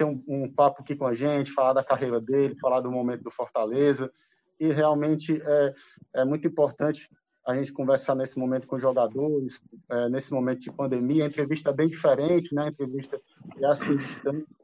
bater 0.00 0.04
um, 0.04 0.22
um, 0.26 0.52
papo 0.52 0.82
aqui 0.82 0.96
com 0.96 1.06
a 1.06 1.14
gente, 1.14 1.52
falar 1.52 1.72
da 1.72 1.84
carreira 1.84 2.20
dele, 2.20 2.58
falar 2.58 2.80
do 2.80 2.90
momento 2.90 3.22
do 3.22 3.30
Fortaleza. 3.30 4.10
E 4.58 4.72
realmente 4.72 5.40
é, 5.42 5.74
é 6.14 6.24
muito 6.24 6.46
importante 6.46 7.08
a 7.46 7.54
gente 7.56 7.72
conversar 7.72 8.14
nesse 8.14 8.38
momento 8.38 8.66
com 8.66 8.78
jogadores, 8.78 9.60
é, 9.90 10.08
nesse 10.08 10.32
momento 10.32 10.60
de 10.60 10.72
pandemia. 10.72 11.24
A 11.24 11.28
entrevista 11.28 11.70
é 11.70 11.74
bem 11.74 11.86
diferente, 11.86 12.54
né? 12.54 12.64
A 12.64 12.68
entrevista 12.68 13.20
é 13.58 13.66
assim, 13.66 13.98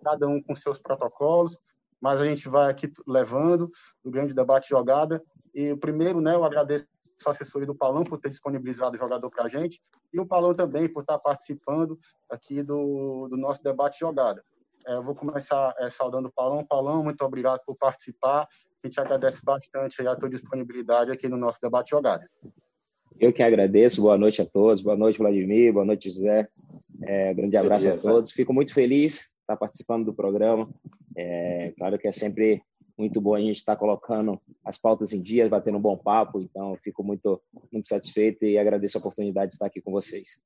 cada 0.03 0.29
um 0.29 0.43
com 0.43 0.55
seus 0.55 0.79
protocolos, 0.79 1.59
mas 2.01 2.21
a 2.21 2.25
gente 2.25 2.49
vai 2.49 2.71
aqui 2.71 2.93
levando 3.07 3.71
o 4.05 4.11
grande 4.11 4.35
debate 4.35 4.69
jogada. 4.69 5.23
E 5.55 5.73
o 5.73 5.79
primeiro, 5.79 6.21
né, 6.21 6.35
eu 6.35 6.45
agradeço 6.45 6.87
a 7.27 7.31
assessoria 7.31 7.67
do 7.67 7.75
Paulão 7.75 8.05
por 8.05 8.19
ter 8.19 8.29
disponibilizado 8.29 8.95
o 8.95 8.99
jogador 8.99 9.31
para 9.31 9.45
a 9.45 9.49
gente 9.49 9.81
e 10.13 10.21
o 10.21 10.27
Paulão 10.27 10.55
também 10.55 10.87
por 10.87 11.01
estar 11.01 11.19
participando 11.19 11.99
aqui 12.29 12.63
do, 12.63 13.27
do 13.29 13.39
nosso 13.39 13.63
debate 13.63 13.99
jogada. 13.99 14.45
É, 14.87 14.95
eu 14.95 15.03
vou 15.03 15.15
começar 15.15 15.75
é, 15.79 15.91
saudando 15.91 16.29
o 16.29 16.33
Paulão. 16.33 16.65
Paulão, 16.65 17.03
muito 17.03 17.23
obrigado 17.25 17.61
por 17.67 17.75
participar. 17.77 18.47
A 18.83 18.87
gente 18.87 19.01
agradece 19.01 19.45
bastante 19.45 20.07
a 20.07 20.15
tua 20.15 20.31
disponibilidade 20.31 21.11
aqui 21.11 21.29
no 21.29 21.37
nosso 21.37 21.59
debate 21.61 21.91
jogada. 21.91 22.25
Eu 23.19 23.33
que 23.33 23.43
agradeço. 23.43 24.01
Boa 24.01 24.17
noite 24.17 24.41
a 24.41 24.47
todos. 24.47 24.83
Boa 24.83 24.97
noite, 24.97 25.19
Vladimir. 25.19 25.73
Boa 25.73 25.85
noite, 25.85 26.09
José. 26.09 26.47
É, 27.03 27.35
grande 27.35 27.57
abraço 27.57 27.85
Beleza. 27.85 28.09
a 28.09 28.13
todos. 28.13 28.31
Fico 28.31 28.53
muito 28.53 28.73
feliz 28.73 29.15
de 29.15 29.41
estar 29.41 29.57
participando 29.57 30.05
do 30.05 30.15
programa. 30.15 30.69
É, 31.17 31.73
claro 31.77 31.99
que 31.99 32.07
é 32.07 32.13
sempre 32.13 32.63
muito 32.97 33.21
bom 33.21 33.35
a 33.35 33.41
gente 33.41 33.57
estar 33.57 33.75
colocando 33.75 34.41
as 34.65 34.79
pautas 34.79 35.13
em 35.13 35.21
dia, 35.21 35.49
batendo 35.49 35.79
um 35.79 35.83
bom 35.83 35.97
papo. 35.97 36.41
Então, 36.41 36.77
fico 36.77 37.03
muito, 37.03 37.43
muito 37.73 37.89
satisfeito 37.89 38.45
e 38.45 38.57
agradeço 38.57 38.99
a 38.99 39.01
oportunidade 39.01 39.49
de 39.49 39.55
estar 39.55 39.67
aqui 39.67 39.81
com 39.81 39.91
vocês. 39.91 40.41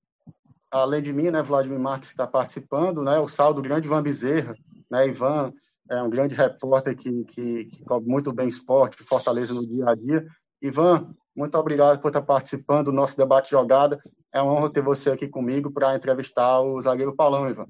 Além 0.70 1.02
de 1.02 1.12
mim, 1.12 1.30
né, 1.30 1.42
Vladimir 1.42 1.80
Marques 1.80 2.10
está 2.10 2.26
participando, 2.26 3.02
né, 3.02 3.18
o 3.18 3.28
saldo 3.28 3.60
grande 3.60 3.86
Ivan 3.86 4.02
Bezerra, 4.02 4.54
né, 4.90 5.08
Ivan 5.08 5.50
é 5.90 6.00
um 6.00 6.08
grande 6.08 6.34
repórter 6.36 6.96
que, 6.96 7.24
que, 7.24 7.64
que 7.64 7.84
cobre 7.84 8.08
muito 8.08 8.32
bem 8.32 8.48
esporte, 8.48 9.02
Fortaleza 9.02 9.52
no 9.52 9.66
dia 9.66 9.88
a 9.88 9.94
dia. 9.96 10.24
Ivan, 10.62 11.12
muito 11.34 11.56
obrigado 11.58 12.00
por 12.00 12.08
estar 12.08 12.22
participando 12.22 12.86
do 12.86 12.92
nosso 12.92 13.16
debate 13.16 13.50
jogada. 13.50 14.00
É 14.32 14.40
uma 14.40 14.52
honra 14.52 14.70
ter 14.70 14.82
você 14.82 15.10
aqui 15.10 15.26
comigo 15.26 15.72
para 15.72 15.96
entrevistar 15.96 16.60
o 16.60 16.80
zagueiro 16.80 17.16
Paulão, 17.16 17.50
Ivan. 17.50 17.66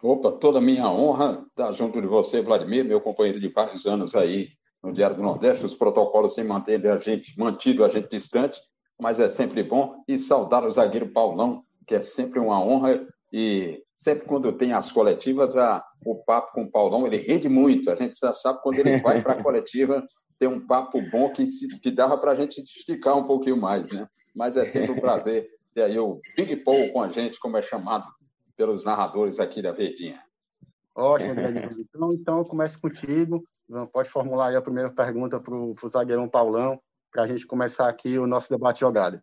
Opa, 0.00 0.30
toda 0.32 0.60
minha 0.60 0.88
honra 0.88 1.44
estar 1.48 1.72
junto 1.72 2.00
de 2.00 2.06
você, 2.06 2.42
Vladimir, 2.42 2.84
meu 2.84 3.00
companheiro 3.00 3.40
de 3.40 3.48
vários 3.48 3.86
anos 3.86 4.14
aí 4.14 4.50
no 4.82 4.92
Diário 4.92 5.16
do 5.16 5.22
Nordeste. 5.22 5.64
Os 5.64 5.74
protocolos 5.74 6.34
sem 6.34 6.44
manter 6.44 6.86
a 6.86 6.98
gente 6.98 7.36
mantido 7.38 7.84
a 7.84 7.88
gente 7.88 8.08
distante, 8.08 8.60
mas 9.00 9.18
é 9.18 9.28
sempre 9.28 9.62
bom 9.62 10.02
e 10.06 10.16
saudar 10.16 10.64
o 10.64 10.70
zagueiro 10.70 11.08
Paulão, 11.08 11.64
que 11.86 11.94
é 11.94 12.00
sempre 12.00 12.38
uma 12.38 12.60
honra 12.60 13.06
e 13.32 13.82
sempre 13.96 14.26
quando 14.26 14.52
tem 14.52 14.72
as 14.72 14.90
coletivas, 14.90 15.56
a, 15.56 15.84
o 16.04 16.16
papo 16.16 16.52
com 16.52 16.64
o 16.64 16.70
Paulão, 16.70 17.06
ele 17.06 17.18
rende 17.18 17.48
muito. 17.48 17.90
A 17.90 17.94
gente 17.94 18.18
já 18.18 18.34
sabe 18.34 18.60
quando 18.62 18.78
ele 18.78 18.98
vai 18.98 19.22
para 19.22 19.34
a 19.34 19.40
coletiva, 19.42 20.04
tem 20.38 20.48
um 20.48 20.66
papo 20.66 21.00
bom 21.10 21.30
que, 21.30 21.46
se, 21.46 21.68
que 21.78 21.90
dava 21.90 22.18
para 22.18 22.32
a 22.32 22.34
gente 22.34 22.60
esticar 22.60 23.16
um 23.16 23.24
pouquinho 23.24 23.56
mais, 23.56 23.92
né? 23.92 24.08
Mas 24.34 24.56
é 24.56 24.64
sempre 24.64 24.92
um 24.92 25.00
prazer 25.00 25.48
ter 25.74 25.82
aí 25.82 25.98
o 25.98 26.20
Big 26.36 26.56
Paul 26.56 26.92
com 26.92 27.02
a 27.02 27.08
gente, 27.08 27.38
como 27.38 27.56
é 27.56 27.62
chamado 27.62 28.06
pelos 28.56 28.84
narradores 28.84 29.38
aqui 29.38 29.62
da 29.62 29.72
Verdinha. 29.72 30.20
Ótimo, 30.94 31.32
Então, 31.78 32.12
então 32.12 32.38
eu 32.38 32.44
começo 32.44 32.80
contigo. 32.80 33.44
Pode 33.92 34.10
formular 34.10 34.48
aí 34.48 34.56
a 34.56 34.62
primeira 34.62 34.90
pergunta 34.90 35.40
para 35.40 35.54
o 35.54 35.74
zagueirão 35.88 36.28
Paulão, 36.28 36.78
para 37.10 37.22
a 37.22 37.26
gente 37.26 37.46
começar 37.46 37.88
aqui 37.88 38.18
o 38.18 38.26
nosso 38.26 38.50
debate 38.50 38.80
jogada. 38.80 39.22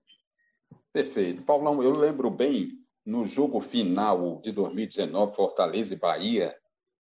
Perfeito. 0.91 1.43
Paulão, 1.43 1.83
eu 1.83 1.91
lembro 1.91 2.29
bem, 2.29 2.71
no 3.05 3.25
jogo 3.25 3.59
final 3.61 4.39
de 4.41 4.51
2019, 4.51 5.35
Fortaleza 5.35 5.93
e 5.93 5.97
Bahia, 5.97 6.55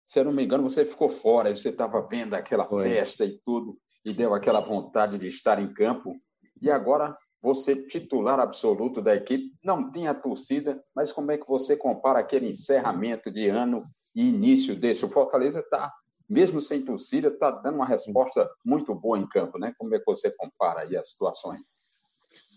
se 0.07 0.21
eu 0.21 0.25
não 0.25 0.33
me 0.33 0.45
engano, 0.45 0.63
você 0.63 0.85
ficou 0.85 1.09
fora, 1.09 1.55
você 1.55 1.71
estava 1.71 2.01
vendo 2.03 2.35
aquela 2.35 2.67
Foi. 2.67 2.83
festa 2.83 3.25
e 3.25 3.39
tudo, 3.45 3.79
e 4.05 4.13
deu 4.13 4.35
aquela 4.35 4.61
vontade 4.61 5.19
de 5.19 5.27
estar 5.27 5.59
em 5.59 5.73
campo. 5.73 6.15
E 6.61 6.71
agora 6.71 7.17
você 7.43 7.77
titular 7.77 8.41
absoluto 8.41 9.03
da 9.03 9.15
equipe, 9.15 9.53
não 9.63 9.91
tem 9.91 10.09
a 10.09 10.15
torcida, 10.15 10.83
mas 10.95 11.13
como 11.13 11.31
é 11.31 11.39
que 11.39 11.47
você 11.47 11.77
compara 11.77 12.19
aquele 12.19 12.49
encerramento 12.49 13.31
de 13.31 13.49
ano 13.49 13.85
e 14.15 14.29
início 14.29 14.75
desse? 14.75 15.05
O 15.05 15.11
Fortaleza 15.11 15.61
está, 15.61 15.93
mesmo 16.29 16.61
sem 16.63 16.83
torcida, 16.83 17.29
está 17.29 17.51
dando 17.51 17.77
uma 17.77 17.87
resposta 17.87 18.51
muito 18.65 18.95
boa 18.95 19.19
em 19.19 19.29
campo, 19.29 19.59
né? 19.59 19.75
Como 19.77 19.95
é 19.95 19.99
que 19.99 20.07
você 20.07 20.31
compara 20.31 20.83
aí 20.83 20.97
as 20.97 21.11
situações? 21.11 21.83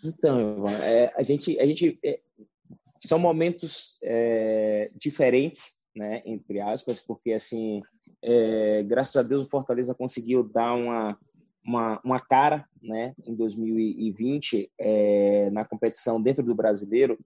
Então, 0.04 0.66
é, 0.84 1.14
a 1.16 1.24
gente, 1.24 1.60
a 1.60 1.66
gente 1.66 2.00
é, 2.04 2.20
são 3.04 3.20
momentos 3.20 3.98
é, 4.02 4.90
diferentes, 4.96 5.78
né? 5.96 6.22
Entre 6.26 6.60
aspas, 6.60 7.02
porque 7.02 7.34
assim, 7.34 7.82
é, 8.22 8.84
graças 8.84 9.16
a 9.16 9.24
Deus 9.24 9.42
o 9.42 9.50
Fortaleza 9.50 9.96
conseguiu 9.96 10.44
dar 10.44 10.74
uma 10.74 11.18
uma, 11.68 12.00
uma 12.02 12.20
cara 12.20 12.66
né, 12.82 13.14
em 13.26 13.36
2020 13.36 14.72
é, 14.80 15.50
na 15.52 15.66
competição 15.66 16.22
dentro 16.22 16.42
do 16.42 16.56
brasileiro, 16.56 17.20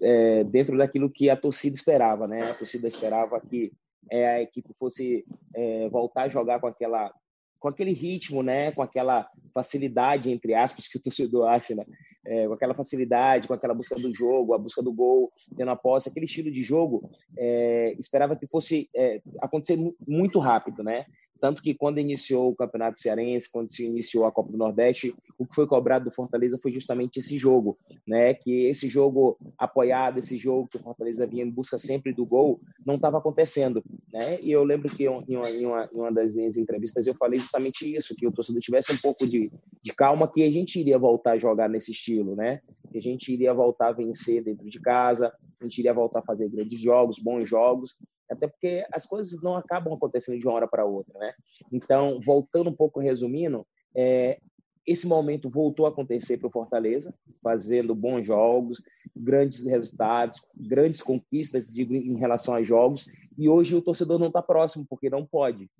é, 0.00 0.44
dentro 0.44 0.78
daquilo 0.78 1.10
que 1.10 1.28
a 1.28 1.36
torcida 1.36 1.74
esperava. 1.74 2.28
Né? 2.28 2.42
A 2.42 2.54
torcida 2.54 2.86
esperava 2.86 3.40
que 3.40 3.72
é, 4.08 4.28
a 4.28 4.42
equipe 4.42 4.72
fosse 4.78 5.24
é, 5.52 5.88
voltar 5.88 6.22
a 6.22 6.28
jogar 6.28 6.60
com 6.60 6.68
aquela 6.68 7.12
com 7.62 7.68
aquele 7.68 7.92
ritmo, 7.92 8.42
né, 8.42 8.72
com 8.72 8.82
aquela 8.82 9.30
facilidade 9.54 10.32
entre 10.32 10.52
aspas 10.52 10.88
que 10.88 10.98
o 10.98 11.00
torcedor 11.00 11.48
acha, 11.48 11.76
né, 11.76 11.84
é, 12.26 12.48
com 12.48 12.54
aquela 12.54 12.74
facilidade, 12.74 13.46
com 13.46 13.54
aquela 13.54 13.72
busca 13.72 13.94
do 13.94 14.12
jogo, 14.12 14.52
a 14.52 14.58
busca 14.58 14.82
do 14.82 14.92
gol, 14.92 15.32
tendo 15.56 15.70
a 15.70 15.76
posse, 15.76 16.08
aquele 16.08 16.26
estilo 16.26 16.50
de 16.50 16.60
jogo, 16.60 17.08
é, 17.38 17.94
esperava 18.00 18.34
que 18.34 18.48
fosse 18.48 18.90
é, 18.96 19.22
acontecer 19.40 19.78
muito 20.06 20.40
rápido, 20.40 20.82
né? 20.82 21.06
Tanto 21.42 21.60
que 21.60 21.74
quando 21.74 21.98
iniciou 21.98 22.50
o 22.50 22.54
Campeonato 22.54 23.00
Cearense, 23.00 23.50
quando 23.50 23.72
se 23.72 23.84
iniciou 23.84 24.24
a 24.24 24.30
Copa 24.30 24.52
do 24.52 24.56
Nordeste, 24.56 25.12
o 25.36 25.44
que 25.44 25.56
foi 25.56 25.66
cobrado 25.66 26.04
do 26.04 26.14
Fortaleza 26.14 26.56
foi 26.56 26.70
justamente 26.70 27.18
esse 27.18 27.36
jogo, 27.36 27.76
né? 28.06 28.32
Que 28.32 28.66
esse 28.66 28.86
jogo 28.86 29.36
apoiado, 29.58 30.18
esse 30.18 30.38
jogo 30.38 30.68
que 30.68 30.76
o 30.76 30.80
Fortaleza 30.80 31.26
vinha 31.26 31.42
em 31.42 31.50
busca 31.50 31.76
sempre 31.78 32.12
do 32.12 32.24
gol, 32.24 32.60
não 32.86 32.94
estava 32.94 33.18
acontecendo, 33.18 33.82
né? 34.12 34.40
E 34.40 34.52
eu 34.52 34.62
lembro 34.62 34.88
que 34.88 35.02
em 35.02 35.08
uma, 35.08 35.50
em, 35.50 35.66
uma, 35.66 35.84
em 35.92 35.98
uma, 35.98 36.12
das 36.12 36.32
minhas 36.32 36.56
entrevistas 36.56 37.08
eu 37.08 37.14
falei 37.14 37.40
justamente 37.40 37.92
isso, 37.92 38.14
que 38.14 38.24
o 38.24 38.30
torcedor 38.30 38.62
tivesse 38.62 38.92
um 38.92 38.98
pouco 38.98 39.26
de, 39.26 39.50
de 39.82 39.92
calma, 39.94 40.30
que 40.30 40.44
a 40.44 40.50
gente 40.50 40.78
iria 40.78 40.96
voltar 40.96 41.32
a 41.32 41.38
jogar 41.38 41.68
nesse 41.68 41.90
estilo, 41.90 42.36
né? 42.36 42.60
Que 42.92 42.98
a 42.98 43.02
gente 43.02 43.32
iria 43.32 43.52
voltar 43.52 43.88
a 43.88 43.92
vencer 43.92 44.44
dentro 44.44 44.70
de 44.70 44.80
casa, 44.80 45.32
a 45.60 45.64
gente 45.64 45.78
iria 45.78 45.92
voltar 45.92 46.20
a 46.20 46.24
fazer 46.24 46.48
grandes 46.48 46.80
jogos, 46.80 47.18
bons 47.18 47.48
jogos, 47.48 47.96
até 48.32 48.48
porque 48.48 48.84
as 48.92 49.06
coisas 49.06 49.42
não 49.42 49.56
acabam 49.56 49.94
acontecendo 49.94 50.38
de 50.38 50.46
uma 50.46 50.54
hora 50.54 50.68
para 50.68 50.84
outra, 50.84 51.18
né? 51.18 51.32
Então, 51.70 52.20
voltando 52.24 52.70
um 52.70 52.74
pouco, 52.74 53.00
resumindo, 53.00 53.66
é, 53.94 54.38
esse 54.86 55.06
momento 55.06 55.48
voltou 55.48 55.86
a 55.86 55.90
acontecer 55.90 56.38
para 56.38 56.48
o 56.48 56.52
Fortaleza, 56.52 57.14
fazendo 57.42 57.94
bons 57.94 58.26
jogos, 58.26 58.82
grandes 59.14 59.64
resultados, 59.64 60.40
grandes 60.56 61.00
conquistas 61.02 61.70
digo, 61.70 61.94
em 61.94 62.16
relação 62.16 62.54
a 62.54 62.62
jogos. 62.62 63.06
E 63.38 63.48
hoje 63.48 63.74
o 63.74 63.82
torcedor 63.82 64.18
não 64.18 64.26
está 64.26 64.42
próximo, 64.42 64.84
porque 64.88 65.08
não 65.08 65.24
pode. 65.24 65.70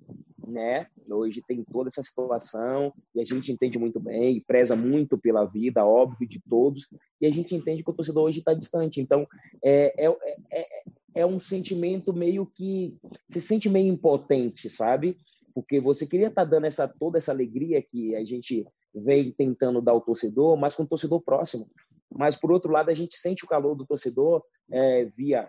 Né? 0.47 0.87
Hoje 1.09 1.43
tem 1.47 1.65
toda 1.65 1.89
essa 1.89 2.03
situação 2.03 2.93
e 3.15 3.21
a 3.21 3.25
gente 3.25 3.51
entende 3.51 3.79
muito 3.79 3.99
bem, 3.99 4.37
e 4.37 4.41
preza 4.41 4.77
muito 4.77 5.19
pela 5.19 5.45
vida, 5.45 5.85
óbvio, 5.85 6.29
de 6.29 6.41
todos, 6.49 6.89
e 7.21 7.27
a 7.27 7.31
gente 7.31 7.55
entende 7.55 7.83
que 7.83 7.91
o 7.91 7.95
torcedor 7.95 8.25
hoje 8.25 8.41
está 8.41 8.55
distante. 8.55 9.01
Então, 9.01 9.27
é, 9.65 10.07
é, 10.07 10.17
é, 10.53 10.67
é 11.15 11.25
um 11.27 11.39
sentimento 11.39 12.13
meio 12.13 12.47
que 12.47 12.97
se 13.29 13.41
sente 13.41 13.69
meio 13.69 13.93
impotente, 13.93 14.69
sabe? 14.69 15.17
Porque 15.55 15.81
você 15.81 16.07
queria 16.07 16.29
estar 16.29 16.45
tá 16.45 16.51
dando 16.51 16.67
essa 16.67 16.89
toda 16.89 17.19
essa 17.19 17.33
alegria 17.33 17.83
que 17.83 18.15
a 18.15 18.25
gente 18.25 18.67
vem 18.95 19.33
tentando 19.33 19.81
dar 19.81 19.93
ao 19.93 20.01
torcedor, 20.01 20.57
mas 20.57 20.75
com 20.75 20.83
o 20.83 20.89
torcedor 20.89 21.21
próximo. 21.23 21.69
Mas 22.11 22.37
por 22.37 22.53
outro 22.53 22.71
lado, 22.71 22.91
a 22.91 22.95
gente 22.95 23.17
sente 23.17 23.45
o 23.45 23.49
calor 23.49 23.75
do 23.75 23.87
torcedor 23.87 24.43
é, 24.71 25.05
via 25.07 25.49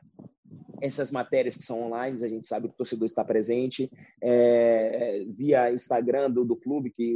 essas 0.82 1.12
matérias 1.12 1.56
que 1.56 1.64
são 1.64 1.84
online, 1.84 2.24
a 2.24 2.28
gente 2.28 2.48
sabe 2.48 2.68
que 2.68 2.74
o 2.74 2.78
torcedor 2.78 3.06
está 3.06 3.24
presente, 3.24 3.90
é, 4.22 5.26
via 5.30 5.72
Instagram 5.72 6.30
do, 6.30 6.44
do 6.44 6.56
clube, 6.56 6.92
que 6.92 7.16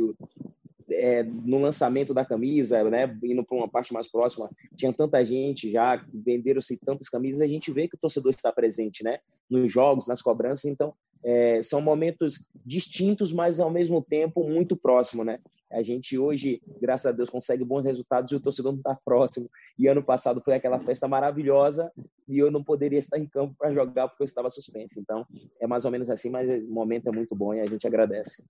é, 0.90 1.24
no 1.24 1.60
lançamento 1.60 2.14
da 2.14 2.26
camisa, 2.26 2.84
né, 2.90 3.18
indo 3.24 3.44
para 3.44 3.58
uma 3.58 3.68
parte 3.68 3.94
mais 3.94 4.08
próxima, 4.08 4.50
tinha 4.76 4.94
tanta 4.94 5.24
gente 5.26 5.72
já, 5.72 6.04
venderam-se 6.14 6.80
tantas 6.84 7.10
camisas, 7.10 7.42
a 7.42 7.48
gente 7.48 7.72
vê 7.72 7.88
que 7.88 7.96
o 7.96 8.00
torcedor 8.00 8.32
está 8.32 8.52
presente, 8.52 9.04
né, 9.04 9.20
nos 9.50 9.72
jogos, 9.72 10.08
nas 10.08 10.22
cobranças, 10.22 10.66
então 10.66 10.94
é, 11.24 11.62
são 11.62 11.82
momentos 11.82 12.46
distintos, 12.66 13.34
mas 13.34 13.60
ao 13.60 13.70
mesmo 13.70 14.02
tempo 14.02 14.44
muito 14.48 14.76
próximo, 14.76 15.24
né? 15.24 15.40
A 15.72 15.84
gente 15.84 16.18
hoje, 16.18 16.62
graças 16.82 17.06
a 17.06 17.12
Deus, 17.12 17.30
consegue 17.30 17.64
bons 17.64 17.84
resultados 17.84 18.32
e 18.32 18.36
o 18.36 18.40
torcedor 18.40 18.72
não 18.72 18.80
está 18.80 18.98
próximo. 19.04 19.50
E 19.78 19.88
ano 19.88 20.02
passado 20.02 20.42
foi 20.44 20.54
aquela 20.54 20.80
festa 20.80 21.08
maravilhosa 21.08 21.92
e 22.28 22.38
eu 22.38 22.50
não 22.50 22.64
poderia 22.64 23.00
estar 23.00 23.18
em 23.18 23.28
campo 23.28 23.56
para 23.58 23.74
jogar 23.74 24.08
porque 24.08 24.24
eu 24.24 24.26
estava 24.26 24.50
suspenso. 24.50 25.00
Então, 25.00 25.26
é 25.60 25.68
mais 25.68 25.86
ou 25.86 25.92
menos 25.92 26.10
assim, 26.10 26.30
mas 26.30 26.50
o 26.50 26.72
momento 26.72 27.08
é 27.08 27.12
muito 27.12 27.36
bom 27.36 27.54
e 27.54 27.60
a 27.60 27.66
gente 27.66 27.86
agradece. 27.86 28.46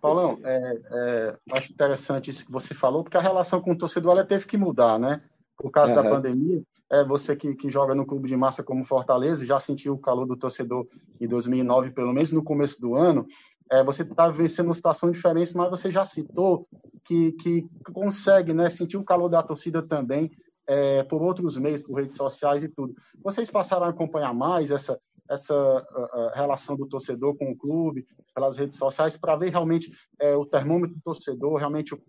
Paulão, 0.00 0.38
é, 0.44 0.80
é, 0.92 1.38
acho 1.52 1.72
interessante 1.72 2.30
isso 2.30 2.44
que 2.44 2.52
você 2.52 2.74
falou, 2.74 3.02
porque 3.02 3.16
a 3.16 3.20
relação 3.20 3.60
com 3.60 3.72
o 3.72 3.78
torcedor 3.78 4.12
ela 4.12 4.24
teve 4.24 4.46
que 4.46 4.56
mudar, 4.56 4.98
né? 4.98 5.22
por 5.60 5.70
causa 5.70 5.94
uhum. 5.94 6.02
da 6.02 6.10
pandemia. 6.10 6.62
É, 6.90 7.04
você 7.04 7.36
que, 7.36 7.54
que 7.54 7.70
joga 7.70 7.94
no 7.94 8.04
clube 8.04 8.28
de 8.28 8.36
massa 8.36 8.64
como 8.64 8.84
Fortaleza, 8.84 9.46
já 9.46 9.60
sentiu 9.60 9.92
o 9.92 9.98
calor 9.98 10.26
do 10.26 10.36
torcedor 10.36 10.88
em 11.20 11.28
2009, 11.28 11.92
pelo 11.92 12.12
menos 12.12 12.32
no 12.32 12.42
começo 12.42 12.80
do 12.80 12.96
ano. 12.96 13.26
É, 13.70 13.84
você 13.84 14.02
está 14.02 14.28
vencendo 14.28 14.66
uma 14.66 14.74
situação 14.74 15.10
diferente, 15.10 15.56
mas 15.56 15.70
você 15.70 15.90
já 15.90 16.04
citou 16.04 16.66
que, 17.04 17.32
que 17.32 17.68
consegue 17.92 18.52
né, 18.52 18.68
sentir 18.68 18.96
o 18.96 19.04
calor 19.04 19.28
da 19.28 19.42
torcida 19.42 19.86
também 19.86 20.30
é, 20.66 21.02
por 21.04 21.22
outros 21.22 21.56
meios, 21.56 21.82
por 21.82 21.94
redes 21.94 22.16
sociais 22.16 22.62
e 22.62 22.68
tudo. 22.68 22.94
Vocês 23.22 23.50
passaram 23.50 23.86
a 23.86 23.90
acompanhar 23.90 24.34
mais 24.34 24.70
essa, 24.70 25.00
essa 25.28 25.54
uh, 25.54 26.34
relação 26.34 26.76
do 26.76 26.86
torcedor 26.86 27.36
com 27.36 27.50
o 27.50 27.56
clube, 27.56 28.06
pelas 28.34 28.56
redes 28.56 28.78
sociais, 28.78 29.16
para 29.16 29.36
ver 29.36 29.50
realmente 29.50 29.90
é, 30.18 30.36
o 30.36 30.44
termômetro 30.44 30.96
do 30.96 31.02
torcedor, 31.02 31.56
realmente 31.56 31.94
o, 31.94 32.00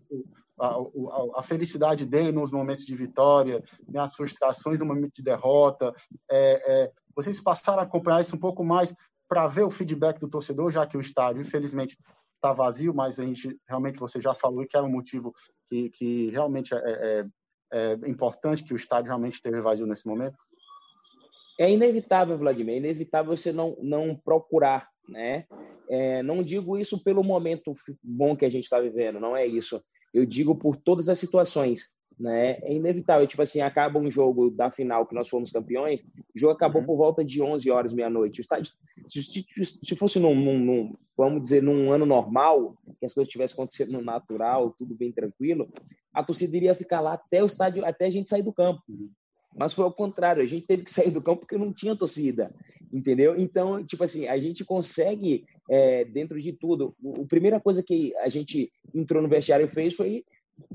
a, 0.60 1.40
a, 1.40 1.44
felicidade 1.44 2.06
dele 2.06 2.32
nos 2.32 2.52
momentos 2.52 2.86
de 2.86 2.96
vitória, 2.96 3.64
né, 3.88 4.00
as 4.00 4.14
frustrações 4.14 4.80
no 4.80 4.86
momento 4.86 5.14
de 5.16 5.24
derrota. 5.24 5.94
É, 6.30 6.84
é, 6.84 6.92
vocês 7.16 7.42
passaram 7.42 7.80
a 7.80 7.84
acompanhar 7.84 8.22
isso 8.22 8.36
um 8.36 8.40
pouco 8.40 8.64
mais 8.64 8.96
para 9.32 9.48
ver 9.48 9.64
o 9.64 9.72
feedback 9.72 10.20
do 10.20 10.28
torcedor, 10.28 10.70
já 10.72 10.86
que 10.86 10.98
o 10.98 11.00
estádio, 11.00 11.42
infelizmente, 11.42 11.98
está 12.36 12.52
vazio, 12.52 12.94
mas 12.94 13.18
a 13.18 13.24
gente 13.24 13.58
realmente 13.66 13.98
você 13.98 14.20
já 14.20 14.34
falou 14.34 14.68
que 14.68 14.76
era 14.76 14.86
um 14.86 14.92
motivo 14.92 15.34
que, 15.70 15.90
que 15.90 16.30
realmente 16.32 16.76
é, 16.76 17.26
é, 17.72 17.94
é 18.04 18.10
importante 18.10 18.62
que 18.62 18.74
o 18.74 18.76
estádio 18.76 19.08
realmente 19.08 19.36
esteja 19.36 19.62
vazio 19.62 19.88
nesse 19.88 20.06
momento? 20.06 20.36
É 21.58 21.72
inevitável, 21.72 22.38
Vladimir, 22.38 22.76
é 22.76 22.78
inevitável 22.80 23.34
você 23.34 23.54
não, 23.54 23.78
não 23.82 24.18
procurar, 24.18 24.90
né? 25.08 25.46
É, 25.88 26.22
não 26.22 26.44
digo 26.44 26.78
isso 26.78 27.02
pelo 27.02 27.24
momento 27.24 27.74
bom 28.04 28.36
que 28.36 28.44
a 28.44 28.50
gente 28.50 28.66
está 28.66 28.82
vivendo, 28.82 29.18
não 29.18 29.34
é 29.34 29.48
isso. 29.48 29.82
Eu 30.14 30.26
digo 30.26 30.58
por 30.58 30.76
todas 30.76 31.08
as 31.08 31.18
situações, 31.18 31.94
né? 32.22 32.58
É 32.62 32.74
inevitável, 32.74 33.26
tipo 33.26 33.42
assim, 33.42 33.62
acaba 33.62 34.00
um 34.00 34.10
jogo 34.10 34.52
da 34.52 34.70
final 34.70 35.06
que 35.06 35.16
nós 35.16 35.28
fomos 35.28 35.50
campeões, 35.50 36.02
o 36.36 36.40
jogo 36.40 36.54
acabou 36.54 36.82
uhum. 36.82 36.88
por 36.88 36.96
volta 36.96 37.26
de 37.26 37.42
11 37.42 37.70
horas, 37.72 37.94
meia-noite. 37.94 38.42
Se, 39.08 39.24
se, 39.24 39.46
se 39.66 39.96
fosse 39.96 40.20
num, 40.20 40.36
num, 40.36 40.60
num, 40.60 40.96
vamos 41.18 41.42
dizer, 41.42 41.64
num 41.64 41.92
ano 41.92 42.06
normal, 42.06 42.78
que 43.00 43.06
as 43.06 43.14
coisas 43.14 43.32
tivessem 43.32 43.56
acontecido 43.56 43.92
no 43.92 44.02
natural, 44.02 44.72
tudo 44.78 44.94
bem 44.94 45.12
tranquilo, 45.12 45.68
a 46.14 46.24
torcida 46.24 46.56
iria 46.56 46.76
ficar 46.76 47.02
lá 47.02 47.14
até 47.14 47.42
o 47.42 47.48
estádio, 47.48 47.84
até 47.84 48.06
a 48.06 48.10
gente 48.10 48.30
sair 48.30 48.44
do 48.44 48.54
campo. 48.54 48.82
Mas 49.58 49.74
foi 49.74 49.84
ao 49.84 49.92
contrário, 49.92 50.44
a 50.44 50.46
gente 50.46 50.68
teve 50.68 50.84
que 50.84 50.92
sair 50.92 51.10
do 51.10 51.22
campo 51.22 51.42
porque 51.42 51.58
não 51.58 51.74
tinha 51.74 51.96
torcida, 51.96 52.54
entendeu? 52.94 53.36
Então, 53.36 53.84
tipo 53.84 54.04
assim, 54.04 54.28
a 54.28 54.38
gente 54.38 54.64
consegue, 54.64 55.44
é, 55.70 56.06
dentro 56.06 56.40
de 56.40 56.54
tudo, 56.54 56.96
a 57.20 57.26
primeira 57.26 57.60
coisa 57.60 57.82
que 57.82 58.16
a 58.18 58.30
gente 58.30 58.72
entrou 58.94 59.24
no 59.24 59.30
vestiário 59.30 59.66
e 59.66 59.70
fez 59.70 59.96
foi 59.96 60.24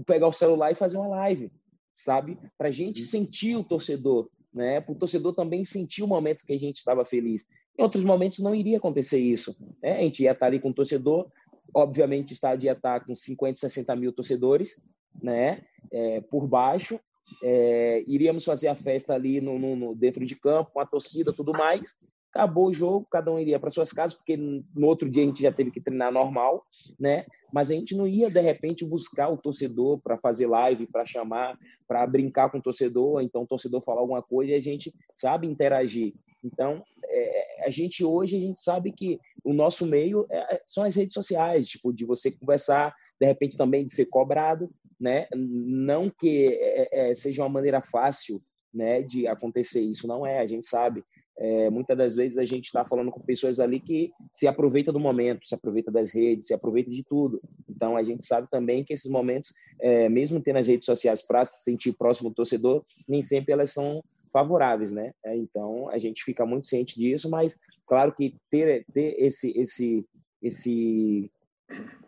pegar 0.06 0.28
o 0.28 0.32
celular 0.32 0.70
e 0.70 0.75
fazer 0.75 0.96
uma 0.96 1.08
live, 1.08 1.50
sabe? 1.94 2.38
Para 2.56 2.69
a 2.69 2.73
gente 2.73 3.05
sentir 3.05 3.56
o 3.56 3.64
torcedor, 3.64 4.28
né? 4.52 4.81
Para 4.81 4.93
o 4.93 4.99
torcedor 4.99 5.34
também 5.34 5.64
sentir 5.64 6.02
o 6.02 6.06
momento 6.06 6.44
que 6.44 6.52
a 6.52 6.58
gente 6.58 6.76
estava 6.76 7.05
feliz. 7.05 7.44
Em 7.78 7.82
outros 7.82 8.05
momentos 8.05 8.38
não 8.38 8.55
iria 8.55 8.78
acontecer 8.78 9.19
isso, 9.19 9.56
né? 9.82 9.99
A 9.99 10.02
gente 10.02 10.23
ia 10.23 10.32
estar 10.32 10.46
ali 10.46 10.58
com 10.58 10.70
o 10.70 10.75
torcedor, 10.75 11.31
obviamente 11.75 12.32
o 12.32 12.34
estádio 12.34 12.67
ia 12.67 12.73
estar 12.73 13.05
com 13.05 13.14
50, 13.14 13.58
60 13.58 13.96
mil 13.96 14.12
torcedores, 14.12 14.82
né? 15.23 15.62
É, 15.90 16.20
por 16.22 16.46
baixo, 16.46 16.99
é, 17.43 18.05
iríamos 18.06 18.44
fazer 18.44 18.69
a 18.69 18.75
festa 18.75 19.14
ali 19.14 19.40
no, 19.40 19.58
no, 19.58 19.76
no, 19.76 19.94
dentro 19.94 20.25
de 20.25 20.37
campo, 20.37 20.70
com 20.72 20.81
a 20.81 20.87
torcida 20.87 21.32
tudo 21.32 21.52
mais. 21.52 21.96
Acabou 22.37 22.69
o 22.69 22.73
jogo, 22.73 23.06
cada 23.11 23.33
um 23.33 23.38
iria 23.38 23.59
para 23.59 23.71
suas 23.71 23.93
casas, 23.93 24.17
porque 24.17 24.37
no 24.37 24.87
outro 24.87 25.09
dia 25.09 25.23
a 25.23 25.27
gente 25.27 25.43
já 25.43 25.50
teve 25.50 25.71
que 25.71 25.81
treinar 25.81 26.12
normal, 26.12 26.65
né? 26.99 27.25
Mas 27.53 27.71
a 27.71 27.75
gente 27.75 27.97
não 27.97 28.06
ia, 28.06 28.29
de 28.29 28.41
repente, 28.41 28.85
buscar 28.85 29.29
o 29.29 29.37
torcedor 29.38 29.99
para 30.00 30.19
fazer 30.19 30.47
live, 30.47 30.87
para 30.87 31.06
chamar, 31.06 31.59
para 31.88 32.06
brincar 32.06 32.50
com 32.50 32.59
o 32.59 32.62
torcedor, 32.62 33.23
então 33.23 33.43
o 33.43 33.47
torcedor 33.47 33.83
falar 33.83 34.00
alguma 34.00 34.23
coisa 34.23 34.53
e 34.53 34.55
a 34.55 34.61
gente 34.61 34.93
sabe 35.17 35.47
interagir. 35.47 36.12
Então, 36.44 36.83
é, 37.05 37.67
a 37.67 37.71
gente 37.71 38.05
hoje, 38.05 38.37
a 38.37 38.41
gente 38.41 38.61
sabe 38.61 38.93
que 38.93 39.19
o 39.43 39.53
nosso 39.53 39.87
meio 39.87 40.27
é, 40.31 40.61
são 40.65 40.85
as 40.85 40.94
redes 40.94 41.15
sociais, 41.15 41.69
tipo, 41.69 41.93
de 41.93 42.05
você 42.05 42.31
conversar, 42.31 42.94
de 43.19 43.27
repente 43.27 43.56
também 43.56 43.87
de 43.87 43.93
ser 43.93 44.06
cobrado, 44.06 44.71
né? 45.00 45.27
Não 45.35 46.11
que 46.11 46.59
é, 46.61 47.11
é, 47.11 47.15
seja 47.15 47.43
uma 47.43 47.49
maneira 47.49 47.81
fácil, 47.81 48.43
né, 48.73 49.03
de 49.03 49.27
acontecer 49.27 49.81
isso, 49.81 50.06
não 50.06 50.27
é. 50.27 50.41
A 50.41 50.47
gente 50.47 50.67
sabe. 50.67 51.03
É, 51.38 51.69
muitas 51.69 51.97
das 51.97 52.15
vezes 52.15 52.38
a 52.38 52.44
gente 52.44 52.67
está 52.67 52.85
falando 52.85 53.11
com 53.11 53.21
pessoas 53.21 53.61
ali 53.61 53.79
que 53.79 54.11
se 54.33 54.47
aproveita 54.47 54.91
do 54.91 54.99
momento, 54.99 55.47
se 55.47 55.55
aproveita 55.55 55.91
das 55.91 56.11
redes, 56.11 56.47
se 56.47 56.55
aproveita 56.55 56.91
de 56.91 57.05
tudo. 57.05 57.41
Então 57.69 57.97
a 57.97 58.03
gente 58.03 58.25
sabe 58.25 58.49
também 58.50 58.83
que 58.83 58.93
esses 58.93 59.11
momentos, 59.11 59.53
é, 59.81 60.09
mesmo 60.09 60.41
tendo 60.41 60.59
as 60.59 60.67
redes 60.67 60.87
sociais 60.87 61.21
para 61.21 61.44
se 61.44 61.62
sentir 61.62 61.93
próximo 61.93 62.31
do 62.31 62.37
torcedor, 62.37 62.85
nem 63.06 63.23
sempre 63.23 63.53
elas 63.53 63.71
são 63.71 64.03
favoráveis, 64.33 64.91
né? 64.91 65.12
É, 65.25 65.37
então 65.37 65.91
a 65.91 65.99
gente 65.99 66.25
fica 66.25 66.47
muito 66.47 66.67
ciente 66.67 66.99
disso, 66.99 67.29
mas 67.29 67.59
claro 67.87 68.12
que 68.12 68.35
ter, 68.50 68.87
ter 68.93 69.17
esse 69.19 69.59
esse 69.59 70.06
esse 70.43 71.31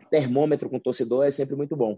termômetro 0.09 0.69
com 0.69 0.77
o 0.77 0.81
torcedor 0.81 1.25
é 1.25 1.31
sempre 1.31 1.55
muito 1.55 1.75
bom. 1.75 1.97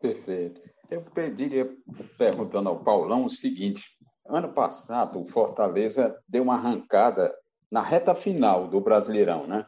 Perfeito. 0.00 0.60
Eu 0.90 1.02
pediria, 1.02 1.70
perguntando 2.16 2.68
ao 2.68 2.82
Paulão, 2.82 3.26
o 3.26 3.30
seguinte: 3.30 3.97
ano 4.28 4.52
passado, 4.52 5.20
o 5.20 5.28
Fortaleza 5.28 6.16
deu 6.28 6.42
uma 6.42 6.54
arrancada 6.54 7.34
na 7.70 7.82
reta 7.82 8.14
final 8.14 8.68
do 8.68 8.80
Brasileirão, 8.80 9.46
né? 9.46 9.66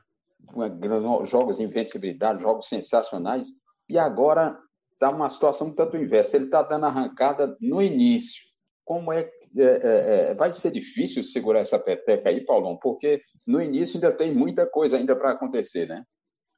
Jogos 1.25 1.59
de 1.59 1.65
invencibilidade, 1.65 2.43
jogos 2.43 2.69
sensacionais, 2.69 3.49
e 3.91 3.99
agora 3.99 4.59
está 4.93 5.11
uma 5.11 5.31
situação 5.31 5.73
tanto 5.73 5.97
inversa. 5.97 6.37
Ele 6.37 6.47
está 6.47 6.63
dando 6.63 6.87
arrancada 6.87 7.57
no 7.61 7.81
início. 7.81 8.43
Como 8.85 9.13
é, 9.13 9.31
é, 9.57 9.63
é, 9.63 10.31
é, 10.31 10.35
vai 10.35 10.53
ser 10.53 10.71
difícil 10.71 11.25
segurar 11.25 11.61
essa 11.61 11.79
peteca 11.79 12.29
aí, 12.29 12.45
Paulão? 12.45 12.77
Porque 12.77 13.23
no 13.47 13.61
início 13.61 13.97
ainda 13.97 14.13
tem 14.13 14.35
muita 14.35 14.67
coisa 14.67 14.97
ainda 14.97 15.17
para 15.17 15.33
acontecer, 15.33 15.89
né? 15.89 16.05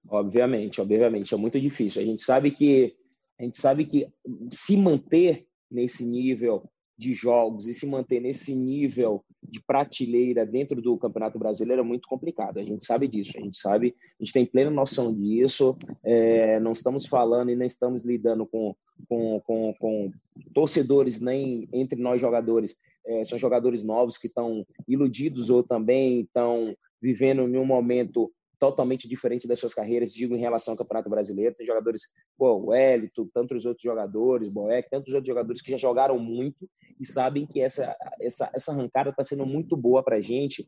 Obviamente, 0.08 0.80
obviamente, 0.80 1.32
é 1.32 1.36
muito 1.36 1.60
difícil. 1.60 2.02
A 2.02 2.04
gente 2.04 2.22
sabe 2.22 2.50
que 2.50 2.96
a 3.38 3.44
gente 3.44 3.58
sabe 3.58 3.84
que 3.86 4.06
se 4.50 4.76
manter 4.76 5.46
nesse 5.70 6.04
nível 6.04 6.70
de 6.96 7.14
jogos 7.14 7.66
e 7.66 7.74
se 7.74 7.86
manter 7.86 8.20
nesse 8.20 8.54
nível 8.54 9.24
de 9.42 9.60
prateleira 9.60 10.46
dentro 10.46 10.80
do 10.80 10.96
Campeonato 10.96 11.38
Brasileiro 11.38 11.82
é 11.82 11.84
muito 11.84 12.06
complicado. 12.08 12.58
A 12.58 12.64
gente 12.64 12.84
sabe 12.84 13.08
disso, 13.08 13.32
a 13.36 13.40
gente 13.40 13.56
sabe, 13.56 13.94
a 14.20 14.24
gente 14.24 14.32
tem 14.32 14.46
plena 14.46 14.70
noção 14.70 15.12
disso. 15.14 15.76
É, 16.04 16.60
não 16.60 16.72
estamos 16.72 17.06
falando 17.06 17.50
e 17.50 17.56
nem 17.56 17.66
estamos 17.66 18.04
lidando 18.04 18.46
com, 18.46 18.74
com, 19.08 19.40
com, 19.40 19.74
com 19.74 20.12
torcedores 20.54 21.20
nem 21.20 21.68
entre 21.72 22.00
nós 22.00 22.20
jogadores. 22.20 22.76
É, 23.04 23.24
são 23.24 23.38
jogadores 23.38 23.82
novos 23.82 24.16
que 24.16 24.28
estão 24.28 24.64
iludidos 24.86 25.50
ou 25.50 25.62
também 25.62 26.20
estão 26.20 26.76
vivendo 27.00 27.42
em 27.42 27.58
um 27.58 27.64
momento 27.64 28.32
totalmente 28.62 29.08
diferente 29.08 29.48
das 29.48 29.58
suas 29.58 29.74
carreiras, 29.74 30.14
digo 30.14 30.36
em 30.36 30.38
relação 30.38 30.70
ao 30.70 30.78
Campeonato 30.78 31.10
Brasileiro. 31.10 31.52
Tem 31.56 31.66
jogadores, 31.66 32.02
pô, 32.38 32.66
o 32.66 32.72
Elito, 32.72 33.28
tantos 33.34 33.66
outros 33.66 33.82
jogadores, 33.82 34.48
Boeck, 34.48 34.88
tantos 34.88 35.12
outros 35.14 35.26
jogadores 35.26 35.60
que 35.60 35.72
já 35.72 35.76
jogaram 35.76 36.16
muito 36.16 36.70
e 37.00 37.04
sabem 37.04 37.44
que 37.44 37.60
essa, 37.60 37.92
essa, 38.20 38.48
essa 38.54 38.70
arrancada 38.70 39.10
está 39.10 39.24
sendo 39.24 39.44
muito 39.44 39.76
boa 39.76 40.00
para 40.00 40.14
a 40.14 40.20
gente 40.20 40.64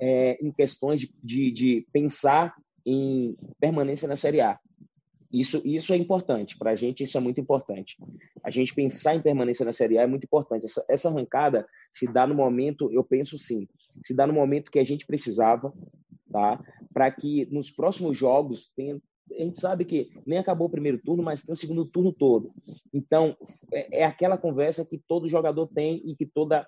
é, 0.00 0.38
em 0.40 0.52
questões 0.52 1.00
de, 1.00 1.12
de, 1.20 1.50
de 1.50 1.86
pensar 1.92 2.54
em 2.86 3.36
permanência 3.58 4.06
na 4.06 4.14
Série 4.14 4.40
A. 4.40 4.56
Isso, 5.32 5.60
isso 5.64 5.92
é 5.92 5.96
importante, 5.96 6.56
para 6.56 6.70
a 6.70 6.74
gente 6.76 7.02
isso 7.02 7.18
é 7.18 7.20
muito 7.20 7.40
importante. 7.40 7.96
A 8.44 8.52
gente 8.52 8.72
pensar 8.72 9.16
em 9.16 9.20
permanência 9.20 9.64
na 9.64 9.72
Série 9.72 9.98
A 9.98 10.02
é 10.02 10.06
muito 10.06 10.24
importante. 10.26 10.66
Essa, 10.66 10.86
essa 10.88 11.08
arrancada 11.08 11.66
se 11.92 12.06
dá 12.12 12.24
no 12.24 12.36
momento, 12.36 12.88
eu 12.92 13.02
penso 13.02 13.36
sim, 13.36 13.66
se 14.04 14.14
dá 14.14 14.28
no 14.28 14.32
momento 14.32 14.70
que 14.70 14.78
a 14.78 14.84
gente 14.84 15.04
precisava, 15.04 15.72
tá? 16.32 16.58
Para 16.92 17.10
que 17.10 17.46
nos 17.52 17.70
próximos 17.70 18.16
jogos 18.16 18.72
tenha, 18.74 19.00
a 19.30 19.42
gente 19.42 19.60
sabe 19.60 19.84
que 19.84 20.10
nem 20.26 20.38
acabou 20.38 20.66
o 20.66 20.70
primeiro 20.70 20.98
turno, 20.98 21.22
mas 21.22 21.42
tem 21.42 21.52
o 21.52 21.56
segundo 21.56 21.84
turno 21.84 22.12
todo. 22.12 22.52
Então, 22.92 23.36
é, 23.72 24.00
é 24.00 24.04
aquela 24.04 24.38
conversa 24.38 24.84
que 24.84 24.98
todo 25.06 25.28
jogador 25.28 25.68
tem 25.68 26.02
e 26.04 26.16
que 26.16 26.26
toda 26.26 26.66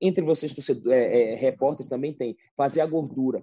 entre 0.00 0.22
vocês 0.22 0.54
é, 0.86 1.32
é, 1.32 1.34
repórteres 1.34 1.88
também 1.88 2.12
tem, 2.12 2.36
fazer 2.56 2.80
a 2.80 2.86
gordura, 2.86 3.42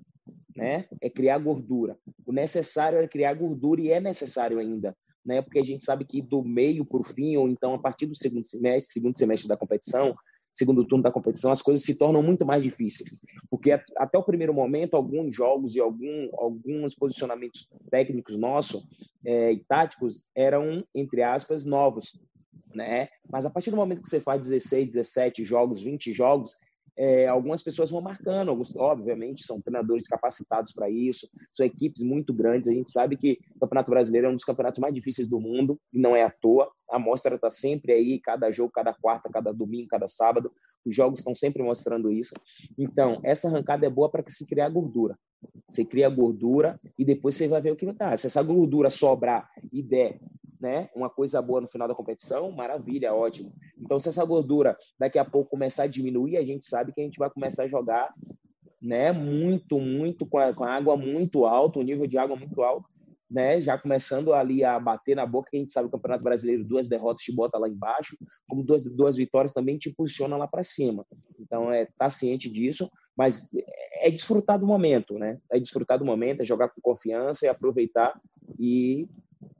né? 0.55 0.85
É 1.01 1.09
criar 1.09 1.39
gordura. 1.39 1.97
O 2.25 2.31
necessário 2.31 2.99
é 2.99 3.07
criar 3.07 3.33
gordura 3.33 3.81
e 3.81 3.91
é 3.91 3.99
necessário 3.99 4.59
ainda, 4.59 4.95
né? 5.25 5.41
Porque 5.41 5.59
a 5.59 5.63
gente 5.63 5.83
sabe 5.83 6.05
que 6.05 6.21
do 6.21 6.43
meio 6.43 6.85
para 6.85 6.99
o 6.99 7.03
fim 7.03 7.35
ou 7.37 7.49
então 7.49 7.73
a 7.73 7.79
partir 7.79 8.05
do 8.05 8.15
segundo 8.15 8.45
semestre, 8.45 8.93
segundo 8.93 9.17
semestre 9.17 9.47
da 9.47 9.57
competição, 9.57 10.15
segundo 10.53 10.85
turno 10.85 11.03
da 11.03 11.11
competição, 11.11 11.51
as 11.51 11.61
coisas 11.61 11.83
se 11.83 11.97
tornam 11.97 12.21
muito 12.21 12.45
mais 12.45 12.63
difíceis. 12.63 13.19
Porque 13.49 13.71
até 13.71 14.17
o 14.17 14.23
primeiro 14.23 14.53
momento, 14.53 14.95
alguns 14.95 15.33
jogos 15.33 15.75
e 15.75 15.79
algum, 15.79 16.29
alguns 16.37 16.93
posicionamentos 16.93 17.71
técnicos 17.89 18.37
nossos 18.37 18.87
é, 19.25 19.51
e 19.51 19.59
táticos 19.59 20.25
eram, 20.35 20.83
entre 20.93 21.23
aspas, 21.23 21.65
novos. 21.65 22.19
Né? 22.73 23.09
Mas 23.29 23.45
a 23.45 23.49
partir 23.49 23.69
do 23.69 23.75
momento 23.77 24.01
que 24.01 24.09
você 24.09 24.19
faz 24.19 24.41
16, 24.41 24.87
17 24.93 25.43
jogos, 25.43 25.81
20 25.81 26.13
jogos, 26.13 26.57
é, 26.95 27.27
algumas 27.27 27.63
pessoas 27.63 27.89
vão 27.89 28.01
marcando, 28.01 28.49
alguns, 28.49 28.75
obviamente, 28.75 29.43
são 29.43 29.61
treinadores 29.61 30.07
capacitados 30.07 30.71
para 30.71 30.89
isso, 30.89 31.27
são 31.51 31.65
equipes 31.65 32.03
muito 32.03 32.33
grandes. 32.33 32.69
A 32.69 32.73
gente 32.73 32.91
sabe 32.91 33.17
que 33.17 33.39
o 33.55 33.59
Campeonato 33.59 33.91
Brasileiro 33.91 34.27
é 34.27 34.29
um 34.29 34.35
dos 34.35 34.45
campeonatos 34.45 34.79
mais 34.79 34.93
difíceis 34.93 35.29
do 35.29 35.39
mundo, 35.39 35.79
e 35.91 35.99
não 35.99 36.15
é 36.15 36.23
à 36.23 36.29
toa. 36.29 36.71
A 36.89 36.99
mostra 36.99 37.35
está 37.35 37.49
sempre 37.49 37.91
aí, 37.93 38.19
cada 38.19 38.51
jogo, 38.51 38.71
cada 38.71 38.93
quarta, 38.93 39.29
cada 39.29 39.51
domingo, 39.51 39.87
cada 39.87 40.07
sábado. 40.07 40.51
Os 40.85 40.95
jogos 40.95 41.19
estão 41.19 41.33
sempre 41.33 41.63
mostrando 41.63 42.11
isso. 42.11 42.35
Então, 42.77 43.19
essa 43.23 43.47
arrancada 43.47 43.85
é 43.85 43.89
boa 43.89 44.09
para 44.09 44.21
que 44.21 44.31
se 44.31 44.45
criar 44.45 44.69
gordura. 44.69 45.17
Você 45.69 45.83
cria 45.83 46.09
gordura 46.09 46.79
e 46.97 47.03
depois 47.03 47.35
você 47.35 47.47
vai 47.47 47.61
ver 47.61 47.71
o 47.71 47.75
que 47.75 47.85
vai 47.85 47.95
dar. 47.95 48.17
Se 48.17 48.27
essa 48.27 48.43
gordura 48.43 48.89
sobrar 48.89 49.49
e 49.71 49.81
der 49.81 50.19
né, 50.63 50.89
uma 50.95 51.09
coisa 51.09 51.41
boa 51.41 51.59
no 51.59 51.67
final 51.67 51.89
da 51.89 51.93
competição, 51.93 52.49
maravilha, 52.49 53.13
ótimo. 53.13 53.51
Então, 53.77 53.99
se 53.99 54.07
essa 54.07 54.23
gordura 54.23 54.77
daqui 54.97 55.19
a 55.19 55.25
pouco 55.25 55.49
começar 55.49 55.83
a 55.83 55.87
diminuir, 55.87 56.37
a 56.37 56.43
gente 56.43 56.65
sabe 56.65 56.93
que 56.93 57.01
a 57.01 57.03
gente 57.03 57.19
vai 57.19 57.29
começar 57.29 57.63
a 57.63 57.67
jogar 57.67 58.13
né, 58.81 59.11
muito, 59.11 59.77
muito, 59.77 60.25
com 60.25 60.37
a, 60.37 60.53
com 60.53 60.63
a 60.63 60.73
água 60.73 60.95
muito 60.95 61.45
alta, 61.45 61.79
o 61.79 61.83
nível 61.83 62.07
de 62.07 62.17
água 62.17 62.37
muito 62.37 62.63
alto, 62.63 62.87
né, 63.29 63.59
já 63.59 63.77
começando 63.77 64.33
ali 64.33 64.63
a 64.63 64.79
bater 64.79 65.17
na 65.17 65.25
boca, 65.25 65.49
que 65.51 65.57
a 65.57 65.59
gente 65.59 65.73
sabe 65.73 65.89
o 65.89 65.91
Campeonato 65.91 66.23
Brasileiro, 66.23 66.63
duas 66.63 66.87
derrotas 66.87 67.23
te 67.23 67.35
bota 67.35 67.57
lá 67.57 67.67
embaixo, 67.67 68.17
como 68.47 68.63
duas, 68.63 68.81
duas 68.83 69.17
vitórias 69.17 69.51
também 69.51 69.77
te 69.77 69.89
impulsiona 69.89 70.37
lá 70.37 70.47
para 70.47 70.63
cima. 70.63 71.05
Então, 71.37 71.73
é 71.73 71.89
tá 71.97 72.09
ciente 72.09 72.49
disso, 72.49 72.89
mas 73.17 73.49
é 73.95 74.09
desfrutar 74.09 74.57
do 74.57 74.65
momento, 74.65 75.19
né? 75.19 75.39
É 75.51 75.59
desfrutar 75.59 75.99
do 75.99 76.05
momento, 76.05 76.41
é 76.41 76.45
jogar 76.45 76.69
com 76.69 76.79
confiança, 76.81 77.45
é 77.45 77.49
aproveitar 77.49 78.17
e 78.57 79.09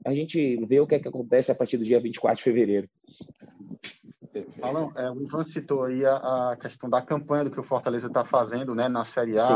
a 0.04 0.14
gente 0.14 0.56
vê 0.66 0.80
o 0.80 0.86
que, 0.86 0.94
é 0.94 0.98
que 0.98 1.08
acontece 1.08 1.50
a 1.50 1.54
partir 1.54 1.76
do 1.76 1.84
dia 1.84 2.00
24 2.00 2.38
de 2.38 2.42
fevereiro. 2.42 2.88
Alan, 4.62 4.90
é, 4.96 5.10
o 5.10 5.22
Ivan 5.22 5.44
citou 5.44 5.84
aí 5.84 6.04
a, 6.04 6.50
a, 6.52 6.56
questão 6.56 6.88
da 6.88 7.00
campanha 7.00 7.44
do 7.44 7.50
que 7.50 7.60
o 7.60 7.64
Fortaleza 7.64 8.08
está 8.08 8.24
fazendo 8.24 8.74
né, 8.74 8.88
na 8.88 9.04
Série 9.04 9.38
A, 9.38 9.46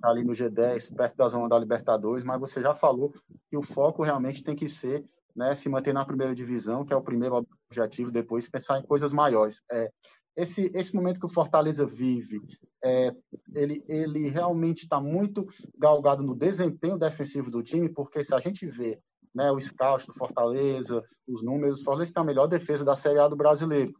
tá 0.00 0.08
ali 0.08 0.24
no 0.24 0.32
G10, 0.32 0.94
perto 0.94 1.16
da 1.16 1.28
zona 1.28 1.48
da 1.48 1.58
Libertadores, 1.58 2.24
mas 2.24 2.40
você 2.40 2.60
já 2.60 2.74
falou 2.74 3.12
que 3.48 3.56
o 3.56 3.62
foco 3.62 4.02
realmente 4.02 4.42
tem 4.42 4.56
que 4.56 4.68
ser 4.68 5.04
né, 5.36 5.54
se 5.54 5.68
manter 5.68 5.92
na 5.92 6.04
primeira 6.04 6.34
divisão, 6.34 6.84
que 6.84 6.92
é 6.92 6.96
o 6.96 7.02
primeiro 7.02 7.46
objetivo, 7.70 8.10
depois 8.10 8.48
pensar 8.48 8.78
em 8.78 8.82
coisas 8.82 9.12
maiores. 9.12 9.62
É, 9.70 9.90
esse, 10.36 10.70
esse 10.74 10.94
momento 10.94 11.20
que 11.20 11.26
o 11.26 11.32
Fortaleza 11.32 11.86
vive, 11.86 12.40
é, 12.82 13.14
ele, 13.54 13.84
ele 13.88 14.28
realmente 14.28 14.82
está 14.82 15.00
muito 15.00 15.46
galgado 15.78 16.22
no 16.22 16.34
desempenho 16.34 16.98
defensivo 16.98 17.50
do 17.50 17.62
time, 17.62 17.88
porque 17.88 18.24
se 18.24 18.34
a 18.34 18.40
gente 18.40 18.66
vê 18.66 18.98
né, 19.34 19.50
o 19.50 19.60
scout 19.60 20.06
do 20.06 20.12
Fortaleza, 20.12 21.02
os 21.26 21.42
números, 21.42 21.80
o 21.80 21.84
Fortaleza 21.84 22.12
tem 22.12 22.22
a 22.22 22.26
melhor 22.26 22.46
defesa 22.46 22.84
da 22.84 22.94
Série 22.94 23.18
A 23.18 23.28
do 23.28 23.36
brasileiro. 23.36 23.92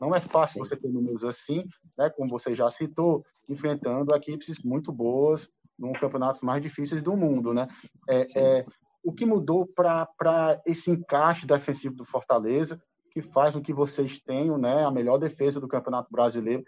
Não 0.00 0.14
é 0.14 0.20
fácil 0.20 0.58
você 0.58 0.76
ter 0.76 0.88
números 0.88 1.24
assim, 1.24 1.62
né, 1.96 2.10
como 2.10 2.28
você 2.28 2.54
já 2.54 2.68
citou, 2.70 3.24
enfrentando 3.48 4.14
equipes 4.14 4.62
muito 4.64 4.90
boas 4.90 5.50
num 5.78 5.92
campeonatos 5.92 6.40
mais 6.42 6.60
difíceis 6.62 7.02
do 7.02 7.16
mundo. 7.16 7.54
Né? 7.54 7.68
É, 8.08 8.24
é 8.36 8.66
o 9.04 9.12
que 9.12 9.24
mudou 9.24 9.66
para 9.74 10.60
esse 10.66 10.90
encaixe 10.90 11.46
defensivo 11.46 11.94
do 11.94 12.04
Fortaleza, 12.04 12.80
que 13.10 13.20
faz 13.20 13.54
com 13.54 13.60
que 13.60 13.72
vocês 13.72 14.18
tenham 14.20 14.56
né, 14.56 14.84
a 14.84 14.90
melhor 14.90 15.18
defesa 15.18 15.60
do 15.60 15.68
Campeonato 15.68 16.10
Brasileiro, 16.10 16.64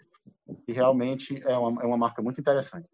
e 0.67 0.71
realmente 0.71 1.41
é 1.43 1.57
uma, 1.57 1.81
é 1.81 1.85
uma 1.85 1.97
marca 1.97 2.21
muito 2.21 2.39
interessante. 2.39 2.87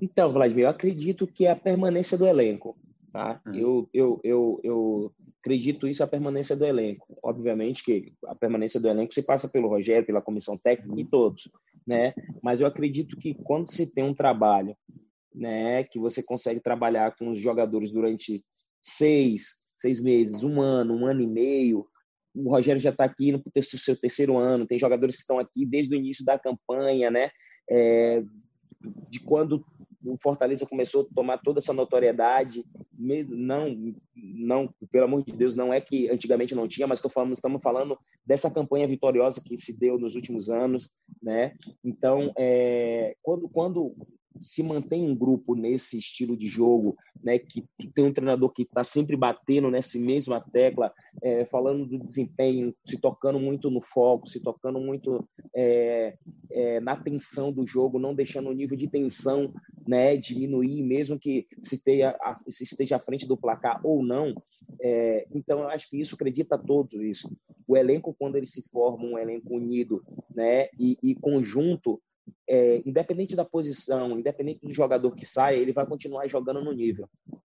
Então, 0.00 0.32
Vladimir, 0.32 0.64
eu 0.64 0.70
acredito 0.70 1.26
que 1.26 1.44
é 1.44 1.50
a 1.50 1.56
permanência 1.56 2.16
do 2.16 2.26
elenco. 2.26 2.76
Tá? 3.12 3.40
Uhum. 3.46 3.54
Eu, 3.54 3.90
eu, 3.92 4.20
eu, 4.22 4.60
eu 4.62 5.12
acredito 5.40 5.88
isso 5.88 6.02
a 6.02 6.06
permanência 6.06 6.56
do 6.56 6.64
elenco. 6.64 7.18
Obviamente 7.22 7.82
que 7.82 8.12
a 8.26 8.34
permanência 8.34 8.80
do 8.80 8.88
elenco 8.88 9.12
se 9.12 9.22
passa 9.22 9.48
pelo 9.48 9.68
Rogério, 9.68 10.06
pela 10.06 10.22
comissão 10.22 10.56
técnica 10.56 11.00
e 11.00 11.04
todos, 11.04 11.50
né? 11.86 12.14
Mas 12.42 12.60
eu 12.60 12.66
acredito 12.66 13.16
que 13.16 13.34
quando 13.34 13.70
se 13.70 13.92
tem 13.92 14.04
um 14.04 14.14
trabalho, 14.14 14.76
né, 15.34 15.84
que 15.84 15.98
você 15.98 16.22
consegue 16.22 16.60
trabalhar 16.60 17.16
com 17.16 17.30
os 17.30 17.38
jogadores 17.38 17.90
durante 17.90 18.44
seis, 18.82 19.60
seis 19.76 20.00
meses, 20.00 20.42
um 20.44 20.60
ano, 20.60 20.94
um 20.94 21.06
ano 21.06 21.20
e 21.20 21.26
meio, 21.26 21.86
o 22.34 22.50
Rogério 22.50 22.80
já 22.80 22.90
está 22.90 23.04
aqui 23.04 23.32
no 23.32 23.42
seu 23.62 23.98
terceiro 23.98 24.36
ano, 24.36 24.66
tem 24.66 24.78
jogadores 24.78 25.16
que 25.16 25.22
estão 25.22 25.38
aqui 25.38 25.66
desde 25.66 25.94
o 25.94 25.98
início 25.98 26.24
da 26.24 26.38
campanha, 26.38 27.10
né? 27.10 27.30
É, 27.68 28.22
de 29.08 29.20
quando 29.20 29.64
o 30.04 30.16
Fortaleza 30.16 30.66
começou 30.66 31.02
a 31.02 31.14
tomar 31.14 31.38
toda 31.38 31.58
essa 31.58 31.72
notoriedade, 31.72 32.64
não, 32.98 33.94
não, 34.14 34.74
pelo 34.90 35.04
amor 35.04 35.24
de 35.24 35.32
Deus, 35.32 35.54
não 35.54 35.72
é 35.72 35.80
que 35.80 36.10
antigamente 36.10 36.54
não 36.54 36.68
tinha, 36.68 36.86
mas 36.86 37.00
falando, 37.00 37.32
estamos 37.32 37.60
falando 37.62 37.98
dessa 38.24 38.52
campanha 38.52 38.88
vitoriosa 38.88 39.42
que 39.44 39.56
se 39.56 39.78
deu 39.78 39.98
nos 39.98 40.14
últimos 40.14 40.50
anos, 40.50 40.90
né? 41.22 41.54
Então, 41.84 42.32
é, 42.36 43.14
quando, 43.22 43.48
quando 43.48 43.94
se 44.38 44.62
mantém 44.62 45.02
um 45.02 45.14
grupo 45.14 45.54
nesse 45.54 45.98
estilo 45.98 46.36
de 46.36 46.46
jogo, 46.46 46.96
né, 47.22 47.38
que, 47.38 47.64
que 47.78 47.88
tem 47.88 48.04
um 48.04 48.12
treinador 48.12 48.52
que 48.52 48.62
está 48.62 48.84
sempre 48.84 49.16
batendo 49.16 49.70
nessa 49.70 49.98
mesma 49.98 50.40
tecla, 50.40 50.92
é, 51.22 51.44
falando 51.44 51.86
do 51.86 51.98
desempenho, 51.98 52.74
se 52.84 53.00
tocando 53.00 53.38
muito 53.38 53.70
no 53.70 53.80
foco, 53.80 54.28
se 54.28 54.42
tocando 54.42 54.80
muito 54.80 55.28
é, 55.54 56.16
é, 56.50 56.80
na 56.80 56.96
tensão 56.96 57.52
do 57.52 57.66
jogo, 57.66 57.98
não 57.98 58.14
deixando 58.14 58.50
o 58.50 58.54
nível 58.54 58.76
de 58.76 58.88
tensão 58.88 59.52
né, 59.86 60.16
diminuir, 60.16 60.82
mesmo 60.82 61.18
que 61.18 61.46
se 61.62 61.74
esteja, 61.74 62.16
se 62.48 62.64
esteja 62.64 62.96
à 62.96 63.00
frente 63.00 63.26
do 63.26 63.36
placar 63.36 63.80
ou 63.84 64.02
não. 64.02 64.34
É, 64.80 65.26
então, 65.34 65.60
eu 65.60 65.68
acho 65.68 65.90
que 65.90 66.00
isso 66.00 66.14
acredita 66.14 66.54
a 66.54 66.58
todos 66.58 66.94
isso. 66.94 67.30
O 67.66 67.76
elenco, 67.76 68.14
quando 68.18 68.36
ele 68.36 68.46
se 68.46 68.62
forma, 68.70 69.04
um 69.04 69.18
elenco 69.18 69.54
unido 69.54 70.02
né, 70.34 70.68
e, 70.78 70.96
e 71.02 71.14
conjunto, 71.14 72.00
é, 72.48 72.82
independente 72.84 73.36
da 73.36 73.44
posição, 73.44 74.18
independente 74.18 74.60
do 74.62 74.72
jogador 74.72 75.14
que 75.14 75.26
saia, 75.26 75.56
ele 75.56 75.72
vai 75.72 75.86
continuar 75.86 76.26
jogando 76.26 76.62
no 76.62 76.72
nível, 76.72 77.08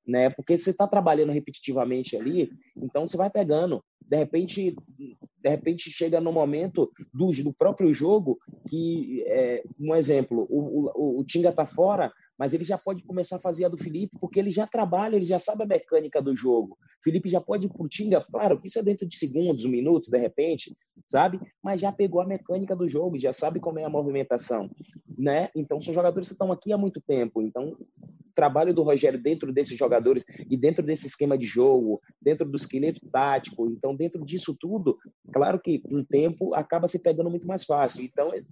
né? 0.05 0.29
Porque 0.29 0.57
você 0.57 0.71
está 0.71 0.87
trabalhando 0.87 1.31
repetitivamente 1.31 2.15
ali, 2.15 2.49
então 2.75 3.07
você 3.07 3.17
vai 3.17 3.29
pegando. 3.29 3.83
De 4.01 4.15
repente, 4.15 4.75
de 4.97 5.49
repente 5.49 5.91
chega 5.91 6.21
no 6.21 6.31
momento 6.31 6.91
do, 7.13 7.31
do 7.43 7.53
próprio 7.53 7.93
jogo 7.93 8.39
que, 8.69 9.23
é, 9.27 9.63
um 9.79 9.93
exemplo, 9.93 10.47
o, 10.49 10.89
o, 10.95 11.19
o 11.19 11.23
Tinga 11.25 11.49
está 11.49 11.65
fora, 11.65 12.11
mas 12.37 12.53
ele 12.53 12.63
já 12.63 12.77
pode 12.77 13.03
começar 13.03 13.37
a 13.37 13.39
fazer 13.39 13.65
a 13.65 13.69
do 13.69 13.77
Felipe, 13.77 14.17
porque 14.19 14.39
ele 14.39 14.51
já 14.51 14.67
trabalha, 14.67 15.15
ele 15.15 15.25
já 15.25 15.39
sabe 15.39 15.63
a 15.63 15.67
mecânica 15.67 16.21
do 16.21 16.35
jogo. 16.35 16.77
Felipe 17.03 17.29
já 17.29 17.41
pode 17.41 17.65
ir 17.65 17.69
pro 17.69 17.87
Tinga, 17.87 18.21
claro, 18.21 18.59
isso 18.63 18.79
é 18.79 18.83
dentro 18.83 19.07
de 19.07 19.15
segundos, 19.15 19.65
minutos, 19.65 20.09
de 20.09 20.17
repente, 20.17 20.75
sabe? 21.05 21.39
Mas 21.63 21.81
já 21.81 21.91
pegou 21.91 22.21
a 22.21 22.27
mecânica 22.27 22.75
do 22.75 22.87
jogo, 22.87 23.17
já 23.17 23.33
sabe 23.33 23.59
como 23.59 23.79
é 23.79 23.83
a 23.83 23.89
movimentação, 23.89 24.69
né? 25.17 25.49
Então, 25.55 25.79
são 25.79 25.93
jogadores 25.93 26.27
que 26.27 26.33
estão 26.33 26.51
aqui 26.51 26.71
há 26.71 26.77
muito 26.77 27.01
tempo, 27.01 27.41
então 27.41 27.69
o 27.69 28.33
trabalho 28.35 28.73
do 28.73 28.83
Rogério 28.83 29.21
dentro 29.21 29.51
desses 29.51 29.75
jogadores 29.77 30.23
e 30.49 30.55
dentro 30.55 30.85
desse 30.85 31.07
esquema 31.07 31.37
de 31.37 31.45
jogo, 31.45 31.99
dentro 32.21 32.47
do 32.47 32.55
esqueleto 32.55 33.01
tático, 33.11 33.67
então 33.67 33.95
dentro 33.95 34.23
disso 34.23 34.55
tudo, 34.59 34.97
claro 35.33 35.59
que 35.59 35.81
o 35.85 36.03
tempo 36.03 36.53
acaba 36.53 36.87
se 36.87 37.01
pegando 37.01 37.31
muito 37.31 37.47
mais 37.47 37.63
fácil. 37.63 38.05
Então, 38.05 38.31
é, 38.33 38.43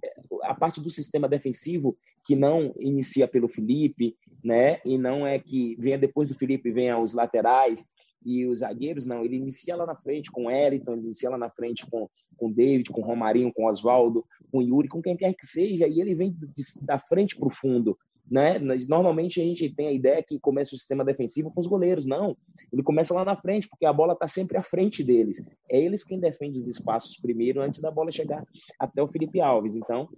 a 0.42 0.54
parte 0.54 0.80
do 0.80 0.90
sistema 0.90 1.28
defensivo 1.28 1.96
que 2.26 2.34
não 2.34 2.74
inicia 2.78 3.28
pelo 3.28 3.48
Felipe, 3.48 4.16
né? 4.42 4.78
E 4.84 4.98
não 4.98 5.26
é 5.26 5.38
que 5.38 5.76
venha 5.78 5.98
depois 5.98 6.28
do 6.28 6.34
Felipe 6.34 6.70
venha 6.70 6.98
os 6.98 7.14
laterais 7.14 7.84
e 8.24 8.44
os 8.46 8.58
zagueiros, 8.58 9.06
não. 9.06 9.24
Ele 9.24 9.36
inicia 9.36 9.76
lá 9.76 9.86
na 9.86 9.94
frente 9.94 10.30
com 10.30 10.46
o 10.46 10.50
Eriton, 10.50 10.94
ele 10.94 11.02
inicia 11.02 11.30
lá 11.30 11.38
na 11.38 11.50
frente 11.50 11.86
com 11.88 12.08
com 12.36 12.52
David, 12.52 12.90
com 12.90 13.00
Romarinho, 13.00 13.52
com 13.52 13.66
Oswaldo, 13.66 14.24
com 14.52 14.62
Yuri, 14.62 14.88
com 14.88 15.02
quem 15.02 15.16
quer 15.16 15.34
que 15.34 15.46
seja, 15.46 15.86
e 15.86 16.00
ele 16.00 16.14
vem 16.14 16.32
de, 16.32 16.84
da 16.84 16.98
frente 16.98 17.36
para 17.36 17.48
o 17.48 17.50
fundo. 17.50 17.98
Né? 18.28 18.58
Normalmente 18.88 19.40
a 19.40 19.44
gente 19.44 19.72
tem 19.72 19.86
a 19.86 19.92
ideia 19.92 20.22
que 20.22 20.38
começa 20.38 20.74
o 20.74 20.78
sistema 20.78 21.04
defensivo 21.04 21.50
com 21.52 21.60
os 21.60 21.66
goleiros, 21.66 22.06
não. 22.06 22.36
Ele 22.72 22.82
começa 22.82 23.14
lá 23.14 23.24
na 23.24 23.36
frente, 23.36 23.68
porque 23.68 23.86
a 23.86 23.92
bola 23.92 24.14
está 24.14 24.26
sempre 24.26 24.58
à 24.58 24.62
frente 24.62 25.02
deles. 25.04 25.46
É 25.70 25.80
eles 25.80 26.02
quem 26.02 26.18
defende 26.18 26.58
os 26.58 26.66
espaços 26.66 27.16
primeiro 27.18 27.60
antes 27.60 27.80
da 27.80 27.90
bola 27.90 28.10
chegar 28.10 28.44
até 28.78 29.00
o 29.00 29.06
Felipe 29.08 29.40
Alves. 29.40 29.76
Então, 29.76 30.08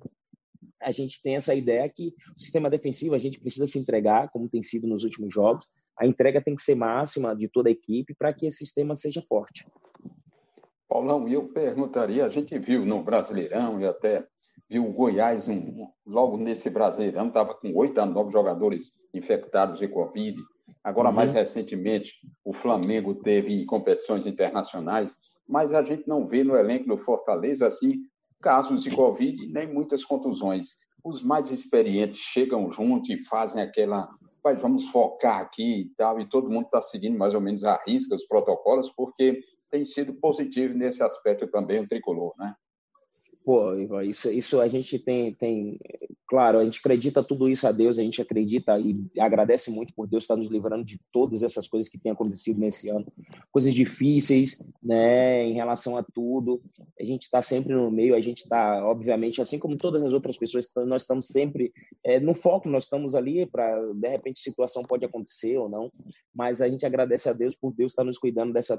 a 0.81 0.91
gente 0.91 1.21
tem 1.23 1.37
essa 1.37 1.55
ideia 1.55 1.89
que 1.89 2.15
o 2.37 2.41
sistema 2.41 2.71
defensivo 2.71 3.15
a 3.15 3.19
gente 3.19 3.41
precisa 3.41 3.67
se 3.67 3.79
entregar, 3.79 4.31
como 4.31 4.49
tem 4.49 4.63
sido 4.63 4.87
nos 4.87 5.03
últimos 5.03 5.33
jogos. 5.33 5.67
A 5.99 6.07
entrega 6.07 6.43
tem 6.43 6.55
que 6.55 6.63
ser 6.63 6.75
máxima 6.75 7.35
de 7.35 7.49
toda 7.49 7.69
a 7.69 7.73
equipe 7.73 8.15
para 8.15 8.33
que 8.33 8.47
esse 8.47 8.59
sistema 8.59 8.95
seja 8.95 9.23
forte. 9.23 9.67
Paulão, 10.89 11.29
eu 11.29 11.49
perguntaria, 11.49 12.25
a 12.25 12.29
gente 12.29 12.59
viu 12.59 12.87
no 12.87 13.03
Brasileirão 13.03 13.79
e 13.81 13.87
até 13.87 14.25
viu 14.69 14.87
o 14.87 14.93
Goiás 14.93 15.49
um, 15.49 15.87
logo 16.07 16.37
nesse 16.37 16.71
Brasileirão, 16.71 17.29
estava 17.29 17.55
com 17.55 17.75
oito 17.75 17.99
a 18.01 18.07
nove 18.07 18.33
jogadores 18.33 18.93
infectados 19.13 19.79
de 19.79 19.89
Covid. 19.89 20.41
Agora, 20.83 21.09
uhum. 21.09 21.15
mais 21.15 21.33
recentemente, 21.33 22.15
o 22.45 22.53
Flamengo 22.53 23.15
teve 23.15 23.65
competições 23.67 24.27
internacionais, 24.27 25.17
mas 25.47 25.73
a 25.73 25.83
gente 25.83 26.07
não 26.07 26.27
vê 26.27 26.45
no 26.45 26.57
elenco 26.57 26.89
do 26.89 26.99
Fortaleza 26.99 27.67
assim 27.67 28.03
casos 28.41 28.83
de 28.83 28.91
Covid 28.91 29.47
nem 29.49 29.73
muitas 29.73 30.05
contusões. 30.05 30.77
Os 31.05 31.23
mais 31.23 31.51
experientes 31.51 32.19
chegam 32.21 32.71
junto 32.71 33.13
e 33.13 33.25
fazem 33.25 33.63
aquela. 33.63 34.09
Vamos 34.61 34.89
focar 34.89 35.41
aqui 35.41 35.83
e 35.83 35.89
tal, 35.97 36.19
e 36.19 36.29
todo 36.29 36.49
mundo 36.49 36.67
está 36.67 36.81
seguindo 36.81 37.19
mais 37.19 37.35
ou 37.35 37.41
menos 37.41 37.65
a 37.65 37.83
risca 37.87 38.15
os 38.15 38.25
protocolos, 38.25 38.91
porque 38.97 39.43
tem 39.71 39.85
sido 39.85 40.15
positivo 40.15 40.77
nesse 40.77 41.03
aspecto 41.03 41.47
também 41.49 41.81
o 41.81 41.89
tricolor, 41.89 42.35
né? 42.39 42.55
Pô, 43.45 43.75
isso, 44.01 44.31
isso 44.31 44.61
a 44.61 44.69
gente 44.69 44.99
tem, 44.99 45.35
tem, 45.35 45.79
claro, 46.29 46.59
a 46.59 46.65
gente 46.65 46.79
acredita 46.79 47.25
tudo 47.25 47.49
isso 47.49 47.67
a 47.67 47.73
Deus, 47.73 47.99
a 47.99 48.03
gente 48.03 48.21
acredita 48.21 48.79
e 48.79 48.95
agradece 49.19 49.71
muito 49.71 49.95
por 49.95 50.07
Deus 50.07 50.25
estar 50.25 50.37
nos 50.37 50.51
livrando 50.51 50.85
de 50.85 51.01
todas 51.11 51.43
essas 51.43 51.67
coisas 51.67 51.91
que 51.91 51.99
têm 51.99 52.13
acontecido 52.13 52.61
nesse 52.61 52.91
ano, 52.91 53.07
coisas 53.51 53.73
difíceis, 53.73 54.63
né, 54.83 55.45
em 55.45 55.55
relação 55.55 55.97
a 55.97 56.03
tudo. 56.03 56.63
A 57.01 57.05
gente 57.05 57.23
está 57.23 57.41
sempre 57.41 57.75
no 57.75 57.91
meio, 57.91 58.15
a 58.15 58.21
gente 58.21 58.43
está, 58.43 58.87
obviamente, 58.87 59.41
assim 59.41 59.59
como 59.59 59.79
todas 59.79 60.03
as 60.03 60.13
outras 60.13 60.37
pessoas, 60.37 60.71
nós 60.87 61.03
estamos 61.03 61.29
sempre 61.29 61.73
é, 62.05 62.21
no 62.21 62.35
foco, 62.35 62.69
nós 62.69 62.85
estamos 62.85 63.15
ali 63.15 63.47
para, 63.47 63.81
de 63.95 64.09
repente, 64.09 64.41
situação 64.41 64.83
pode 64.83 65.07
acontecer 65.07 65.57
ou 65.57 65.69
não, 65.69 65.91
mas 66.35 66.61
a 66.61 66.69
gente 66.69 66.85
agradece 66.85 67.31
a 67.31 67.33
Deus 67.33 67.55
por 67.55 67.73
Deus 67.73 67.93
estar 67.93 68.05
nos 68.05 68.19
cuidando 68.19 68.53
dessa 68.53 68.79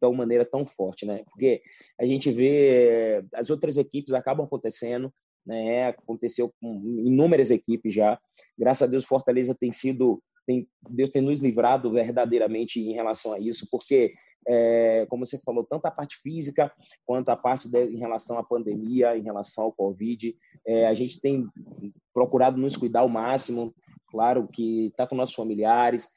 tão 0.00 0.14
maneira 0.14 0.44
tão 0.44 0.64
forte, 0.64 1.04
né? 1.04 1.24
Porque 1.24 1.60
a 2.00 2.06
gente 2.06 2.30
vê 2.30 3.24
as 3.34 3.50
outras 3.50 3.76
equipes 3.76 4.14
acabam 4.14 4.46
acontecendo, 4.46 5.12
né? 5.46 5.88
Aconteceu 5.88 6.52
com 6.60 6.82
inúmeras 7.04 7.50
equipes 7.50 7.94
já. 7.94 8.18
Graças 8.58 8.88
a 8.88 8.90
Deus, 8.90 9.04
Fortaleza 9.04 9.54
tem 9.58 9.70
sido, 9.70 10.22
tem, 10.46 10.68
Deus 10.90 11.10
tem 11.10 11.22
nos 11.22 11.40
livrado 11.40 11.90
verdadeiramente 11.90 12.80
em 12.80 12.92
relação 12.92 13.32
a 13.32 13.38
isso, 13.38 13.68
porque 13.70 14.12
é, 14.48 15.06
como 15.08 15.26
você 15.26 15.38
falou, 15.38 15.64
tanto 15.64 15.86
a 15.86 15.90
parte 15.90 16.16
física 16.18 16.72
quanto 17.04 17.28
a 17.30 17.36
parte 17.36 17.68
de, 17.68 17.84
em 17.86 17.98
relação 17.98 18.38
à 18.38 18.44
pandemia, 18.44 19.16
em 19.16 19.22
relação 19.22 19.64
ao 19.64 19.72
Covid, 19.72 20.36
é, 20.66 20.86
a 20.86 20.94
gente 20.94 21.20
tem 21.20 21.46
procurado 22.14 22.56
nos 22.56 22.76
cuidar 22.76 23.00
ao 23.00 23.08
máximo, 23.08 23.74
claro 24.08 24.46
que 24.46 24.86
está 24.86 25.06
com 25.06 25.16
nossos 25.16 25.34
familiares, 25.34 26.08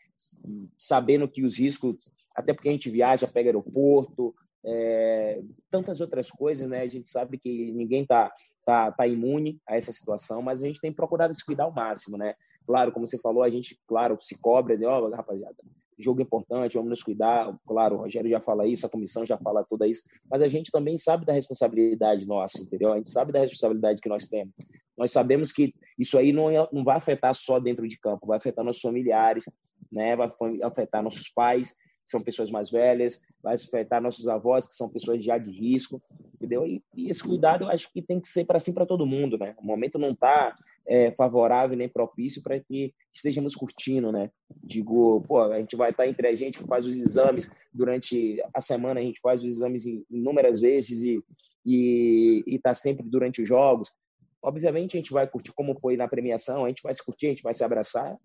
sabendo 0.77 1.27
que 1.27 1.43
os 1.43 1.57
riscos, 1.57 1.95
até 2.35 2.53
porque 2.53 2.69
a 2.69 2.71
gente 2.71 2.89
viaja, 2.89 3.27
pega 3.27 3.49
aeroporto, 3.49 4.33
é, 4.63 5.41
tantas 5.71 6.01
outras 6.01 6.29
coisas, 6.29 6.69
né? 6.69 6.81
A 6.81 6.87
gente 6.87 7.09
sabe 7.09 7.37
que 7.37 7.71
ninguém 7.71 8.03
está 8.03 8.31
tá, 8.69 8.91
tá 8.91 9.07
imune 9.07 9.59
a 9.67 9.75
essa 9.75 9.91
situação, 9.91 10.43
mas 10.43 10.61
a 10.61 10.67
gente 10.67 10.79
tem 10.79 10.93
procurado 10.93 11.33
se 11.33 11.43
cuidar 11.43 11.63
ao 11.63 11.73
máximo, 11.73 12.17
né? 12.17 12.35
Claro, 12.67 12.91
como 12.91 13.07
você 13.07 13.17
falou, 13.17 13.41
a 13.41 13.49
gente, 13.49 13.79
claro, 13.87 14.15
se 14.19 14.39
cobra 14.39 14.77
ó, 14.87 15.07
oh, 15.07 15.09
rapaziada, 15.09 15.55
jogo 15.97 16.21
importante, 16.21 16.75
vamos 16.75 16.91
nos 16.91 17.01
cuidar. 17.01 17.51
Claro, 17.65 17.95
o 17.95 17.97
Rogério 17.97 18.29
já 18.29 18.39
fala 18.39 18.67
isso, 18.67 18.85
a 18.85 18.89
comissão 18.89 19.25
já 19.25 19.39
fala 19.39 19.65
tudo 19.67 19.85
isso, 19.85 20.03
mas 20.29 20.43
a 20.43 20.47
gente 20.47 20.69
também 20.69 20.99
sabe 20.99 21.25
da 21.25 21.33
responsabilidade 21.33 22.27
nossa, 22.27 22.61
entendeu? 22.61 22.93
A 22.93 22.97
gente 22.97 23.09
sabe 23.09 23.31
da 23.31 23.39
responsabilidade 23.39 24.01
que 24.01 24.07
nós 24.07 24.27
temos. 24.27 24.53
Nós 24.95 25.11
sabemos 25.11 25.51
que 25.51 25.73
isso 25.97 26.15
aí 26.15 26.31
não, 26.31 26.51
é, 26.51 26.69
não 26.71 26.83
vai 26.83 26.97
afetar 26.97 27.33
só 27.33 27.59
dentro 27.59 27.87
de 27.87 27.97
campo, 27.97 28.27
vai 28.27 28.37
afetar 28.37 28.63
nossos 28.63 28.83
familiares, 28.83 29.45
né? 29.91 30.15
vai 30.15 30.29
afetar 30.61 31.01
nossos 31.01 31.27
pais, 31.29 31.75
são 32.09 32.21
pessoas 32.21 32.49
mais 32.49 32.69
velhas, 32.69 33.21
vai 33.41 33.55
afetar 33.55 34.01
nossos 34.01 34.27
avós, 34.27 34.67
que 34.67 34.75
são 34.75 34.89
pessoas 34.89 35.23
já 35.23 35.37
de 35.37 35.51
risco, 35.51 36.01
entendeu? 36.35 36.65
E, 36.65 36.83
e 36.95 37.09
esse 37.09 37.23
cuidado 37.23 37.65
eu 37.65 37.69
acho 37.69 37.91
que 37.91 38.01
tem 38.01 38.19
que 38.19 38.27
ser 38.27 38.45
para 38.45 38.57
assim 38.57 38.73
para 38.73 38.85
todo 38.85 39.05
mundo, 39.05 39.37
né? 39.37 39.55
O 39.59 39.65
momento 39.65 39.99
não 39.99 40.11
está 40.11 40.55
é, 40.87 41.11
favorável 41.11 41.77
nem 41.77 41.87
propício 41.87 42.41
para 42.41 42.59
que 42.59 42.93
estejamos 43.13 43.55
curtindo, 43.55 44.11
né? 44.11 44.31
Digo, 44.63 45.21
pô, 45.27 45.41
a 45.41 45.59
gente 45.59 45.75
vai 45.75 45.91
estar 45.91 46.03
tá 46.03 46.09
entre 46.09 46.27
a 46.27 46.35
gente 46.35 46.57
que 46.57 46.67
faz 46.67 46.85
os 46.85 46.95
exames 46.95 47.55
durante 47.73 48.41
a 48.53 48.61
semana, 48.61 48.99
a 48.99 49.03
gente 49.03 49.19
faz 49.21 49.41
os 49.43 49.47
exames 49.47 49.85
inúmeras 50.09 50.61
vezes 50.61 51.03
e 51.03 51.23
e 51.65 52.43
está 52.47 52.73
sempre 52.73 53.05
durante 53.07 53.41
os 53.41 53.47
jogos. 53.47 53.93
Obviamente 54.41 54.95
a 54.95 54.99
gente 54.99 55.11
vai 55.11 55.27
curtir 55.27 55.51
como 55.53 55.77
foi 55.77 55.97
na 55.97 56.07
premiação, 56.07 56.65
a 56.65 56.69
gente 56.69 56.81
vai 56.81 56.93
se 56.93 57.05
curtir, 57.05 57.27
a 57.27 57.29
gente 57.29 57.43
vai 57.43 57.53
se 57.53 57.63
abraçar. 57.63 58.17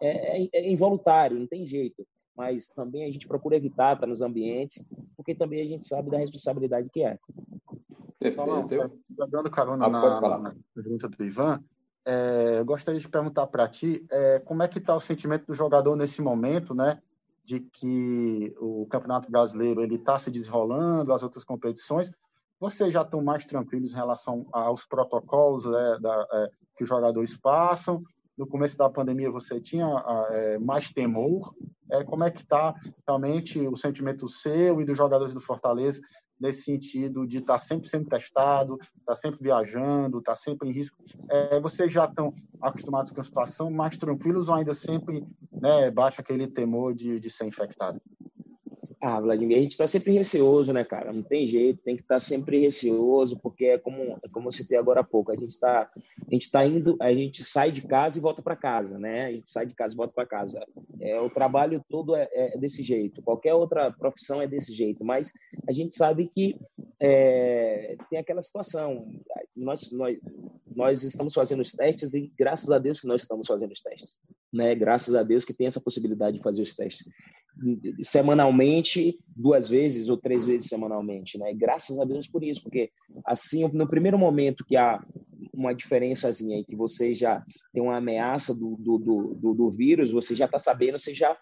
É, 0.00 0.42
é, 0.42 0.48
é 0.52 0.70
involuntário, 0.70 1.38
não 1.38 1.46
tem 1.46 1.66
jeito 1.66 2.04
mas 2.38 2.68
também 2.68 3.04
a 3.04 3.10
gente 3.10 3.26
procura 3.26 3.56
evitar 3.56 3.94
estar 3.94 4.06
nos 4.06 4.22
ambientes, 4.22 4.88
porque 5.16 5.34
também 5.34 5.60
a 5.60 5.66
gente 5.66 5.84
sabe 5.84 6.08
da 6.08 6.18
responsabilidade 6.18 6.88
que 6.88 7.02
é. 7.02 7.18
Perfeito. 8.20 8.92
Tá 9.16 9.26
dando 9.26 9.50
carona 9.50 9.86
ah, 9.86 9.88
na, 9.88 10.38
na, 10.38 10.54
pergunta 10.72 11.08
do 11.08 11.24
Ivan, 11.24 11.60
é, 12.06 12.60
eu 12.60 12.64
gostaria 12.64 13.00
de 13.00 13.08
perguntar 13.08 13.48
para 13.48 13.66
ti 13.66 14.06
é, 14.08 14.38
como 14.38 14.62
é 14.62 14.68
que 14.68 14.78
está 14.78 14.94
o 14.94 15.00
sentimento 15.00 15.46
do 15.46 15.54
jogador 15.54 15.96
nesse 15.96 16.22
momento, 16.22 16.74
né? 16.74 16.96
De 17.44 17.58
que 17.58 18.54
o 18.60 18.86
Campeonato 18.86 19.30
Brasileiro 19.30 19.82
ele 19.82 19.96
está 19.96 20.16
se 20.16 20.30
desenrolando, 20.30 21.12
as 21.12 21.24
outras 21.24 21.42
competições. 21.42 22.10
Vocês 22.60 22.94
já 22.94 23.02
estão 23.02 23.20
mais 23.20 23.44
tranquilos 23.44 23.92
em 23.92 23.96
relação 23.96 24.46
aos 24.52 24.84
protocolos 24.84 25.64
né, 25.64 25.98
da, 26.00 26.26
é, 26.32 26.50
que 26.76 26.84
os 26.84 26.88
jogadores 26.88 27.36
passam? 27.36 28.04
No 28.38 28.46
começo 28.46 28.78
da 28.78 28.88
pandemia 28.88 29.30
você 29.30 29.60
tinha 29.60 29.86
é, 30.30 30.58
mais 30.58 30.90
temor. 30.92 31.52
É, 31.90 32.04
como 32.04 32.22
é 32.22 32.30
que 32.30 32.42
está 32.42 32.74
realmente 33.06 33.58
o 33.66 33.76
sentimento 33.76 34.28
seu 34.28 34.80
e 34.80 34.84
dos 34.84 34.96
jogadores 34.96 35.34
do 35.34 35.40
Fortaleza 35.40 36.00
nesse 36.40 36.62
sentido 36.62 37.26
de 37.26 37.38
estar 37.38 37.54
tá 37.54 37.58
sempre 37.58 37.88
sendo 37.88 38.08
testado, 38.08 38.78
estar 38.80 38.92
tá 39.06 39.14
sempre 39.16 39.40
viajando, 39.42 40.18
estar 40.18 40.32
tá 40.32 40.36
sempre 40.36 40.68
em 40.68 40.72
risco? 40.72 40.96
É, 41.28 41.58
vocês 41.58 41.92
já 41.92 42.04
estão 42.04 42.32
acostumados 42.62 43.10
com 43.10 43.20
a 43.20 43.24
situação, 43.24 43.70
mais 43.70 43.98
tranquilos 43.98 44.48
ou 44.48 44.54
ainda 44.54 44.74
sempre 44.74 45.26
né, 45.50 45.90
baixa 45.90 46.20
aquele 46.20 46.46
temor 46.46 46.94
de, 46.94 47.18
de 47.18 47.30
ser 47.30 47.46
infectado? 47.46 48.00
Ah, 49.00 49.20
Vladimir, 49.20 49.58
a 49.58 49.60
gente 49.60 49.72
está 49.72 49.86
sempre 49.86 50.12
receoso, 50.12 50.72
né, 50.72 50.82
cara? 50.82 51.12
Não 51.12 51.22
tem 51.22 51.46
jeito, 51.46 51.80
tem 51.84 51.94
que 51.94 52.02
estar 52.02 52.16
tá 52.16 52.20
sempre 52.20 52.58
receoso, 52.58 53.38
porque 53.40 53.66
é 53.66 53.78
como, 53.78 54.18
é 54.22 54.28
como 54.28 54.48
eu 54.48 54.52
citei 54.52 54.76
agora 54.76 55.00
há 55.00 55.04
pouco, 55.04 55.30
a 55.30 55.36
gente 55.36 55.50
está 55.50 55.88
a 56.28 56.34
gente 56.34 56.50
tá 56.50 56.66
indo, 56.66 56.96
a 57.00 57.12
gente 57.12 57.44
sai 57.44 57.70
de 57.70 57.82
casa 57.82 58.18
e 58.18 58.20
volta 58.20 58.42
para 58.42 58.56
casa, 58.56 58.98
né? 58.98 59.26
A 59.26 59.30
gente 59.30 59.48
sai 59.48 59.66
de 59.66 59.74
casa 59.74 59.94
e 59.94 59.96
volta 59.96 60.12
para 60.12 60.26
casa. 60.26 60.66
É, 61.00 61.20
o 61.20 61.30
trabalho 61.30 61.82
todo 61.88 62.16
é, 62.16 62.28
é, 62.32 62.58
desse 62.58 62.82
jeito, 62.82 63.22
qualquer 63.22 63.54
outra 63.54 63.92
profissão 63.92 64.42
é 64.42 64.48
desse 64.48 64.72
jeito, 64.72 65.04
mas 65.04 65.32
a 65.68 65.72
gente 65.72 65.94
sabe 65.94 66.28
que 66.34 66.56
é, 66.98 67.96
tem 68.10 68.18
aquela 68.18 68.42
situação. 68.42 69.08
Nós, 69.56 69.92
nós, 69.92 70.18
nós 70.74 71.02
estamos 71.04 71.34
fazendo 71.34 71.60
os 71.60 71.70
testes 71.70 72.14
e 72.14 72.32
graças 72.36 72.70
a 72.70 72.78
Deus 72.78 73.00
que 73.00 73.06
nós 73.06 73.22
estamos 73.22 73.46
fazendo 73.46 73.70
os 73.70 73.80
testes. 73.80 74.18
Né? 74.52 74.74
Graças 74.74 75.14
a 75.14 75.22
Deus 75.22 75.44
que 75.44 75.54
tem 75.54 75.68
essa 75.68 75.80
possibilidade 75.80 76.38
de 76.38 76.42
fazer 76.42 76.62
os 76.62 76.74
testes 76.74 77.06
semanalmente, 78.00 79.18
duas 79.34 79.68
vezes 79.68 80.08
ou 80.08 80.16
três 80.16 80.44
vezes 80.44 80.68
semanalmente, 80.68 81.38
né? 81.38 81.52
Graças 81.54 81.98
a 81.98 82.04
Deus 82.04 82.26
por 82.26 82.42
isso, 82.42 82.62
porque 82.62 82.90
assim, 83.24 83.66
no 83.72 83.88
primeiro 83.88 84.18
momento 84.18 84.64
que 84.64 84.76
há 84.76 85.02
uma 85.52 85.74
diferençazinha 85.74 86.56
aí, 86.56 86.64
que 86.64 86.76
você 86.76 87.14
já 87.14 87.44
tem 87.72 87.82
uma 87.82 87.96
ameaça 87.96 88.54
do, 88.54 88.76
do, 88.76 88.98
do, 89.34 89.54
do 89.54 89.70
vírus, 89.70 90.10
você 90.10 90.34
já 90.34 90.44
está 90.46 90.58
sabendo, 90.58 90.98
você 90.98 91.14
já 91.14 91.36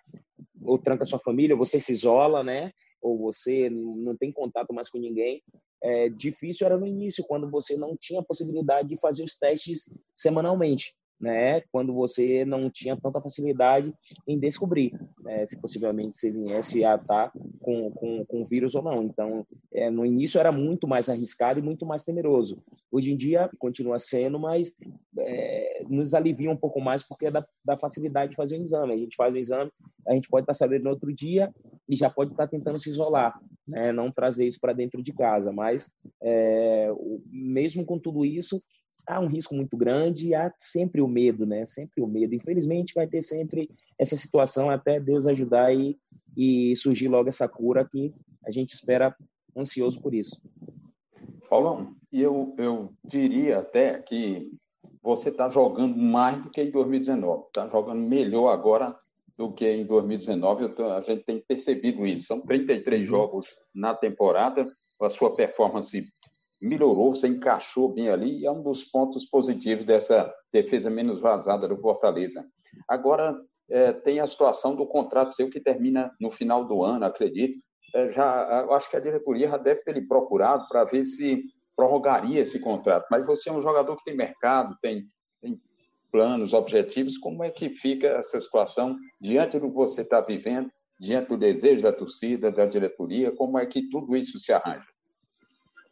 ou 0.62 0.78
tranca 0.78 1.04
sua 1.04 1.18
família, 1.18 1.54
você 1.54 1.80
se 1.80 1.92
isola, 1.92 2.42
né? 2.42 2.72
Ou 3.00 3.18
você 3.18 3.70
não 3.70 4.16
tem 4.16 4.32
contato 4.32 4.72
mais 4.72 4.88
com 4.88 4.98
ninguém. 4.98 5.42
É, 5.82 6.08
difícil 6.08 6.66
era 6.66 6.76
no 6.76 6.86
início, 6.86 7.24
quando 7.28 7.48
você 7.50 7.76
não 7.76 7.96
tinha 8.00 8.22
possibilidade 8.22 8.88
de 8.88 9.00
fazer 9.00 9.22
os 9.22 9.36
testes 9.36 9.88
semanalmente 10.14 10.94
né, 11.20 11.62
quando 11.72 11.92
você 11.94 12.44
não 12.44 12.70
tinha 12.70 12.96
tanta 12.96 13.20
facilidade 13.20 13.92
em 14.26 14.38
descobrir 14.38 14.92
né, 15.20 15.44
se 15.44 15.60
possivelmente 15.60 16.16
você 16.16 16.32
viesse 16.32 16.84
a 16.84 16.96
estar 16.96 17.32
com, 17.60 17.90
com, 17.90 18.24
com 18.24 18.44
vírus 18.44 18.74
ou 18.74 18.82
não. 18.82 19.02
Então, 19.02 19.46
é, 19.72 19.90
no 19.90 20.04
início 20.04 20.38
era 20.38 20.52
muito 20.52 20.86
mais 20.86 21.08
arriscado 21.08 21.58
e 21.58 21.62
muito 21.62 21.86
mais 21.86 22.04
temeroso. 22.04 22.62
Hoje 22.90 23.12
em 23.12 23.16
dia 23.16 23.50
continua 23.58 23.98
sendo, 23.98 24.38
mas 24.38 24.74
é, 25.18 25.84
nos 25.88 26.14
alivia 26.14 26.50
um 26.50 26.56
pouco 26.56 26.80
mais 26.80 27.02
porque 27.02 27.26
é 27.26 27.30
da, 27.30 27.44
da 27.64 27.76
facilidade 27.76 28.30
de 28.30 28.36
fazer 28.36 28.58
o 28.58 28.62
exame. 28.62 28.92
A 28.92 28.98
gente 28.98 29.16
faz 29.16 29.34
o 29.34 29.38
exame, 29.38 29.70
a 30.06 30.14
gente 30.14 30.28
pode 30.28 30.44
estar 30.44 30.54
sabendo 30.54 30.84
no 30.84 30.90
outro 30.90 31.12
dia 31.12 31.52
e 31.88 31.96
já 31.96 32.10
pode 32.10 32.32
estar 32.32 32.46
tentando 32.46 32.78
se 32.78 32.90
isolar, 32.90 33.38
né, 33.66 33.92
não 33.92 34.10
trazer 34.10 34.46
isso 34.46 34.60
para 34.60 34.72
dentro 34.72 35.02
de 35.02 35.12
casa. 35.12 35.52
Mas, 35.52 35.88
é, 36.22 36.88
mesmo 37.30 37.84
com 37.84 37.98
tudo 37.98 38.24
isso, 38.24 38.62
há 39.06 39.20
um 39.20 39.26
risco 39.26 39.54
muito 39.54 39.76
grande 39.76 40.28
e 40.28 40.34
há 40.34 40.52
sempre 40.58 41.00
o 41.00 41.08
medo, 41.08 41.46
né? 41.46 41.64
Sempre 41.64 42.02
o 42.02 42.06
medo. 42.06 42.34
Infelizmente, 42.34 42.94
vai 42.94 43.06
ter 43.06 43.22
sempre 43.22 43.70
essa 43.98 44.16
situação 44.16 44.70
até 44.70 44.98
Deus 44.98 45.26
ajudar 45.26 45.74
e, 45.74 45.98
e 46.36 46.74
surgir 46.76 47.08
logo 47.08 47.28
essa 47.28 47.48
cura 47.48 47.86
que 47.88 48.12
a 48.44 48.50
gente 48.50 48.70
espera 48.70 49.16
ansioso 49.56 50.00
por 50.00 50.14
isso. 50.14 50.40
Paulão, 51.48 51.94
eu, 52.12 52.54
eu 52.58 52.92
diria 53.04 53.58
até 53.58 53.98
que 54.00 54.50
você 55.02 55.28
está 55.28 55.48
jogando 55.48 55.96
mais 55.96 56.40
do 56.40 56.50
que 56.50 56.60
em 56.60 56.70
2019, 56.70 57.44
está 57.46 57.68
jogando 57.68 58.00
melhor 58.00 58.48
agora 58.48 58.96
do 59.36 59.52
que 59.52 59.68
em 59.68 59.84
2019. 59.84 60.70
Tô, 60.70 60.90
a 60.90 61.00
gente 61.00 61.24
tem 61.24 61.38
percebido 61.40 62.06
isso. 62.06 62.26
São 62.26 62.40
33 62.40 63.02
uhum. 63.02 63.06
jogos 63.06 63.56
na 63.74 63.94
temporada, 63.94 64.66
a 65.00 65.08
sua 65.08 65.34
performance 65.34 66.04
melhorou, 66.66 67.14
você 67.14 67.28
encaixou 67.28 67.88
bem 67.92 68.08
ali, 68.08 68.40
e 68.40 68.46
é 68.46 68.50
um 68.50 68.62
dos 68.62 68.84
pontos 68.84 69.24
positivos 69.24 69.84
dessa 69.84 70.32
defesa 70.52 70.90
menos 70.90 71.20
vazada 71.20 71.68
do 71.68 71.76
Fortaleza. 71.76 72.44
Agora, 72.88 73.36
é, 73.68 73.92
tem 73.92 74.20
a 74.20 74.26
situação 74.26 74.74
do 74.74 74.86
contrato 74.86 75.34
seu 75.34 75.50
que 75.50 75.60
termina 75.60 76.12
no 76.20 76.30
final 76.30 76.64
do 76.64 76.82
ano, 76.82 77.04
acredito. 77.04 77.58
É, 77.94 78.10
já, 78.10 78.64
eu 78.66 78.74
acho 78.74 78.90
que 78.90 78.96
a 78.96 79.00
diretoria 79.00 79.48
já 79.48 79.56
deve 79.56 79.82
ter 79.82 79.92
lhe 79.92 80.06
procurado 80.06 80.66
para 80.68 80.84
ver 80.84 81.04
se 81.04 81.42
prorrogaria 81.74 82.40
esse 82.40 82.58
contrato. 82.60 83.06
Mas 83.10 83.26
você 83.26 83.50
é 83.50 83.52
um 83.52 83.62
jogador 83.62 83.96
que 83.96 84.04
tem 84.04 84.16
mercado, 84.16 84.76
tem, 84.80 85.04
tem 85.42 85.60
planos, 86.10 86.52
objetivos. 86.52 87.18
Como 87.18 87.44
é 87.44 87.50
que 87.50 87.70
fica 87.70 88.08
essa 88.08 88.40
situação 88.40 88.96
diante 89.20 89.58
do 89.58 89.68
que 89.68 89.74
você 89.74 90.02
está 90.02 90.20
vivendo, 90.20 90.70
diante 90.98 91.28
do 91.28 91.36
desejo 91.36 91.82
da 91.82 91.92
torcida, 91.92 92.50
da 92.50 92.66
diretoria? 92.66 93.30
Como 93.32 93.58
é 93.58 93.66
que 93.66 93.88
tudo 93.88 94.16
isso 94.16 94.38
se 94.38 94.52
arranja? 94.52 94.95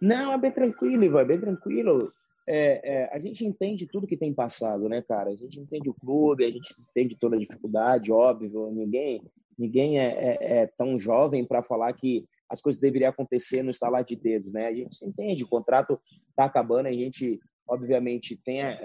Não, 0.05 0.35
é 0.35 0.39
bem 0.39 0.51
tranquilo, 0.51 1.03
Ivan, 1.03 1.23
é 1.23 1.25
bem 1.25 1.41
tranquilo. 1.41 2.13
É, 2.47 2.81
é, 2.85 3.11
a 3.11 3.19
gente 3.19 3.43
entende 3.43 3.87
tudo 3.87 4.07
que 4.07 4.19
tem 4.19 4.35
passado, 4.35 4.87
né, 4.87 5.01
cara? 5.01 5.31
A 5.31 5.35
gente 5.35 5.59
entende 5.59 5.89
o 5.89 5.95
clube, 5.95 6.45
a 6.45 6.51
gente 6.51 6.75
entende 6.91 7.17
toda 7.19 7.37
a 7.37 7.39
dificuldade, 7.39 8.13
óbvio. 8.13 8.71
Ninguém, 8.71 9.23
ninguém 9.59 9.99
é, 9.99 10.09
é, 10.09 10.59
é 10.59 10.67
tão 10.67 10.99
jovem 10.99 11.43
para 11.43 11.63
falar 11.63 11.91
que 11.95 12.29
as 12.51 12.61
coisas 12.61 12.79
deveriam 12.79 13.09
acontecer 13.09 13.63
no 13.63 13.71
estalar 13.71 14.05
de 14.05 14.15
dedos, 14.15 14.53
né? 14.53 14.67
A 14.67 14.75
gente 14.75 15.03
entende, 15.07 15.43
o 15.43 15.49
contrato 15.49 15.99
está 16.29 16.45
acabando, 16.45 16.87
a 16.87 16.93
gente 16.93 17.41
obviamente 17.67 18.37
tem 18.37 18.63
a, 18.63 18.79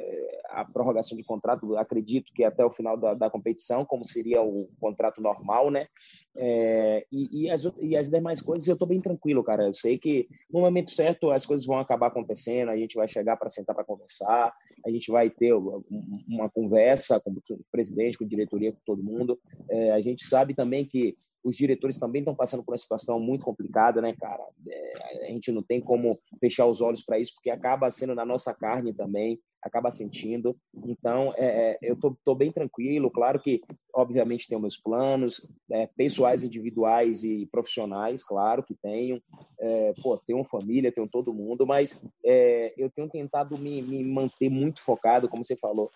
a, 0.51 0.63
prorrogação 0.63 1.17
de 1.17 1.23
contrato, 1.25 1.75
acredito 1.75 2.31
que 2.33 2.45
até 2.45 2.63
o 2.63 2.71
final 2.71 2.95
da, 2.95 3.13
da 3.13 3.29
competição, 3.29 3.83
como 3.83 4.05
seria 4.05 4.41
o 4.41 4.69
contrato 4.79 5.21
normal, 5.21 5.69
né? 5.69 5.87
É, 6.35 7.05
e, 7.11 7.43
e, 7.43 7.49
as, 7.49 7.63
e 7.81 7.97
as 7.97 8.09
demais 8.09 8.41
coisas 8.41 8.67
eu 8.67 8.73
estou 8.73 8.87
bem 8.87 9.01
tranquilo, 9.01 9.43
cara. 9.43 9.65
Eu 9.65 9.73
sei 9.73 9.97
que 9.97 10.27
no 10.51 10.61
momento 10.61 10.91
certo 10.91 11.31
as 11.31 11.45
coisas 11.45 11.65
vão 11.65 11.79
acabar 11.79 12.07
acontecendo, 12.07 12.69
a 12.69 12.77
gente 12.77 12.95
vai 12.95 13.07
chegar 13.07 13.37
para 13.37 13.49
sentar 13.49 13.75
para 13.75 13.85
conversar, 13.85 14.53
a 14.85 14.89
gente 14.89 15.11
vai 15.11 15.29
ter 15.29 15.53
uma 15.53 16.49
conversa 16.49 17.19
com 17.19 17.31
o 17.31 17.41
presidente, 17.71 18.17
com 18.17 18.23
a 18.23 18.27
diretoria, 18.27 18.71
com 18.71 18.79
todo 18.85 19.03
mundo. 19.03 19.39
É, 19.69 19.91
a 19.91 20.01
gente 20.01 20.23
sabe 20.23 20.53
também 20.53 20.85
que 20.85 21.15
os 21.43 21.55
diretores 21.55 21.97
também 21.97 22.19
estão 22.19 22.35
passando 22.35 22.63
por 22.63 22.73
uma 22.73 22.77
situação 22.77 23.19
muito 23.19 23.45
complicada, 23.45 24.01
né, 24.01 24.13
cara? 24.19 24.45
É, 24.67 25.27
a 25.27 25.31
gente 25.31 25.51
não 25.51 25.63
tem 25.63 25.79
como 25.79 26.17
fechar 26.39 26.65
os 26.65 26.81
olhos 26.81 27.03
para 27.03 27.19
isso, 27.19 27.33
porque 27.33 27.49
acaba 27.49 27.89
sendo 27.89 28.13
na 28.13 28.25
nossa 28.25 28.53
carne 28.53 28.93
também, 28.93 29.37
acaba 29.61 29.91
sentindo. 29.91 30.55
Então, 30.85 31.33
é, 31.37 31.71
é 31.71 31.77
eu 31.81 31.95
tô, 31.95 32.15
tô, 32.23 32.35
bem 32.35 32.51
tranquilo. 32.51 33.11
Claro 33.11 33.39
que, 33.39 33.61
obviamente, 33.93 34.47
tenho 34.47 34.61
meus 34.61 34.77
planos 34.77 35.49
é, 35.71 35.87
pessoais, 35.87 36.43
individuais 36.43 37.23
e 37.23 37.45
profissionais, 37.47 38.23
claro 38.23 38.63
que 38.63 38.75
tenho. 38.75 39.21
É, 39.59 39.93
pô, 40.01 40.17
tenho 40.17 40.43
família, 40.45 40.91
tenho 40.91 41.07
todo 41.07 41.33
mundo, 41.33 41.65
mas 41.65 42.03
é, 42.25 42.73
eu 42.77 42.89
tenho 42.89 43.09
tentado 43.09 43.57
me, 43.57 43.81
me 43.81 44.03
manter 44.03 44.49
muito 44.49 44.81
focado, 44.81 45.27
como 45.27 45.43
você 45.43 45.55
falou, 45.55 45.91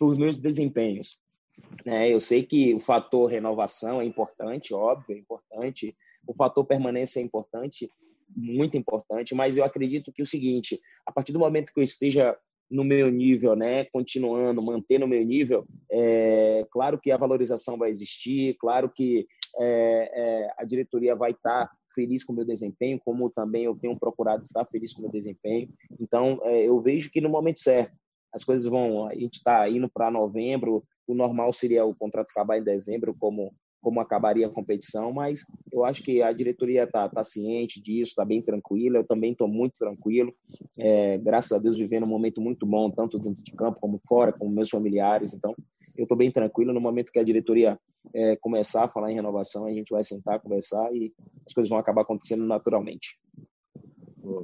nos 0.00 0.18
meus 0.18 0.36
desempenhos 0.36 1.24
né? 1.84 2.10
Eu 2.10 2.20
sei 2.20 2.44
que 2.44 2.74
o 2.74 2.80
fator 2.80 3.30
renovação 3.30 4.00
é 4.00 4.04
importante, 4.04 4.74
óbvio, 4.74 5.16
é 5.16 5.18
importante. 5.18 5.96
O 6.26 6.34
fator 6.34 6.64
permanência 6.64 7.20
é 7.20 7.22
importante, 7.22 7.90
muito 8.34 8.76
importante. 8.76 9.34
Mas 9.34 9.56
eu 9.56 9.64
acredito 9.64 10.12
que 10.12 10.22
o 10.22 10.26
seguinte: 10.26 10.80
a 11.06 11.12
partir 11.12 11.32
do 11.32 11.38
momento 11.38 11.72
que 11.72 11.80
eu 11.80 11.84
esteja 11.84 12.36
no 12.70 12.84
meu 12.84 13.10
nível, 13.10 13.54
né, 13.54 13.84
continuando, 13.86 14.62
mantendo 14.62 15.04
o 15.04 15.08
meu 15.08 15.24
nível, 15.24 15.66
é 15.90 16.66
claro 16.70 16.98
que 16.98 17.10
a 17.10 17.16
valorização 17.16 17.76
vai 17.76 17.90
existir, 17.90 18.56
claro 18.58 18.90
que 18.90 19.26
é, 19.58 20.10
é, 20.14 20.54
a 20.58 20.64
diretoria 20.64 21.14
vai 21.14 21.30
estar 21.30 21.70
feliz 21.94 22.24
com 22.24 22.32
o 22.32 22.36
meu 22.36 22.44
desempenho, 22.44 23.00
como 23.04 23.30
também 23.30 23.64
eu 23.64 23.76
tenho 23.76 23.98
procurado 23.98 24.42
estar 24.42 24.64
feliz 24.64 24.92
com 24.92 25.00
o 25.00 25.02
meu 25.02 25.12
desempenho. 25.12 25.68
Então, 26.00 26.40
eu 26.44 26.80
vejo 26.80 27.10
que 27.10 27.20
no 27.20 27.28
momento 27.28 27.60
certo, 27.60 27.96
as 28.34 28.42
coisas 28.42 28.66
vão. 28.66 29.06
A 29.06 29.14
gente 29.14 29.34
está 29.34 29.68
indo 29.68 29.88
para 29.88 30.10
novembro, 30.10 30.82
o 31.06 31.14
normal 31.14 31.52
seria 31.52 31.84
o 31.84 31.96
contrato 31.96 32.28
acabar 32.30 32.58
em 32.58 32.64
dezembro, 32.64 33.14
como 33.16 33.54
como 33.84 34.00
acabaria 34.00 34.46
a 34.46 34.50
competição, 34.50 35.12
mas 35.12 35.44
eu 35.70 35.84
acho 35.84 36.02
que 36.02 36.22
a 36.22 36.32
diretoria 36.32 36.84
está 36.84 37.06
tá 37.06 37.22
ciente 37.22 37.82
disso, 37.82 38.12
está 38.12 38.24
bem 38.24 38.40
tranquila, 38.40 38.96
eu 38.96 39.04
também 39.04 39.32
estou 39.32 39.46
muito 39.46 39.78
tranquilo, 39.78 40.34
é, 40.78 41.18
graças 41.18 41.52
a 41.52 41.60
Deus 41.60 41.76
vivendo 41.76 42.04
um 42.04 42.08
momento 42.08 42.40
muito 42.40 42.64
bom, 42.64 42.90
tanto 42.90 43.18
dentro 43.18 43.44
de 43.44 43.52
campo 43.52 43.78
como 43.78 44.00
fora, 44.08 44.32
com 44.32 44.48
meus 44.48 44.70
familiares, 44.70 45.34
então 45.34 45.54
eu 45.98 46.04
estou 46.04 46.16
bem 46.16 46.32
tranquilo, 46.32 46.72
no 46.72 46.80
momento 46.80 47.12
que 47.12 47.18
a 47.18 47.24
diretoria 47.24 47.78
é, 48.14 48.36
começar 48.36 48.84
a 48.84 48.88
falar 48.88 49.12
em 49.12 49.14
renovação, 49.14 49.66
a 49.66 49.72
gente 49.72 49.90
vai 49.90 50.02
sentar, 50.02 50.40
conversar 50.40 50.90
e 50.92 51.12
as 51.46 51.52
coisas 51.52 51.68
vão 51.68 51.78
acabar 51.78 52.02
acontecendo 52.02 52.44
naturalmente. 52.46 53.20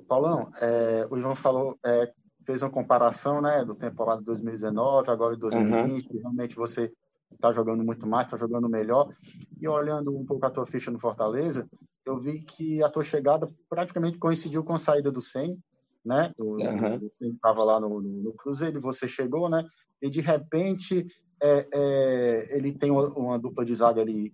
Paulão, 0.07 0.51
é, 0.61 1.09
o 1.11 1.17
Ivan 1.17 1.35
falou 1.35 1.79
é, 1.85 2.11
fez 2.45 2.63
uma 2.63 2.71
comparação, 2.71 3.41
né, 3.41 3.65
do 3.65 3.75
temporada 3.75 4.19
de 4.19 4.27
2019, 4.27 5.11
agora 5.11 5.35
de 5.35 5.41
2020, 5.41 6.07
uhum. 6.07 6.21
realmente 6.21 6.55
você 6.55 6.93
está 7.33 7.53
jogando 7.53 7.85
muito 7.85 8.07
mais, 8.07 8.27
está 8.27 8.37
jogando 8.37 8.69
melhor. 8.69 9.15
E 9.61 9.69
olhando 9.69 10.17
um 10.17 10.25
pouco 10.25 10.47
a 10.47 10.51
tua 10.51 10.67
ficha 10.67 10.91
no 10.91 10.99
Fortaleza, 10.99 11.69
eu 12.05 12.19
vi 12.19 12.41
que 12.41 12.83
a 12.83 12.89
tua 12.89 13.05
chegada 13.05 13.49
praticamente 13.69 14.19
coincidiu 14.19 14.65
com 14.65 14.75
a 14.75 14.79
saída 14.79 15.11
do 15.11 15.21
Sen, 15.21 15.59
né? 16.05 16.33
O, 16.39 16.57
uhum. 16.57 17.09
estava 17.21 17.63
lá 17.65 17.79
no, 17.79 18.01
no, 18.01 18.33
Cruzeiro 18.33 18.79
e 18.79 18.83
você 18.83 19.07
chegou, 19.07 19.49
né? 19.49 19.65
E 20.01 20.09
de 20.09 20.21
repente 20.21 21.07
é, 21.43 21.69
é, 21.73 22.57
ele 22.57 22.73
tem 22.73 22.91
uma, 22.91 23.09
uma, 23.09 23.39
dupla 23.39 23.65
de 23.65 23.75
zaga 23.75 24.01
ali 24.01 24.33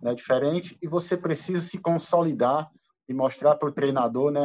né, 0.00 0.14
diferente 0.14 0.78
e 0.80 0.86
você 0.86 1.16
precisa 1.16 1.60
se 1.60 1.78
consolidar 1.78 2.70
e 3.08 3.14
mostrar 3.14 3.56
para 3.56 3.68
o 3.68 3.72
treinador 3.72 4.30
né, 4.30 4.42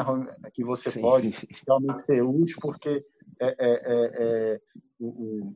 que 0.51 0.63
você 0.63 0.89
Sim. 0.89 1.01
pode 1.01 1.29
realmente 1.67 2.01
ser 2.01 2.23
útil, 2.23 2.58
porque 2.60 2.99
é, 3.39 3.56
é, 3.60 4.60
é, 4.60 4.60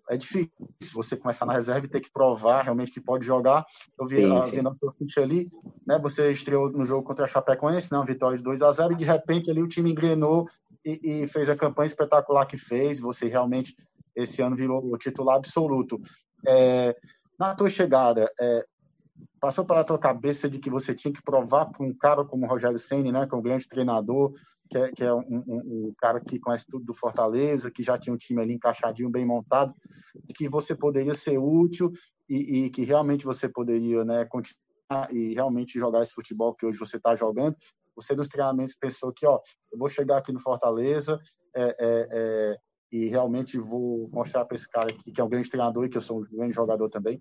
é, 0.10 0.18
difícil 0.18 0.52
você 0.94 1.16
começar 1.16 1.46
na 1.46 1.54
reserva 1.54 1.86
e 1.86 1.90
ter 1.90 2.02
que 2.02 2.12
provar 2.12 2.64
realmente 2.64 2.92
que 2.92 3.02
pode 3.02 3.26
jogar. 3.26 3.66
Eu 4.00 4.06
vi, 4.06 4.18
sim, 4.44 4.62
sua 4.80 4.92
ficha 4.98 5.22
ali, 5.22 5.50
né, 5.88 5.98
você 6.00 6.32
estreou 6.32 6.70
no 6.72 6.86
jogo 6.86 7.04
contra 7.04 7.26
a 7.26 7.28
Chapecoense, 7.28 7.92
né, 7.92 7.98
uma 7.98 8.06
vitória 8.06 8.38
de 8.38 8.44
2 8.44 8.62
a 8.62 8.72
0 8.72 8.94
e 8.94 8.98
de 8.98 9.06
repente 9.06 9.50
ali 9.50 9.62
o 9.62 9.68
time 9.68 9.92
engrenou 9.92 10.48
e, 10.86 11.24
e 11.24 11.28
fez 11.28 11.50
a 11.50 11.56
campanha 11.56 11.88
espetacular 11.88 12.46
que 12.46 12.58
fez. 12.58 13.00
Você 13.00 13.28
realmente, 13.28 13.76
esse 14.16 14.42
ano, 14.42 14.56
virou 14.56 14.84
o 14.86 14.98
titular 14.98 15.38
absoluto. 15.38 16.00
É, 16.46 16.96
na 17.38 17.56
tua 17.56 17.70
chegada, 17.70 18.32
é, 18.40 18.66
passou 19.40 19.66
pela 19.66 19.84
tua 19.84 19.98
cabeça 19.98 20.50
de 20.50 20.60
que 20.60 20.70
você 20.70 20.94
tinha 20.94 21.14
que 21.14 21.24
provar 21.24 21.68
para 21.68 21.86
um 21.86 21.94
cara 21.94 22.26
como 22.26 22.46
o 22.46 22.50
Rogério 22.50 22.80
Ceni, 22.80 23.12
né, 23.12 23.26
que 23.26 23.34
é 23.34 23.38
um 23.38 23.42
grande 23.42 23.68
treinador, 23.68 24.34
que 24.70 24.78
é, 24.78 24.92
que 24.92 25.04
é 25.04 25.14
um, 25.14 25.20
um, 25.20 25.44
um, 25.48 25.94
cara 25.98 26.20
que 26.22 26.40
conhece 26.40 26.66
tudo 26.70 26.86
do 26.86 26.94
Fortaleza, 26.94 27.72
que 27.72 27.82
já 27.82 27.98
tinha 27.98 28.14
um 28.14 28.18
time 28.18 28.42
ali 28.42 28.54
encaixadinho, 28.54 29.10
bem 29.10 29.26
montado, 29.26 29.74
que 30.36 30.48
você 30.48 30.76
poderia 30.76 31.16
ser 31.16 31.40
útil 31.40 31.92
e, 32.30 32.66
e 32.66 32.70
que 32.70 32.84
realmente 32.84 33.26
você 33.26 33.50
poderia, 33.50 34.06
né, 34.06 34.26
continuar 34.26 34.60
e 35.12 35.34
realmente 35.34 35.80
jogar 35.80 36.04
esse 36.04 36.14
futebol 36.14 36.54
que 36.54 36.66
hoje 36.66 36.78
você 36.78 36.98
está 36.98 37.16
jogando. 37.16 37.56
Você 37.96 38.16
nos 38.16 38.28
treinamentos 38.28 38.76
pensou 38.76 39.12
que, 39.12 39.26
ó, 39.26 39.40
eu 39.72 39.78
vou 39.78 39.90
chegar 39.90 40.18
aqui 40.18 40.32
no 40.32 40.40
Fortaleza 40.40 41.20
é, 41.56 41.64
é, 41.64 42.08
é, 42.12 42.58
e 42.92 43.08
realmente 43.08 43.58
vou 43.58 44.08
mostrar 44.12 44.46
para 44.46 44.56
esse 44.56 44.70
cara 44.70 44.90
aqui 44.90 45.12
que 45.12 45.20
é 45.20 45.24
um 45.24 45.30
grande 45.30 45.50
treinador 45.50 45.86
e 45.86 45.90
que 45.90 45.98
eu 45.98 46.02
sou 46.02 46.22
um 46.22 46.26
grande 46.32 46.54
jogador 46.54 46.90
também. 46.90 47.20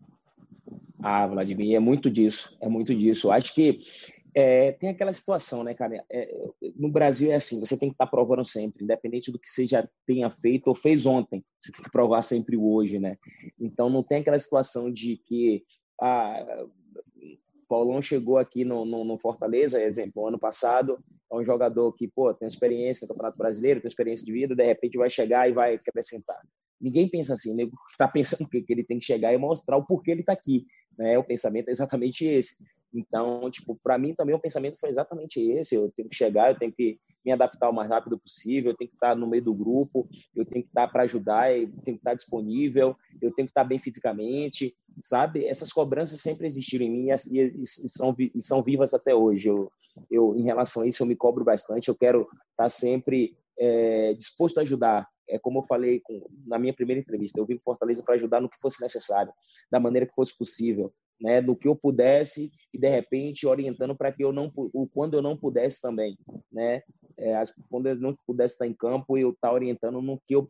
Ah, 1.03 1.27
Vladimir, 1.27 1.77
é 1.77 1.79
muito 1.79 2.11
disso, 2.11 2.57
é 2.61 2.69
muito 2.69 2.95
disso. 2.95 3.31
Acho 3.31 3.55
que 3.55 3.81
é, 4.41 4.71
tem 4.71 4.91
aquela 4.91 5.13
situação, 5.13 5.65
né, 5.65 5.75
cara? 5.75 6.05
É, 6.09 6.33
no 6.77 6.89
Brasil 6.89 7.33
é 7.33 7.35
assim, 7.35 7.59
você 7.59 7.77
tem 7.77 7.89
que 7.89 7.95
estar 7.95 8.07
tá 8.07 8.11
provando 8.11 8.45
sempre, 8.45 8.85
independente 8.85 9.33
do 9.33 9.39
que 9.39 9.49
você 9.49 9.67
já 9.67 9.89
tenha 10.07 10.31
feito 10.31 10.69
ou 10.69 10.77
fez 10.77 11.07
ontem, 11.07 11.45
você 11.59 11.73
tem 11.73 11.83
que 11.83 11.91
provar 11.91 12.23
sempre 12.23 12.57
o 12.57 12.73
hoje, 12.73 13.01
né? 13.01 13.19
Então 13.59 13.91
não 13.91 14.01
tem 14.01 14.21
aquela 14.21 14.39
situação 14.39 14.93
de 14.93 15.17
que 15.17 15.65
ah, 16.01 16.65
Paulão 17.69 18.01
chegou 18.01 18.39
aqui 18.39 18.65
no, 18.65 18.85
no, 18.85 19.05
no, 19.05 19.19
Fortaleza, 19.19 19.83
exemplo, 19.83 20.29
ano 20.29 20.39
passado, 20.39 21.03
é 21.33 21.35
um 21.35 21.43
jogador 21.43 21.93
que, 21.93 22.07
pô, 22.07 22.33
tem 22.33 22.47
experiência 22.47 23.07
no 23.07 23.15
Campeonato 23.15 23.39
Brasileiro, 23.39 23.81
tem 23.81 23.89
experiência 23.89 24.25
de 24.25 24.33
vida, 24.33 24.55
de 24.55 24.65
repente 24.65 24.97
vai 24.97 25.11
chegar 25.11 25.51
e 25.51 25.53
vai 25.53 25.75
acrescentar. 25.75 26.41
Ninguém 26.81 27.09
pensa 27.09 27.35
assim, 27.35 27.55
nego 27.55 27.77
está 27.91 28.07
pensando 28.09 28.49
que 28.49 28.65
ele 28.69 28.85
tem 28.85 28.99
que 28.99 29.05
chegar 29.05 29.33
e 29.33 29.39
mostrar 29.39 29.77
o 29.77 29.85
porquê 29.85 30.11
ele 30.11 30.21
está 30.21 30.33
aqui, 30.33 30.67
né? 30.97 31.19
O 31.19 31.25
pensamento 31.25 31.69
é 31.69 31.73
exatamente 31.73 32.27
esse. 32.27 32.57
Então, 32.93 33.51
tipo, 33.51 33.79
para 33.83 33.99
mim 33.99 34.15
também 34.15 34.35
o 34.35 34.41
pensamento 34.41 34.79
foi 34.81 34.89
exatamente 34.89 35.41
esse. 35.41 35.75
Eu 35.75 35.91
tenho 35.91 36.09
que 36.09 36.17
chegar, 36.17 36.51
eu 36.51 36.59
tenho 36.59 36.73
que 36.73 36.99
me 37.25 37.33
adaptar 37.33 37.69
o 37.69 37.73
mais 37.73 37.91
rápido 37.91 38.19
possível, 38.19 38.71
eu 38.73 38.77
tenho 38.77 38.89
que 38.89 38.97
estar 38.97 39.15
no 39.15 39.27
meio 39.27 39.43
do 39.43 39.55
grupo, 39.55 40.09
eu 40.35 40.45
tenho 40.45 40.63
que 40.63 40.71
estar 40.71 40.89
para 40.89 41.03
ajudar, 41.03 41.53
eu 41.53 41.69
tenho 41.85 41.97
que 41.97 42.01
estar 42.01 42.15
disponível, 42.15 42.97
eu 43.21 43.33
tenho 43.33 43.47
que 43.47 43.51
estar 43.51 43.65
bem 43.65 43.79
fisicamente, 43.79 44.75
sabe? 45.01 45.45
Essas 45.45 45.73
cobranças 45.73 46.21
sempre 46.21 46.47
existiram 46.47 46.87
em 46.87 46.91
mim 46.91 47.09
e, 47.11 47.39
e, 47.39 47.63
e 47.63 47.67
são, 47.67 48.15
e 48.19 48.41
são 48.41 48.63
vivas 48.63 48.95
até 48.95 49.15
hoje. 49.15 49.49
Eu, 49.49 49.71
eu, 50.11 50.35
em 50.37 50.45
relação 50.45 50.83
a 50.83 50.87
isso, 50.87 51.03
eu 51.03 51.07
me 51.07 51.17
cobro 51.17 51.45
bastante, 51.45 51.89
eu 51.89 51.97
quero 51.97 52.27
estar 52.51 52.69
sempre 52.71 53.37
é, 53.59 54.15
disposto 54.15 54.59
a 54.59 54.63
ajudar, 54.63 55.07
é 55.29 55.39
como 55.39 55.59
eu 55.59 55.63
falei 55.63 56.01
com, 56.01 56.27
na 56.47 56.59
minha 56.59 56.75
primeira 56.75 57.01
entrevista, 57.01 57.39
eu 57.39 57.47
vim 57.47 57.59
Fortaleza 57.59 58.03
para 58.03 58.15
ajudar 58.15 58.41
no 58.41 58.49
que 58.49 58.61
fosse 58.61 58.83
necessário, 58.83 59.33
da 59.71 59.79
maneira 59.79 60.07
que 60.07 60.15
fosse 60.15 60.37
possível, 60.37 60.93
né, 61.21 61.41
do 61.41 61.57
que 61.57 61.69
eu 61.69 61.75
pudesse 61.75 62.51
e 62.73 62.79
de 62.79 62.89
repente 62.89 63.47
orientando 63.47 63.95
para 63.97 64.13
que 64.13 64.23
eu 64.23 64.33
não 64.33 64.51
quando 64.93 65.15
eu 65.15 65.23
não 65.23 65.37
pudesse 65.37 65.81
também, 65.81 66.17
né, 66.51 66.83
é, 67.19 67.43
quando 67.71 67.89
eu 67.89 67.97
não 67.97 68.17
pudesse 68.27 68.55
estar 68.55 68.67
em 68.67 68.75
campo 68.75 69.19
eu 69.19 69.31
estar 69.31 69.49
tá 69.49 69.55
orientando 69.55 70.01
no 70.01 70.21
que 70.27 70.35
eu 70.35 70.49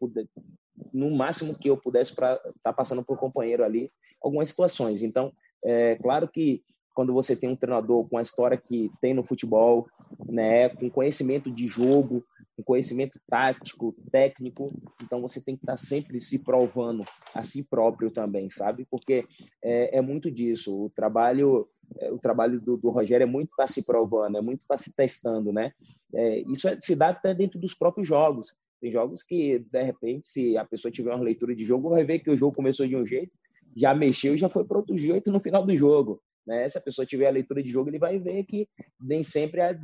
no 0.93 1.11
máximo 1.11 1.59
que 1.59 1.69
eu 1.69 1.77
pudesse 1.77 2.15
para 2.15 2.35
estar 2.35 2.53
tá 2.63 2.73
passando 2.73 3.05
para 3.05 3.15
o 3.15 3.19
companheiro 3.19 3.65
ali 3.65 3.91
algumas 4.23 4.49
situações. 4.49 5.03
Então, 5.03 5.33
é 5.65 5.97
claro 5.97 6.29
que 6.29 6.63
quando 6.99 7.13
você 7.13 7.37
tem 7.37 7.49
um 7.49 7.55
treinador 7.55 8.09
com 8.09 8.19
a 8.19 8.23
história 8.23 8.57
que 8.57 8.91
tem 9.01 9.15
no 9.15 9.23
futebol, 9.23 9.87
né, 10.29 10.69
com 10.69 10.91
conhecimento 10.91 11.49
de 11.49 11.69
jogo, 11.69 12.27
com 12.57 12.63
conhecimento 12.65 13.21
tático, 13.25 13.95
técnico, 14.11 14.75
então 15.01 15.23
você 15.23 15.41
tem 15.41 15.55
que 15.55 15.63
estar 15.63 15.77
sempre 15.77 16.19
se 16.19 16.41
provando 16.41 17.05
a 17.33 17.45
si 17.45 17.63
próprio 17.63 18.11
também, 18.11 18.51
sabe? 18.51 18.85
Porque 18.91 19.25
é, 19.63 19.99
é 19.99 20.01
muito 20.01 20.29
disso. 20.29 20.87
O 20.87 20.91
trabalho, 20.91 21.69
é, 22.01 22.11
o 22.11 22.19
trabalho 22.19 22.61
do, 22.61 22.77
do 22.77 22.91
Rogério 22.91 23.23
é 23.23 23.31
muito 23.31 23.51
estar 23.51 23.69
se 23.69 23.87
provando, 23.87 24.37
é 24.37 24.41
muito 24.41 24.63
estar 24.63 24.77
se 24.77 24.93
testando, 24.97 25.53
né? 25.53 25.71
É, 26.13 26.41
isso 26.51 26.69
é, 26.69 26.81
se 26.81 26.97
dá 26.97 27.11
até 27.11 27.33
dentro 27.33 27.61
dos 27.61 27.75
próprios 27.75 28.09
jogos. 28.09 28.57
Tem 28.81 28.91
jogos 28.91 29.23
que, 29.23 29.61
de 29.71 29.83
repente, 29.85 30.29
se 30.29 30.59
a 30.59 30.65
pessoa 30.65 30.91
tiver 30.91 31.15
uma 31.15 31.23
leitura 31.23 31.55
de 31.55 31.65
jogo, 31.65 31.91
vai 31.91 32.03
ver 32.03 32.19
que 32.19 32.31
o 32.31 32.37
jogo 32.37 32.57
começou 32.57 32.89
de 32.89 32.97
um 32.97 33.07
jeito, 33.07 33.31
já 33.77 33.95
mexeu 33.95 34.35
e 34.35 34.39
já 34.39 34.49
foi 34.49 34.65
para 34.65 34.79
outro 34.79 34.99
jeito 34.99 35.31
no 35.31 35.39
final 35.39 35.65
do 35.65 35.77
jogo. 35.77 36.21
Né? 36.49 36.67
Se 36.67 36.79
a 36.79 36.81
pessoa 36.81 37.07
tiver 37.07 37.27
a 37.27 37.31
leitura 37.31 37.63
de 37.63 37.69
jogo, 37.69 37.91
ele 37.91 37.99
vai 37.99 38.19
ver 38.19 38.43
que 38.45 38.67
nem 38.99 39.23
sempre, 39.23 39.61
é, 39.61 39.79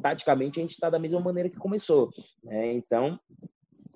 taticamente, 0.00 0.60
a 0.60 0.62
gente 0.62 0.70
está 0.70 0.88
da 0.88 0.98
mesma 0.98 1.20
maneira 1.20 1.50
que 1.50 1.56
começou. 1.56 2.08
Né? 2.44 2.72
Então, 2.72 3.18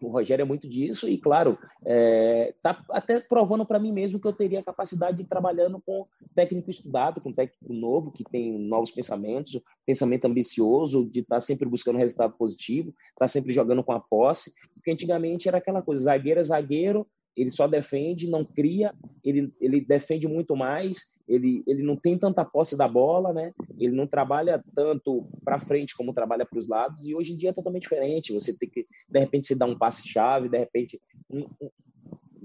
o 0.03 0.09
Rogério 0.09 0.43
é 0.43 0.45
muito 0.45 0.69
disso 0.69 1.09
e, 1.09 1.17
claro, 1.17 1.57
é, 1.85 2.53
tá 2.61 2.85
até 2.91 3.21
provando 3.21 3.65
para 3.65 3.79
mim 3.79 3.93
mesmo 3.93 4.21
que 4.21 4.27
eu 4.27 4.33
teria 4.33 4.59
a 4.59 4.65
capacidade 4.65 5.19
de 5.19 5.23
ir 5.23 5.27
trabalhando 5.27 5.81
com 5.87 6.07
técnico 6.35 6.69
estudado, 6.69 7.21
com 7.21 7.33
técnico 7.33 7.73
novo, 7.73 8.11
que 8.11 8.25
tem 8.25 8.59
novos 8.59 8.91
pensamentos, 8.91 9.63
pensamento 9.87 10.25
ambicioso, 10.25 11.09
de 11.09 11.21
estar 11.21 11.37
tá 11.37 11.41
sempre 11.41 11.69
buscando 11.69 11.99
resultado 11.99 12.35
positivo, 12.37 12.89
estar 12.89 13.21
tá 13.21 13.29
sempre 13.29 13.53
jogando 13.53 13.85
com 13.85 13.93
a 13.93 14.01
posse, 14.01 14.53
porque 14.75 14.91
antigamente 14.91 15.47
era 15.47 15.59
aquela 15.59 15.81
coisa, 15.81 16.03
zagueiro 16.03 16.41
é 16.41 16.43
zagueiro, 16.43 17.07
ele 17.37 17.51
só 17.51 17.69
defende, 17.69 18.31
não 18.31 18.45
cria, 18.45 18.95
ele, 19.23 19.53
ele 19.61 19.81
defende 19.81 20.27
muito 20.27 20.57
mais, 20.57 21.17
ele, 21.29 21.63
ele 21.67 21.83
não 21.83 21.97
tem 21.97 22.19
tanta 22.19 22.45
posse 22.45 22.79
da 22.79 22.89
bola, 22.89 23.33
né? 23.33 23.53
Ele 23.79 23.93
não 23.93 24.07
trabalha 24.07 24.65
tanto 24.75 25.29
para 25.45 25.59
frente 25.59 25.95
como 25.95 26.15
trabalha 26.15 26.47
para 26.47 26.59
os 26.59 26.69
lados, 26.69 27.07
e 27.07 27.15
hoje 27.15 27.33
em 27.33 27.37
dia 27.37 27.51
é 27.51 27.53
totalmente 27.53 27.83
diferente. 27.83 28.33
Você 28.33 28.57
tem 28.57 28.71
que, 28.71 28.87
de 29.09 29.19
repente, 29.19 29.47
se 29.47 29.59
dar 29.59 29.67
um 29.67 29.77
passe-chave, 29.77 30.49
de 30.49 30.57
repente, 30.57 31.01
um, 31.29 31.45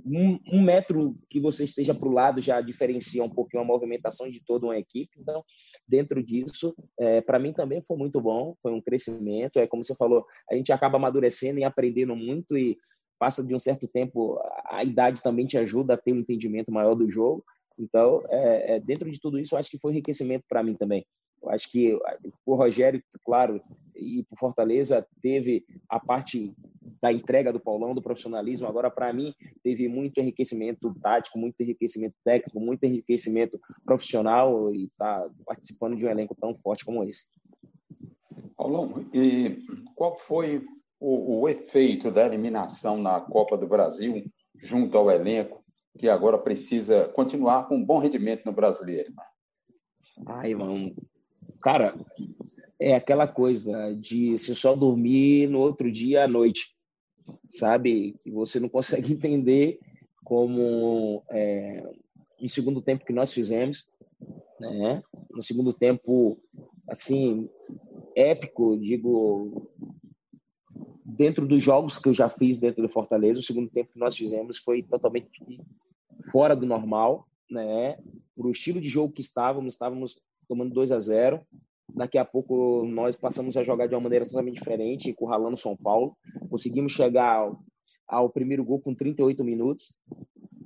um, 0.06 0.40
um, 0.52 0.62
metro 0.62 1.16
que 1.30 1.40
você 1.40 1.64
esteja 1.64 1.94
para 1.94 2.08
o 2.08 2.12
lado 2.12 2.42
já 2.42 2.60
diferencia 2.60 3.24
um 3.24 3.30
pouquinho 3.30 3.62
a 3.62 3.66
movimentação 3.66 4.30
de 4.30 4.44
toda 4.44 4.66
uma 4.66 4.78
equipe. 4.78 5.12
Então, 5.20 5.44
dentro 5.88 6.24
disso, 6.24 6.76
é, 7.00 7.22
para 7.22 7.40
mim 7.40 7.54
também 7.54 7.82
foi 7.82 7.98
muito 7.98 8.20
bom, 8.20 8.56
foi 8.62 8.72
um 8.72 8.82
crescimento. 8.82 9.58
É 9.58 9.68
como 9.68 9.84
você 9.84 9.96
falou, 9.96 10.26
a 10.50 10.56
gente 10.56 10.72
acaba 10.72 10.98
amadurecendo 10.98 11.60
e 11.60 11.64
aprendendo 11.64 12.16
muito, 12.16 12.58
e 12.58 12.78
passa 13.22 13.46
de 13.46 13.54
um 13.54 13.60
certo 13.60 13.88
tempo, 13.88 14.42
a 14.66 14.84
idade 14.84 15.22
também 15.22 15.46
te 15.46 15.56
ajuda 15.56 15.94
a 15.94 15.98
ter 15.98 16.12
um 16.12 16.22
entendimento 16.22 16.72
maior 16.72 16.96
do 16.96 17.08
jogo. 17.08 17.46
Então, 17.78 18.24
é, 18.28 18.78
é, 18.78 18.80
dentro 18.80 19.12
de 19.12 19.22
tudo 19.22 19.38
isso, 19.38 19.54
eu 19.54 19.60
acho 19.60 19.70
que 19.70 19.78
foi 19.78 19.92
enriquecimento 19.92 20.44
para 20.50 20.64
mim 20.64 20.74
também. 20.74 21.06
Eu 21.40 21.52
acho 21.52 21.72
que 21.72 21.96
o 22.44 22.56
Rogério, 22.56 23.00
claro, 23.24 23.62
e 23.96 24.24
por 24.24 24.40
Fortaleza 24.40 25.06
teve 25.22 25.64
a 25.88 26.00
parte 26.00 26.52
da 27.00 27.14
entrega 27.14 27.54
do 27.54 27.60
Paulão, 27.60 27.94
do 27.94 28.02
profissionalismo. 28.02 28.68
Agora, 28.68 28.90
para 28.90 29.14
mim, 29.14 29.36
teve 29.64 29.88
muito 29.88 30.18
enriquecimento 30.18 30.92
tático, 31.00 31.38
muito 31.38 31.62
enriquecimento 31.62 32.16
técnico, 32.26 32.60
muito 32.60 32.84
enriquecimento 32.86 33.60
profissional 33.86 34.74
e 34.74 34.86
está 34.86 35.30
participando 35.46 35.96
de 35.96 36.08
um 36.08 36.10
elenco 36.10 36.36
tão 36.36 36.56
forte 36.56 36.84
como 36.84 37.04
esse. 37.04 37.26
Paulão, 38.58 39.06
e 39.14 39.60
qual 39.96 40.18
foi 40.18 40.66
o, 41.02 41.42
o 41.42 41.50
efeito 41.50 42.12
da 42.12 42.24
eliminação 42.24 43.02
na 43.02 43.20
Copa 43.20 43.58
do 43.58 43.68
Brasil 43.68 44.24
junto 44.62 44.96
ao 44.96 45.10
elenco, 45.10 45.60
que 45.98 46.08
agora 46.08 46.38
precisa 46.38 47.10
continuar 47.10 47.68
com 47.68 47.76
um 47.76 47.84
bom 47.84 47.98
rendimento 47.98 48.46
no 48.46 48.54
brasileiro? 48.54 49.12
Ai, 50.28 50.54
mano. 50.54 50.96
Cara, 51.60 51.96
é 52.80 52.94
aquela 52.94 53.28
coisa 53.28 53.94
de 53.96 54.38
se 54.38 54.56
só 54.56 54.76
dormir 54.76 55.50
no 55.50 55.60
outro 55.60 55.92
dia 55.92 56.24
à 56.24 56.28
noite, 56.28 56.76
sabe? 57.50 58.16
Que 58.22 58.30
você 58.30 58.60
não 58.60 58.70
consegue 58.70 59.12
entender 59.12 59.80
como 60.24 61.24
é, 61.32 61.84
no 62.40 62.48
segundo 62.48 62.80
tempo 62.80 63.06
que 63.06 63.12
nós 63.12 63.34
fizemos, 63.34 63.90
né? 64.60 65.02
No 65.32 65.42
segundo 65.42 65.74
tempo, 65.74 66.38
assim, 66.88 67.50
épico, 68.16 68.78
digo, 68.78 69.68
dentro 71.18 71.46
dos 71.46 71.62
jogos 71.62 71.98
que 71.98 72.10
eu 72.10 72.14
já 72.14 72.30
fiz 72.30 72.58
dentro 72.58 72.82
do 72.82 72.90
Fortaleza, 72.90 73.40
o 73.40 73.44
segundo 73.44 73.70
tempo 73.70 73.94
que 73.94 74.00
nós 74.00 74.16
fizemos 74.16 74.58
foi 74.58 74.82
totalmente 74.82 75.30
fora 76.32 76.56
do 76.56 76.66
normal, 76.66 77.28
né? 77.50 77.98
Para 78.36 78.48
o 78.48 78.52
estilo 78.52 78.80
de 78.80 78.88
jogo 78.88 79.14
que 79.14 79.22
estávamos, 79.22 79.74
estávamos 79.74 80.22
tomando 80.48 80.74
2 80.74 80.92
a 80.92 81.00
0. 81.00 81.42
Daqui 81.94 82.18
a 82.18 82.24
pouco 82.24 82.86
nós 82.86 83.16
passamos 83.16 83.58
a 83.58 83.64
jogar 83.64 83.88
de 83.88 83.96
uma 83.96 84.02
maneira 84.02 84.26
totalmente 84.26 84.58
diferente, 84.58 85.10
encurralando 85.10 85.58
São 85.58 85.76
Paulo. 85.76 86.16
Conseguimos 86.50 86.94
chegar 86.94 87.36
ao, 87.36 87.60
ao 88.08 88.30
primeiro 88.30 88.64
gol 88.64 88.80
com 88.80 88.96
38 88.96 89.44
minutos, 89.44 89.94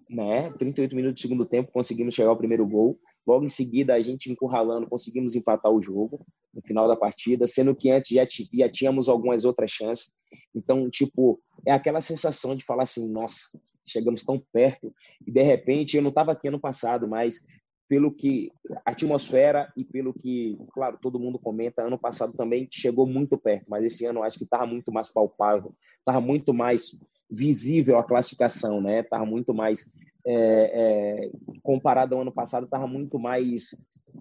né? 0.10 0.52
38 0.52 0.96
minutos 0.96 1.22
do 1.22 1.28
segundo 1.28 1.46
tempo, 1.46 1.72
conseguimos 1.72 2.14
chegar 2.14 2.30
ao 2.30 2.38
primeiro 2.38 2.66
gol. 2.68 3.00
Logo 3.26 3.44
em 3.44 3.50
seguida, 3.50 3.96
a 3.96 4.02
gente 4.02 4.32
encurralando, 4.32 4.88
conseguimos 4.88 5.36
empatar 5.36 5.72
o 5.72 5.82
jogo 5.82 6.24
no 6.56 6.62
final 6.62 6.88
da 6.88 6.96
partida, 6.96 7.46
sendo 7.46 7.76
que 7.76 7.92
antes 7.92 8.16
já, 8.16 8.26
já 8.54 8.70
tínhamos 8.70 9.10
algumas 9.10 9.44
outras 9.44 9.72
chances. 9.72 10.12
Então, 10.56 10.90
tipo, 10.90 11.40
é 11.66 11.72
aquela 11.72 12.02
sensação 12.02 12.56
de 12.56 12.64
falar 12.64 12.84
assim, 12.84 13.12
nossa, 13.12 13.60
chegamos 13.86 14.24
tão 14.24 14.40
perto 14.52 14.94
e 15.26 15.32
de 15.32 15.44
repente 15.44 15.98
eu 15.98 16.02
não 16.02 16.10
estava 16.10 16.32
aqui 16.32 16.48
ano 16.48 16.60
passado, 16.60 17.08
mas 17.08 17.46
pelo 17.88 18.12
que 18.12 18.52
a 18.86 18.92
atmosfera 18.92 19.72
e 19.78 19.84
pelo 19.84 20.14
que, 20.14 20.58
claro, 20.74 20.98
todo 21.00 21.20
mundo 21.20 21.38
comenta, 21.38 21.84
ano 21.84 22.00
passado 22.00 22.34
também 22.34 22.68
chegou 22.72 23.06
muito 23.06 23.38
perto, 23.38 23.70
mas 23.70 23.84
esse 23.84 24.06
ano 24.06 24.24
acho 24.24 24.40
que 24.40 24.44
estava 24.44 24.66
muito 24.66 24.92
mais 24.92 25.12
palpável, 25.12 25.76
estava 26.00 26.20
muito 26.20 26.54
mais 26.54 27.00
visível 27.30 27.98
a 27.98 28.04
classificação, 28.04 28.82
né? 28.82 29.02
Estava 29.02 29.26
muito 29.26 29.54
mais 29.54 29.90
é, 30.26 30.32
é, 30.34 31.32
comparado 31.62 32.16
ao 32.16 32.22
ano 32.22 32.32
passado, 32.32 32.66
estava 32.66 32.88
muito 32.88 33.20
mais, 33.20 33.70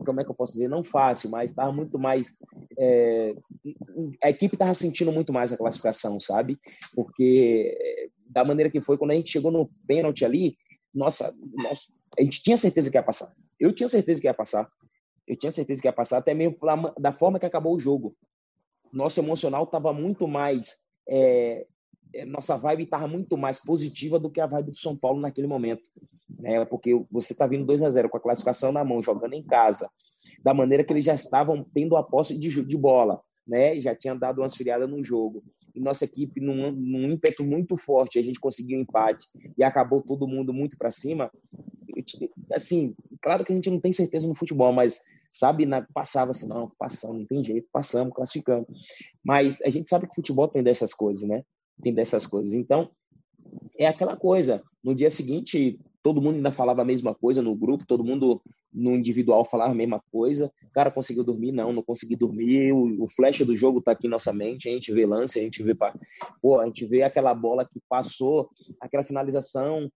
como 0.04 0.20
é 0.20 0.24
que 0.24 0.30
eu 0.30 0.34
posso 0.34 0.52
dizer, 0.52 0.68
não 0.68 0.84
fácil, 0.84 1.30
mas 1.30 1.50
estava 1.50 1.72
muito 1.72 1.98
mais, 1.98 2.38
é, 2.78 3.34
a 4.22 4.28
equipe 4.28 4.54
estava 4.54 4.74
sentindo 4.74 5.10
muito 5.10 5.32
mais 5.32 5.52
a 5.52 5.56
classificação, 5.56 6.20
sabe? 6.20 6.58
Porque 6.94 8.10
da 8.26 8.44
maneira 8.44 8.70
que 8.70 8.80
foi, 8.80 8.98
quando 8.98 9.12
a 9.12 9.14
gente 9.14 9.30
chegou 9.30 9.50
no 9.50 9.70
pênalti 9.86 10.24
ali, 10.24 10.56
nossa, 10.94 11.34
nossa, 11.54 11.92
a 12.18 12.22
gente 12.22 12.42
tinha 12.42 12.56
certeza 12.56 12.90
que 12.90 12.96
ia 12.96 13.02
passar. 13.02 13.32
Eu 13.58 13.72
tinha 13.72 13.88
certeza 13.88 14.20
que 14.20 14.26
ia 14.26 14.34
passar. 14.34 14.68
Eu 15.26 15.36
tinha 15.36 15.50
certeza 15.50 15.80
que 15.80 15.88
ia 15.88 15.92
passar, 15.92 16.18
até 16.18 16.34
mesmo 16.34 16.58
da 16.98 17.12
forma 17.12 17.40
que 17.40 17.46
acabou 17.46 17.74
o 17.74 17.80
jogo. 17.80 18.14
Nosso 18.92 19.18
emocional 19.18 19.64
estava 19.64 19.92
muito 19.92 20.28
mais 20.28 20.76
é, 21.08 21.66
nossa 22.27 22.57
vibe 22.57 22.85
estava 22.85 23.09
muito 23.09 23.37
mais 23.37 23.59
positiva 23.64 24.18
do 24.18 24.31
que 24.31 24.40
a 24.40 24.46
vibe 24.46 24.70
do 24.70 24.79
São 24.79 24.96
Paulo 24.96 25.20
naquele 25.20 25.46
momento. 25.46 25.88
Né? 26.38 26.64
Porque 26.64 26.94
você 27.11 27.33
está 27.33 27.46
vindo 27.46 27.64
2 27.64 27.83
a 27.83 27.90
0 27.90 28.09
com 28.09 28.16
a 28.16 28.20
classificação 28.20 28.72
na 28.72 28.85
mão, 28.85 29.03
jogando 29.03 29.35
em 29.35 29.42
casa, 29.42 29.88
da 30.42 30.55
maneira 30.55 30.85
que 30.85 30.92
eles 30.92 31.05
já 31.05 31.14
estavam 31.14 31.64
tendo 31.74 31.96
a 31.96 32.03
posse 32.03 32.38
de, 32.38 32.64
de 32.64 32.77
bola, 32.77 33.20
né? 33.46 33.81
já 33.81 33.94
tinha 33.94 34.14
dado 34.14 34.40
uma 34.40 34.46
esfriada 34.46 34.87
no 34.87 35.03
jogo. 35.03 35.42
E 35.74 35.81
nossa 35.81 36.05
equipe, 36.05 36.40
num, 36.40 36.70
num 36.70 37.11
ímpeto 37.11 37.42
muito 37.42 37.77
forte, 37.77 38.18
a 38.18 38.22
gente 38.22 38.38
conseguiu 38.38 38.79
um 38.79 38.83
empate 38.83 39.27
e 39.59 39.64
acabou 39.64 40.03
todo 40.03 40.29
mundo 40.29 40.53
muito 40.53 40.77
para 40.79 40.90
cima. 40.90 41.31
Assim, 42.53 42.94
claro 43.20 43.44
que 43.44 43.53
a 43.53 43.57
gente 43.57 43.70
não 43.70 43.81
tem 43.81 43.92
certeza 43.92 44.29
no 44.29 44.37
futebol, 44.37 44.72
mas 44.72 45.00
sabe, 45.33 45.66
na, 45.66 45.83
passava 45.92 46.31
assim, 46.31 46.46
não, 46.46 46.70
passamos, 46.79 47.18
não 47.18 47.27
tem 47.27 47.42
jeito, 47.42 47.66
passamos, 47.72 48.14
classificamos. 48.14 48.66
Mas 49.24 49.61
a 49.62 49.68
gente 49.68 49.88
sabe 49.88 50.07
que 50.07 50.12
o 50.12 50.14
futebol 50.14 50.46
tem 50.46 50.62
dessas 50.62 50.94
coisas, 50.94 51.29
né? 51.29 51.42
Tem 51.82 51.92
dessas 51.92 52.26
coisas. 52.26 52.54
Então, 52.54 52.88
é 53.78 53.87
aquela 53.87 54.16
coisa. 54.16 54.62
No 54.82 54.94
dia 54.94 55.10
seguinte, 55.10 55.78
todo 56.02 56.20
mundo 56.20 56.37
ainda 56.37 56.52
falava 56.52 56.82
a 56.82 56.84
mesma 56.84 57.14
coisa 57.14 57.42
no 57.42 57.54
grupo, 57.54 57.87
todo 57.87 58.04
mundo 58.04 58.42
no 58.74 58.96
individual 58.96 59.44
falava 59.44 59.70
a 59.70 59.74
mesma 59.74 60.02
coisa. 60.10 60.52
Cara, 60.72 60.90
conseguiu 60.90 61.22
dormir? 61.22 61.52
Não, 61.52 61.72
não 61.72 61.82
consegui 61.82 62.16
dormir. 62.16 62.72
O, 62.72 63.04
o 63.04 63.06
flash 63.06 63.38
do 63.40 63.54
jogo 63.54 63.80
tá 63.80 63.92
aqui 63.92 64.08
em 64.08 64.10
nossa 64.10 64.32
mente. 64.32 64.68
A 64.68 64.72
gente 64.72 64.92
vê 64.92 65.06
lance, 65.06 65.38
a 65.38 65.42
gente 65.42 65.62
vê, 65.62 65.76
pô, 66.42 66.58
a 66.58 66.66
gente 66.66 66.84
vê 66.84 67.02
aquela 67.02 67.32
bola 67.32 67.64
que 67.64 67.80
passou, 67.88 68.50
aquela 68.80 69.04
finalização, 69.04 69.88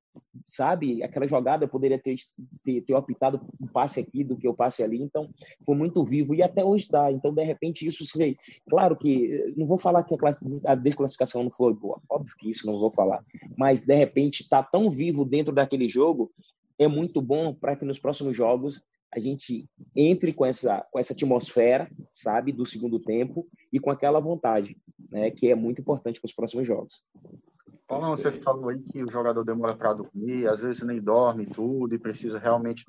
sabe? 0.46 1.02
Aquela 1.02 1.26
jogada 1.26 1.64
eu 1.64 1.68
poderia 1.68 1.98
ter, 1.98 2.16
ter, 2.62 2.80
ter 2.82 2.94
optado 2.94 3.40
um 3.60 3.66
passe 3.66 3.98
aqui 3.98 4.22
do 4.22 4.36
que 4.36 4.46
eu 4.46 4.54
passe 4.54 4.82
ali. 4.82 5.02
Então, 5.02 5.28
foi 5.66 5.74
muito 5.74 6.04
vivo 6.04 6.34
e 6.34 6.42
até 6.42 6.64
hoje 6.64 6.88
dá. 6.88 7.10
Então, 7.10 7.34
de 7.34 7.42
repente, 7.42 7.84
isso 7.84 8.04
sei. 8.04 8.36
Claro 8.68 8.96
que 8.96 9.54
não 9.56 9.66
vou 9.66 9.78
falar 9.78 10.04
que 10.04 10.14
a, 10.14 10.18
classe, 10.18 10.38
a 10.64 10.74
desclassificação 10.76 11.42
não 11.42 11.50
foi 11.50 11.74
boa. 11.74 12.00
Óbvio 12.08 12.34
que 12.38 12.48
isso 12.48 12.66
não 12.66 12.78
vou 12.78 12.92
falar. 12.92 13.24
Mas, 13.56 13.84
de 13.84 13.94
repente, 13.94 14.48
tá 14.48 14.62
tão 14.62 14.90
vivo 14.90 15.24
dentro 15.24 15.52
daquele 15.52 15.88
jogo 15.88 16.30
é 16.78 16.86
muito 16.86 17.20
bom 17.20 17.54
para 17.54 17.76
que 17.76 17.84
nos 17.84 17.98
próximos 17.98 18.36
jogos 18.36 18.82
a 19.12 19.18
gente 19.18 19.66
entre 19.96 20.32
com 20.32 20.44
essa, 20.44 20.86
com 20.90 20.98
essa 20.98 21.12
atmosfera, 21.12 21.90
sabe, 22.12 22.52
do 22.52 22.66
segundo 22.66 23.00
tempo 23.00 23.46
e 23.72 23.80
com 23.80 23.90
aquela 23.90 24.20
vontade, 24.20 24.76
né, 25.10 25.30
que 25.30 25.50
é 25.50 25.54
muito 25.54 25.80
importante 25.80 26.20
para 26.20 26.28
os 26.28 26.34
próximos 26.34 26.66
jogos. 26.66 27.02
Paulo, 27.88 28.14
você 28.14 28.30
falou 28.30 28.68
aí 28.68 28.80
que 28.82 29.02
o 29.02 29.10
jogador 29.10 29.42
demora 29.42 29.74
para 29.74 29.94
dormir, 29.94 30.46
às 30.46 30.60
vezes 30.60 30.82
nem 30.82 31.00
dorme 31.00 31.46
tudo 31.46 31.94
e 31.94 31.98
precisa 31.98 32.38
realmente 32.38 32.84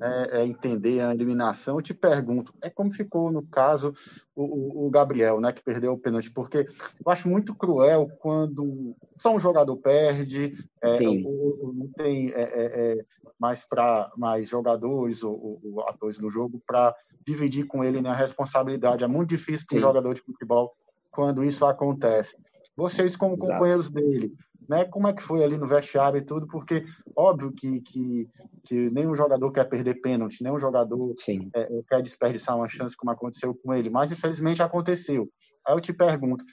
é, 0.00 0.40
é 0.40 0.46
entender 0.46 1.02
a 1.02 1.12
eliminação. 1.12 1.76
Eu 1.76 1.82
te 1.82 1.92
pergunto, 1.92 2.54
é 2.62 2.70
como 2.70 2.90
ficou 2.90 3.30
no 3.30 3.42
caso 3.42 3.92
o, 4.34 4.86
o, 4.86 4.90
Gabriel, 4.90 5.38
né, 5.38 5.52
que 5.52 5.62
perdeu 5.62 5.92
o 5.92 5.98
pênalti? 5.98 6.30
Porque 6.30 6.66
eu 7.04 7.12
acho 7.12 7.28
muito 7.28 7.54
cruel 7.54 8.08
quando 8.20 8.96
só 9.18 9.34
um 9.34 9.40
jogador 9.40 9.76
perde, 9.76 10.54
é, 10.80 10.98
o, 11.06 11.68
o, 11.68 11.72
não 11.74 11.88
tem 11.88 12.30
é, 12.30 12.40
é, 12.40 12.92
é 12.98 13.04
mais 13.38 13.66
para 13.66 14.10
mais 14.16 14.48
jogadores 14.48 15.22
ou, 15.22 15.60
ou, 15.62 15.82
atores 15.82 16.18
no 16.18 16.30
jogo 16.30 16.60
para 16.66 16.96
dividir 17.26 17.66
com 17.66 17.84
ele 17.84 18.00
né, 18.00 18.08
a 18.08 18.14
responsabilidade. 18.14 19.04
É 19.04 19.08
muito 19.08 19.28
difícil 19.28 19.66
para 19.68 19.76
um 19.76 19.82
jogador 19.82 20.14
de 20.14 20.22
futebol 20.22 20.74
quando 21.10 21.44
isso 21.44 21.66
acontece. 21.66 22.36
Vocês, 22.78 23.16
como 23.16 23.34
Exato. 23.34 23.50
companheiros 23.50 23.90
dele, 23.90 24.32
né, 24.68 24.84
como 24.84 25.08
é 25.08 25.12
que 25.12 25.20
foi 25.20 25.42
ali 25.42 25.56
no 25.56 25.66
vestiário 25.66 26.16
e 26.16 26.24
tudo? 26.24 26.46
Porque, 26.46 26.84
óbvio 27.16 27.50
que, 27.50 27.80
que, 27.80 28.28
que 28.62 28.88
nenhum 28.90 29.16
jogador 29.16 29.50
quer 29.50 29.64
perder 29.64 30.00
pênalti, 30.00 30.44
nenhum 30.44 30.60
jogador 30.60 31.12
é, 31.56 31.68
quer 31.88 32.00
desperdiçar 32.00 32.56
uma 32.56 32.68
chance 32.68 32.96
como 32.96 33.10
aconteceu 33.10 33.52
com 33.52 33.74
ele, 33.74 33.90
mas 33.90 34.12
infelizmente 34.12 34.62
aconteceu. 34.62 35.28
Aí 35.66 35.74
eu 35.74 35.80
te 35.80 35.92
pergunto, 35.92 36.44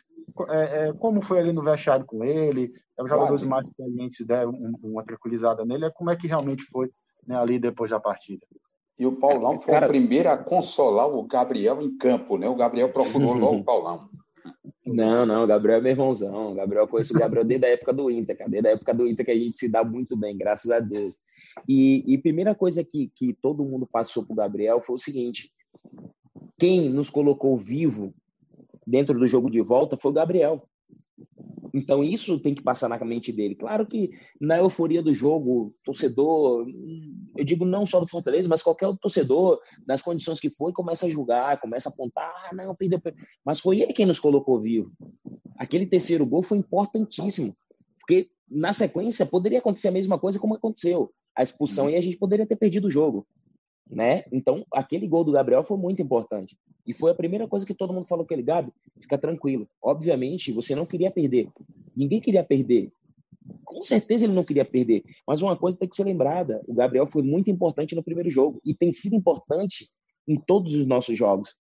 é, 0.49 0.87
é, 0.87 0.93
como 0.93 1.21
foi 1.21 1.37
ali 1.37 1.53
no 1.53 1.61
vestiário 1.61 2.05
com 2.07 2.23
ele? 2.23 2.73
É, 2.97 3.03
os 3.03 3.09
jogadores 3.09 3.43
claro. 3.43 3.49
mais 3.51 3.67
experientes 3.67 4.25
deram 4.25 4.51
uma 4.81 5.03
tranquilizada 5.03 5.63
nele. 5.63 5.85
É 5.85 5.91
como 5.91 6.09
é 6.09 6.15
que 6.15 6.25
realmente 6.25 6.63
foi 6.63 6.89
né, 7.27 7.37
ali 7.37 7.59
depois 7.59 7.91
da 7.91 7.99
partida? 7.99 8.43
E 8.97 9.05
o 9.05 9.11
Paulão 9.11 9.61
foi 9.61 9.75
Cara... 9.75 9.85
o 9.85 9.89
primeiro 9.89 10.29
a 10.31 10.37
consolar 10.37 11.07
o 11.07 11.21
Gabriel 11.23 11.83
em 11.83 11.95
campo, 11.95 12.35
né? 12.35 12.49
O 12.49 12.55
Gabriel 12.55 12.91
procurou 12.91 13.33
logo 13.37 13.57
o 13.57 13.63
Paulão. 13.63 14.09
Não, 14.85 15.25
não, 15.25 15.43
o 15.43 15.47
Gabriel 15.47 15.79
é 15.79 15.81
meu 15.81 15.91
irmãozão. 15.91 16.51
O 16.51 16.55
Gabriel, 16.55 16.83
eu 16.83 16.87
conheço 16.87 17.15
o 17.15 17.19
Gabriel 17.19 17.43
desde 17.43 17.65
a 17.65 17.69
época 17.69 17.91
do 17.91 18.11
Inter, 18.11 18.37
cara. 18.37 18.49
Desde 18.49 18.69
a 18.69 18.71
época 18.71 18.93
do 18.93 19.07
Inter 19.07 19.25
que 19.25 19.31
a 19.31 19.35
gente 19.35 19.57
se 19.57 19.71
dá 19.71 19.83
muito 19.83 20.15
bem, 20.15 20.37
graças 20.37 20.69
a 20.69 20.79
Deus. 20.79 21.17
E, 21.67 22.17
primeira 22.19 22.53
coisa 22.53 22.83
que, 22.83 23.11
que 23.15 23.33
todo 23.41 23.65
mundo 23.65 23.87
passou 23.91 24.23
pro 24.23 24.35
Gabriel 24.35 24.79
foi 24.81 24.95
o 24.95 24.99
seguinte: 24.99 25.49
quem 26.59 26.89
nos 26.89 27.09
colocou 27.09 27.57
vivo 27.57 28.13
dentro 28.85 29.17
do 29.17 29.27
jogo 29.27 29.49
de 29.49 29.61
volta 29.61 29.97
foi 29.97 30.11
o 30.11 30.13
Gabriel. 30.13 30.67
Então 31.75 32.01
isso 32.01 32.39
tem 32.39 32.55
que 32.55 32.63
passar 32.63 32.87
na 32.87 32.97
mente 33.03 33.33
dele. 33.33 33.53
Claro 33.53 33.85
que 33.85 34.09
na 34.39 34.57
euforia 34.57 35.03
do 35.03 35.13
jogo, 35.13 35.75
torcedor, 35.83 36.65
eu 37.35 37.43
digo 37.43 37.65
não 37.65 37.85
só 37.85 37.99
do 37.99 38.07
Fortaleza, 38.07 38.47
mas 38.47 38.63
qualquer 38.63 38.95
torcedor, 38.95 39.59
nas 39.85 40.01
condições 40.01 40.39
que 40.39 40.49
foi, 40.49 40.71
começa 40.71 41.05
a 41.05 41.09
julgar, 41.09 41.59
começa 41.59 41.89
a 41.89 41.91
apontar, 41.91 42.31
ah, 42.49 42.55
não, 42.55 42.73
perdeu. 42.73 43.01
Mas 43.43 43.59
foi 43.59 43.81
ele 43.81 43.91
quem 43.91 44.05
nos 44.05 44.21
colocou 44.21 44.57
vivo. 44.57 44.89
Aquele 45.57 45.85
terceiro 45.85 46.25
gol 46.25 46.41
foi 46.41 46.59
importantíssimo, 46.59 47.53
porque 47.99 48.29
na 48.49 48.71
sequência 48.71 49.25
poderia 49.25 49.59
acontecer 49.59 49.89
a 49.89 49.91
mesma 49.91 50.17
coisa 50.17 50.39
como 50.39 50.55
aconteceu, 50.55 51.11
a 51.35 51.43
expulsão 51.43 51.89
e 51.89 51.97
a 51.97 52.01
gente 52.01 52.15
poderia 52.15 52.47
ter 52.47 52.55
perdido 52.55 52.87
o 52.87 52.91
jogo 52.91 53.27
né? 53.89 54.23
Então, 54.31 54.65
aquele 54.71 55.07
gol 55.07 55.23
do 55.23 55.31
Gabriel 55.31 55.63
foi 55.63 55.77
muito 55.77 56.01
importante. 56.01 56.57
E 56.85 56.93
foi 56.93 57.11
a 57.11 57.15
primeira 57.15 57.47
coisa 57.47 57.65
que 57.65 57.73
todo 57.73 57.93
mundo 57.93 58.07
falou 58.07 58.25
com 58.25 58.33
ele, 58.33 58.43
Gabi, 58.43 58.71
fica 58.99 59.17
tranquilo. 59.17 59.67
Obviamente, 59.81 60.51
você 60.51 60.75
não 60.75 60.85
queria 60.85 61.11
perder. 61.11 61.49
Ninguém 61.95 62.19
queria 62.19 62.43
perder. 62.43 62.91
Com 63.63 63.81
certeza 63.81 64.25
ele 64.25 64.33
não 64.33 64.43
queria 64.43 64.65
perder. 64.65 65.03
Mas 65.27 65.41
uma 65.41 65.55
coisa 65.55 65.77
tem 65.77 65.87
que 65.87 65.95
ser 65.95 66.03
lembrada: 66.03 66.61
o 66.67 66.73
Gabriel 66.73 67.05
foi 67.05 67.21
muito 67.21 67.49
importante 67.49 67.95
no 67.95 68.03
primeiro 68.03 68.29
jogo 68.29 68.59
e 68.65 68.73
tem 68.73 68.91
sido 68.91 69.15
importante 69.15 69.89
em 70.27 70.39
todos 70.39 70.73
os 70.73 70.85
nossos 70.85 71.17
jogos. 71.17 71.55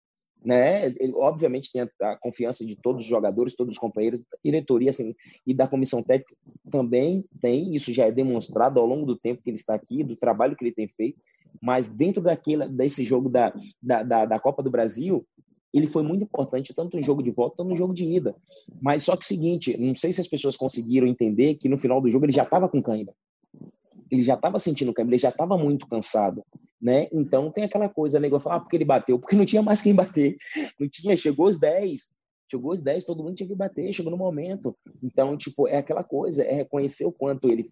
Né? 0.43 0.88
Ele, 0.88 1.13
obviamente 1.15 1.71
tem 1.71 1.83
a, 1.83 1.89
a, 2.01 2.17
confiança 2.17 2.65
de 2.65 2.75
todos 2.75 3.03
os 3.03 3.09
jogadores, 3.09 3.55
todos 3.55 3.75
os 3.75 3.79
companheiros, 3.79 4.21
diretoria 4.43 4.89
assim, 4.89 5.13
e 5.47 5.53
da 5.53 5.67
comissão 5.67 6.03
técnica 6.03 6.36
também 6.69 7.23
tem, 7.39 7.73
isso 7.73 7.93
já 7.93 8.07
é 8.07 8.12
demonstrado 8.12 8.77
ao 8.77 8.86
longo 8.86 9.05
do 9.05 9.17
tempo 9.17 9.41
que 9.41 9.49
ele 9.49 9.55
está 9.55 9.73
aqui, 9.73 10.03
do 10.03 10.17
trabalho 10.17 10.55
que 10.55 10.65
ele 10.65 10.73
tem 10.73 10.88
feito, 10.89 11.17
mas 11.61 11.87
dentro 11.87 12.21
daquele, 12.21 12.67
desse 12.67 13.03
jogo 13.03 13.29
da, 13.29 13.53
da, 13.81 14.03
da, 14.03 14.25
da 14.25 14.39
Copa 14.39 14.61
do 14.63 14.71
Brasil, 14.71 15.25
ele 15.73 15.87
foi 15.87 16.03
muito 16.03 16.23
importante, 16.23 16.73
tanto 16.73 16.95
no 16.95 17.03
jogo 17.03 17.23
de 17.23 17.31
volta 17.31 17.57
quanto 17.57 17.69
no 17.69 17.75
jogo 17.75 17.93
de 17.93 18.05
ida. 18.05 18.35
Mas 18.79 19.03
só 19.03 19.17
que 19.17 19.25
o 19.25 19.27
seguinte, 19.27 19.75
não 19.77 19.95
sei 19.95 20.13
se 20.13 20.21
as 20.21 20.27
pessoas 20.27 20.55
conseguiram 20.55 21.07
entender 21.07 21.55
que 21.55 21.67
no 21.67 21.77
final 21.77 21.99
do 21.99 22.11
jogo 22.11 22.25
ele 22.25 22.31
já 22.31 22.43
estava 22.43 22.69
com 22.69 22.81
cãibra. 22.81 23.13
Ele 24.11 24.21
já 24.21 24.35
estava 24.35 24.59
sentindo 24.59 24.93
cãibra, 24.93 25.15
ele 25.15 25.21
já 25.21 25.29
estava 25.29 25.57
muito 25.57 25.87
cansado. 25.87 26.43
Né? 26.79 27.07
Então 27.11 27.49
tem 27.49 27.63
aquela 27.63 27.89
coisa, 27.89 28.19
nego 28.19 28.39
falar, 28.39 28.57
ah, 28.57 28.59
porque 28.59 28.75
ele 28.75 28.85
bateu, 28.85 29.17
porque 29.17 29.35
não 29.35 29.45
tinha 29.45 29.63
mais 29.63 29.81
quem 29.81 29.95
bater. 29.95 30.37
Não 30.79 30.87
tinha, 30.87 31.17
chegou 31.17 31.47
os 31.47 31.59
10, 31.59 32.01
chegou 32.51 32.71
os 32.71 32.81
10, 32.81 33.03
todo 33.05 33.23
mundo 33.23 33.35
tinha 33.35 33.47
que 33.47 33.55
bater, 33.55 33.91
chegou 33.93 34.11
no 34.11 34.17
momento. 34.17 34.77
Então, 35.01 35.35
tipo, 35.35 35.67
é 35.67 35.77
aquela 35.77 36.03
coisa, 36.03 36.43
é 36.43 36.53
reconhecer 36.53 37.05
o 37.05 37.11
quanto 37.11 37.49
ele 37.49 37.67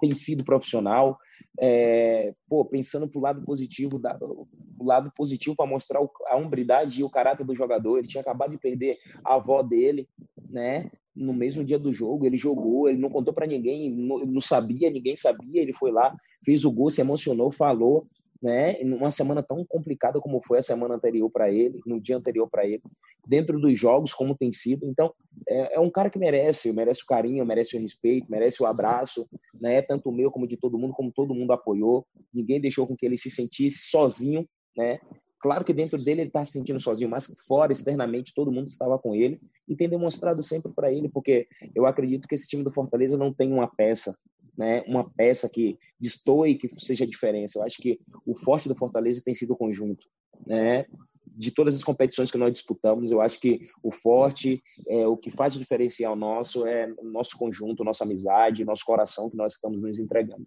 tem 0.00 0.14
sido 0.14 0.44
profissional, 0.44 1.18
é, 1.58 2.32
pô, 2.48 2.64
pensando 2.64 3.08
pro 3.08 3.20
lado 3.20 3.42
positivo, 3.42 3.98
da, 3.98 4.18
o 4.20 4.84
lado 4.84 5.12
positivo 5.14 5.54
para 5.54 5.66
mostrar 5.66 6.00
a 6.26 6.36
hombridade 6.36 7.00
e 7.00 7.04
o 7.04 7.10
caráter 7.10 7.44
do 7.44 7.54
jogador. 7.54 7.98
Ele 7.98 8.08
tinha 8.08 8.20
acabado 8.20 8.50
de 8.50 8.58
perder 8.58 8.98
a 9.24 9.34
avó 9.34 9.62
dele, 9.62 10.08
né? 10.48 10.90
No 11.14 11.32
mesmo 11.34 11.64
dia 11.64 11.78
do 11.78 11.92
jogo, 11.92 12.24
ele 12.24 12.36
jogou, 12.36 12.88
ele 12.88 12.98
não 12.98 13.10
contou 13.10 13.34
para 13.34 13.46
ninguém, 13.46 13.90
não, 13.90 14.18
não 14.24 14.40
sabia, 14.40 14.90
ninguém 14.90 15.16
sabia. 15.16 15.60
Ele 15.60 15.72
foi 15.72 15.90
lá, 15.90 16.16
fez 16.44 16.64
o 16.64 16.70
gol, 16.70 16.88
se 16.88 17.00
emocionou, 17.00 17.50
falou 17.50 18.06
né? 18.42 18.76
Semana 19.10 19.42
tão 19.42 19.64
complicada 19.64 20.20
como 20.20 20.40
foi 20.42 20.58
a 20.58 20.62
semana 20.62 20.94
anterior 20.94 21.30
para 21.30 21.50
ele, 21.50 21.80
no 21.86 22.00
dia 22.00 22.16
anterior 22.16 22.48
para 22.48 22.66
ele, 22.66 22.82
dentro 23.26 23.60
dos 23.60 23.78
jogos 23.78 24.14
como 24.14 24.36
tem 24.36 24.52
sido. 24.52 24.86
Então, 24.86 25.12
é, 25.48 25.76
é, 25.76 25.80
um 25.80 25.90
cara 25.90 26.08
que 26.08 26.18
merece, 26.18 26.72
merece 26.72 27.02
o 27.02 27.06
carinho, 27.06 27.44
merece 27.44 27.76
o 27.76 27.80
respeito, 27.80 28.30
merece 28.30 28.62
o 28.62 28.66
abraço, 28.66 29.28
né? 29.60 29.82
Tanto 29.82 30.08
o 30.08 30.12
meu 30.12 30.30
como 30.30 30.46
de 30.46 30.56
todo 30.56 30.78
mundo, 30.78 30.94
como 30.94 31.12
todo 31.12 31.34
mundo 31.34 31.52
apoiou. 31.52 32.06
Ninguém 32.32 32.60
deixou 32.60 32.86
com 32.86 32.96
que 32.96 33.04
ele 33.04 33.16
se 33.16 33.30
sentisse 33.30 33.90
sozinho, 33.90 34.48
né? 34.76 34.98
Claro 35.40 35.64
que 35.64 35.72
dentro 35.72 35.96
dele 35.96 36.20
ele 36.20 36.28
está 36.28 36.44
se 36.44 36.52
sentindo 36.52 36.78
sozinho, 36.78 37.08
mas 37.08 37.34
fora, 37.48 37.72
externamente, 37.72 38.34
todo 38.34 38.52
mundo 38.52 38.68
estava 38.68 38.98
com 38.98 39.14
ele 39.14 39.40
e 39.66 39.74
tem 39.74 39.88
demonstrado 39.88 40.42
sempre 40.42 40.70
para 40.70 40.92
ele, 40.92 41.08
porque 41.08 41.48
eu 41.74 41.86
acredito 41.86 42.28
que 42.28 42.34
esse 42.34 42.46
time 42.46 42.62
do 42.62 42.70
Fortaleza 42.70 43.16
não 43.16 43.32
tem 43.32 43.50
uma 43.50 43.66
peça, 43.66 44.14
né, 44.60 44.84
uma 44.86 45.08
peça 45.08 45.48
que 45.48 45.78
destoe, 45.98 46.54
que 46.54 46.68
seja 46.68 47.04
a 47.04 47.08
diferença. 47.08 47.58
Eu 47.58 47.62
acho 47.62 47.78
que 47.78 47.98
o 48.26 48.36
forte 48.36 48.68
do 48.68 48.76
Fortaleza 48.76 49.22
tem 49.24 49.32
sido 49.32 49.54
o 49.54 49.56
conjunto, 49.56 50.06
né? 50.46 50.84
De 51.26 51.50
todas 51.50 51.74
as 51.74 51.82
competições 51.82 52.30
que 52.30 52.36
nós 52.36 52.52
disputamos, 52.52 53.10
eu 53.10 53.22
acho 53.22 53.40
que 53.40 53.70
o 53.82 53.90
forte, 53.90 54.62
é, 54.86 55.06
o 55.06 55.16
que 55.16 55.30
faz 55.30 55.56
o 55.56 55.58
diferencial 55.58 56.14
nosso 56.14 56.66
é 56.66 56.92
o 56.98 57.04
nosso 57.04 57.38
conjunto, 57.38 57.82
nossa 57.82 58.04
amizade, 58.04 58.62
nosso 58.62 58.84
coração 58.84 59.30
que 59.30 59.36
nós 59.36 59.54
estamos 59.54 59.80
nos 59.80 59.98
entregando. 59.98 60.46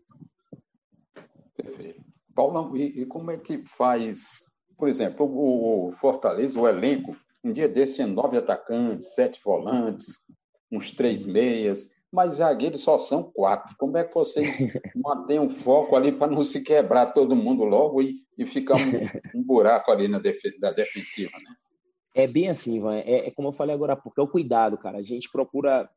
Perfeito. 1.57 2.03
Paulão, 2.35 2.77
e, 2.77 3.01
e 3.01 3.05
como 3.07 3.31
é 3.31 3.37
que 3.37 3.63
faz, 3.65 4.43
por 4.77 4.87
exemplo, 4.87 5.25
o, 5.25 5.87
o 5.87 5.91
Fortaleza, 5.93 6.59
o 6.59 6.67
elenco, 6.67 7.17
um 7.43 7.51
dia 7.51 7.67
desse 7.67 7.95
tinha 7.95 8.05
nove 8.05 8.37
atacantes, 8.37 9.15
sete 9.15 9.41
volantes, 9.43 10.19
uns 10.71 10.91
três 10.91 11.25
meias 11.25 11.89
mas 12.13 12.35
zagueiros 12.35 12.79
só 12.81 12.99
são 12.99 13.23
quatro. 13.23 13.75
Como 13.75 13.97
é 13.97 14.03
que 14.03 14.13
vocês 14.13 14.57
mantêm 14.95 15.39
o 15.39 15.49
foco 15.49 15.95
ali 15.95 16.11
para 16.11 16.31
não 16.31 16.43
se 16.43 16.61
quebrar 16.61 17.07
todo 17.07 17.35
mundo 17.35 17.63
logo 17.63 18.03
e, 18.03 18.21
e 18.37 18.45
ficar 18.45 18.75
um, 18.75 19.39
um 19.39 19.43
buraco 19.43 19.91
ali 19.91 20.07
na 20.07 20.19
def, 20.19 20.39
da 20.59 20.71
defensiva, 20.71 21.31
né? 21.39 21.55
É 22.15 22.27
bem 22.27 22.49
assim, 22.49 22.77
Ivan. 22.77 22.97
É, 22.97 23.27
é, 23.27 23.31
como 23.31 23.47
eu 23.47 23.53
falei 23.53 23.73
agora, 23.73 23.95
porque 23.95 24.21
é 24.21 24.23
o 24.23 24.27
cuidado, 24.27 24.77
cara. 24.77 24.99
A 24.99 25.01
gente 25.01 25.27
procura, 25.31 25.89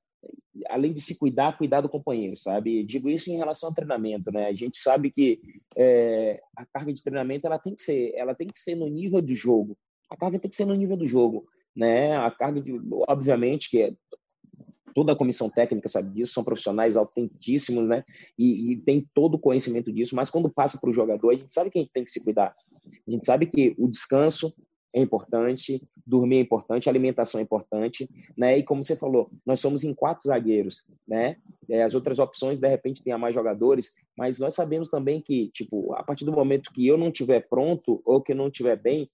além 0.70 0.90
de 0.90 1.02
se 1.02 1.18
cuidar, 1.18 1.58
cuidar 1.58 1.82
do 1.82 1.88
companheiro, 1.90 2.34
sabe? 2.34 2.82
Digo 2.82 3.10
isso 3.10 3.30
em 3.30 3.36
relação 3.36 3.68
ao 3.68 3.74
treinamento, 3.74 4.32
né? 4.32 4.46
A 4.46 4.54
gente 4.54 4.78
sabe 4.78 5.10
que 5.10 5.38
é, 5.76 6.40
a 6.56 6.64
carga 6.64 6.94
de 6.94 7.02
treinamento 7.02 7.46
ela 7.46 7.58
tem 7.58 7.74
que 7.74 7.82
ser, 7.82 8.14
ela 8.14 8.34
tem 8.34 8.48
que 8.48 8.58
ser 8.58 8.74
no 8.74 8.88
nível 8.88 9.20
do 9.20 9.34
jogo. 9.34 9.76
A 10.08 10.16
carga 10.16 10.38
tem 10.38 10.48
que 10.48 10.56
ser 10.56 10.64
no 10.64 10.74
nível 10.74 10.96
do 10.96 11.06
jogo, 11.06 11.46
né? 11.76 12.16
A 12.16 12.30
carga 12.30 12.58
de, 12.58 12.72
obviamente, 13.06 13.68
que 13.68 13.82
é, 13.82 13.92
toda 14.96 15.12
a 15.12 15.16
comissão 15.16 15.50
técnica 15.50 15.90
sabe 15.90 16.10
disso, 16.10 16.32
são 16.32 16.42
profissionais 16.42 16.96
autentíssimos, 16.96 17.86
né? 17.86 18.02
E, 18.38 18.72
e 18.72 18.76
tem 18.78 19.06
todo 19.12 19.34
o 19.34 19.38
conhecimento 19.38 19.92
disso, 19.92 20.16
mas 20.16 20.30
quando 20.30 20.48
passa 20.48 20.78
para 20.80 20.88
o 20.88 20.94
jogador, 20.94 21.28
a 21.28 21.34
gente 21.34 21.52
sabe 21.52 21.68
que 21.68 21.78
a 21.78 21.82
gente 21.82 21.92
tem 21.92 22.02
que 22.02 22.10
se 22.10 22.24
cuidar. 22.24 22.54
A 23.06 23.10
gente 23.10 23.26
sabe 23.26 23.44
que 23.44 23.74
o 23.76 23.88
descanso 23.88 24.54
é 24.94 25.00
importante, 25.02 25.86
dormir 26.06 26.36
é 26.36 26.40
importante, 26.40 26.88
alimentação 26.88 27.38
é 27.38 27.42
importante, 27.42 28.08
né? 28.38 28.56
E 28.56 28.62
como 28.62 28.82
você 28.82 28.96
falou, 28.96 29.30
nós 29.44 29.60
somos 29.60 29.84
em 29.84 29.92
quatro 29.92 30.28
zagueiros, 30.28 30.82
né? 31.06 31.36
É, 31.68 31.82
as 31.82 31.94
outras 31.94 32.18
opções, 32.18 32.58
de 32.58 32.66
repente, 32.66 33.02
tem 33.02 33.12
a 33.12 33.18
mais 33.18 33.34
jogadores, 33.34 33.96
mas 34.16 34.38
nós 34.38 34.54
sabemos 34.54 34.88
também 34.88 35.20
que, 35.20 35.50
tipo, 35.52 35.92
a 35.92 36.02
partir 36.02 36.24
do 36.24 36.32
momento 36.32 36.72
que 36.72 36.86
eu 36.86 36.96
não 36.96 37.08
estiver 37.08 37.46
pronto 37.50 38.00
ou 38.02 38.22
que 38.22 38.32
eu 38.32 38.36
não 38.36 38.46
estiver 38.46 38.80
bem, 38.80 39.10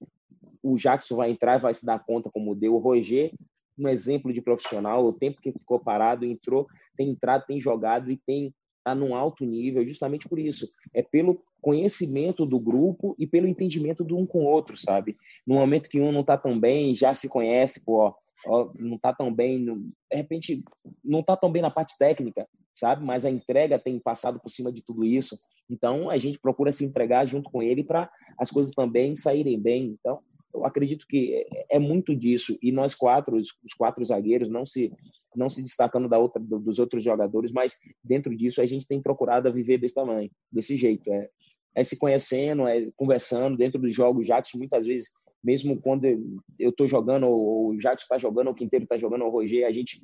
o 0.62 0.77
Jackson 0.77 1.16
vai 1.16 1.33
entrar 1.33 1.59
e 1.59 1.62
vai 1.62 1.75
se 1.75 1.85
dar 1.85 1.99
conta 1.99 2.31
como 2.31 2.55
deu 2.55 2.77
o 2.77 2.79
Roger, 2.79 3.33
um 3.78 3.88
exemplo 3.88 4.32
de 4.32 4.40
profissional, 4.40 5.04
o 5.04 5.12
tempo 5.12 5.40
que 5.40 5.52
ficou 5.52 5.78
parado, 5.78 6.24
entrou, 6.24 6.66
tem 6.96 7.11
entrado, 7.11 7.46
tem 7.46 7.61
jogado 7.61 8.11
e 8.11 8.16
tem 8.16 8.54
tá 8.85 8.94
num 8.94 9.14
alto 9.14 9.44
nível, 9.44 9.87
justamente 9.87 10.28
por 10.28 10.38
isso. 10.38 10.68
É 10.92 11.02
pelo 11.02 11.42
conhecimento 11.61 12.44
do 12.44 12.58
grupo 12.58 13.14
e 13.18 13.26
pelo 13.26 13.46
entendimento 13.46 14.02
do 14.02 14.18
um 14.18 14.26
com 14.26 14.40
o 14.40 14.48
outro, 14.48 14.76
sabe? 14.76 15.16
No 15.46 15.54
momento 15.54 15.88
que 15.88 16.00
um 16.00 16.11
não 16.11 16.24
tá 16.24 16.37
tão 16.37 16.58
bem, 16.58 16.94
já 16.94 17.14
se 17.14 17.28
conhece, 17.28 17.85
pô, 17.85 18.12
ó, 18.46 18.72
não 18.78 18.98
tá 18.98 19.12
tão 19.12 19.32
bem, 19.32 19.64
de 19.64 19.82
repente 20.12 20.62
não 21.05 21.22
tá 21.22 21.36
tão 21.36 21.51
bem 21.51 21.62
na 21.62 21.70
parte 21.70 21.97
técnica, 21.97 22.49
sabe? 22.74 23.05
Mas 23.05 23.24
a 23.24 23.30
entrega 23.30 23.78
tem 23.78 23.99
passado 24.01 24.40
por 24.40 24.49
cima 24.49 24.72
de 24.72 24.82
tudo 24.82 25.05
isso. 25.05 25.38
Então 25.70 26.11
a 26.11 26.18
gente 26.18 26.38
procura 26.38 26.72
se 26.72 26.84
entregar 26.84 27.24
junto 27.24 27.51
com 27.51 27.62
ele 27.62 27.84
para 27.84 28.11
as 28.36 28.51
coisas 28.51 28.72
também 28.72 29.14
saírem 29.14 29.61
bem. 29.61 29.97
Então 29.99 30.20
eu 30.55 30.64
acredito 30.64 31.07
que 31.07 31.46
é 31.70 31.78
muito 31.78 32.14
disso 32.14 32.57
e 32.62 32.70
nós 32.70 32.94
quatro, 32.94 33.36
os, 33.36 33.48
quatro 33.76 34.05
zagueiros, 34.05 34.48
não 34.48 34.66
se 34.66 34.92
não 35.34 35.48
se 35.48 35.62
destacando 35.62 36.11
da 36.11 36.18
outra 36.18 36.38
dos 36.38 36.78
outros 36.78 37.03
jogadores, 37.03 37.50
mas 37.53 37.78
dentro 38.05 38.36
disso 38.36 38.61
a 38.61 38.66
gente 38.66 38.86
tem 38.86 39.00
procurado 39.00 39.50
viver 39.50 39.78
desse 39.78 39.94
tamanho, 39.94 40.30
desse 40.53 40.76
jeito, 40.76 41.11
é, 41.11 41.26
é 41.74 41.82
se 41.82 41.98
conhecendo, 41.98 42.66
é 42.68 42.90
conversando 42.96 43.57
dentro 43.57 43.80
dos 43.80 43.94
jogos. 43.94 44.26
Jackson 44.26 44.59
muitas 44.59 44.86
vezes 44.86 45.09
mesmo 45.43 45.80
quando 45.80 46.05
eu 46.05 46.70
estou 46.70 46.86
jogando, 46.86 47.26
ou 47.26 47.68
o 47.68 47.76
Jackson 47.76 48.05
está 48.05 48.18
jogando, 48.18 48.49
ou 48.49 48.53
o 48.53 48.57
Quinteiro 48.57 48.84
está 48.84 48.97
jogando, 48.97 49.22
ou 49.22 49.28
o 49.28 49.32
Roger, 49.32 49.66
a 49.66 49.70
gente, 49.70 50.01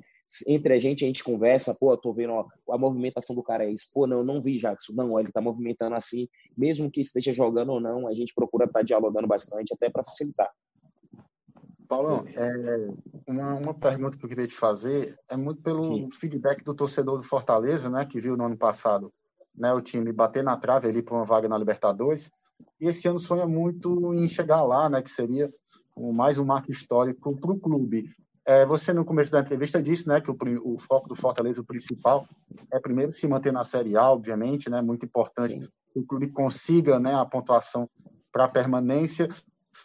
entre 0.47 0.73
a 0.73 0.79
gente, 0.79 1.03
a 1.03 1.07
gente 1.07 1.23
conversa, 1.23 1.75
pô, 1.79 1.93
eu 1.93 1.97
tô 1.97 2.13
vendo 2.13 2.33
ó, 2.33 2.47
a 2.71 2.77
movimentação 2.77 3.35
do 3.35 3.43
cara 3.43 3.65
é 3.65 3.71
isso, 3.71 3.89
pô, 3.93 4.05
não, 4.05 4.19
eu 4.19 4.23
não 4.23 4.41
vi 4.41 4.57
Jackson, 4.57 4.93
não, 4.93 5.19
ele 5.19 5.29
está 5.29 5.41
movimentando 5.41 5.95
assim, 5.95 6.27
mesmo 6.57 6.91
que 6.91 6.99
esteja 6.99 7.33
jogando 7.33 7.71
ou 7.71 7.79
não, 7.79 8.07
a 8.07 8.13
gente 8.13 8.33
procura 8.33 8.65
estar 8.65 8.79
tá 8.79 8.85
dialogando 8.85 9.27
bastante, 9.27 9.73
até 9.73 9.89
para 9.89 10.03
facilitar. 10.03 10.51
Paulão, 11.87 12.23
é, 12.27 12.87
uma, 13.27 13.55
uma 13.55 13.73
pergunta 13.73 14.15
que 14.15 14.23
eu 14.23 14.29
queria 14.29 14.47
te 14.47 14.53
fazer 14.53 15.17
é 15.27 15.35
muito 15.35 15.63
pelo 15.63 15.95
Sim. 15.95 16.09
feedback 16.11 16.63
do 16.63 16.75
torcedor 16.75 17.17
do 17.17 17.23
Fortaleza, 17.23 17.89
né, 17.89 18.05
que 18.05 18.19
viu 18.19 18.37
no 18.37 18.45
ano 18.45 18.57
passado 18.57 19.11
né, 19.59 19.73
o 19.73 19.81
time 19.81 20.11
bater 20.13 20.43
na 20.43 20.55
trave 20.55 20.87
ali 20.87 21.01
para 21.01 21.15
uma 21.15 21.25
vaga 21.25 21.49
na 21.49 21.57
Libertadores, 21.57 22.31
e 22.79 22.87
esse 22.87 23.07
ano 23.07 23.19
sonha 23.19 23.45
muito 23.45 24.13
em 24.13 24.27
chegar 24.29 24.63
lá, 24.63 24.89
né, 24.89 25.01
que 25.01 25.11
seria 25.11 25.51
mais 25.97 26.37
um 26.37 26.45
marco 26.45 26.71
histórico 26.71 27.35
para 27.35 27.51
o 27.51 27.59
clube. 27.59 28.09
É, 28.45 28.65
você, 28.65 28.93
no 28.93 29.05
começo 29.05 29.31
da 29.31 29.41
entrevista, 29.41 29.83
disse 29.83 30.07
né, 30.07 30.21
que 30.21 30.31
o, 30.31 30.37
o, 30.63 30.79
foco 30.79 31.07
do 31.09 31.15
Fortaleza, 31.15 31.61
o 31.61 31.65
principal, 31.65 32.27
é 32.71 32.79
primeiro 32.79 33.11
se 33.11 33.27
manter 33.27 33.51
na 33.51 33.63
Série 33.65 33.97
A, 33.97 34.09
obviamente, 34.09 34.69
né, 34.69 34.81
muito 34.81 35.05
importante 35.05 35.53
Sim. 35.53 35.67
que 35.93 35.99
o 35.99 36.05
clube 36.05 36.29
consiga 36.29 36.99
né, 36.99 37.13
a 37.13 37.25
pontuação 37.25 37.87
para 38.31 38.47
permanência, 38.47 39.29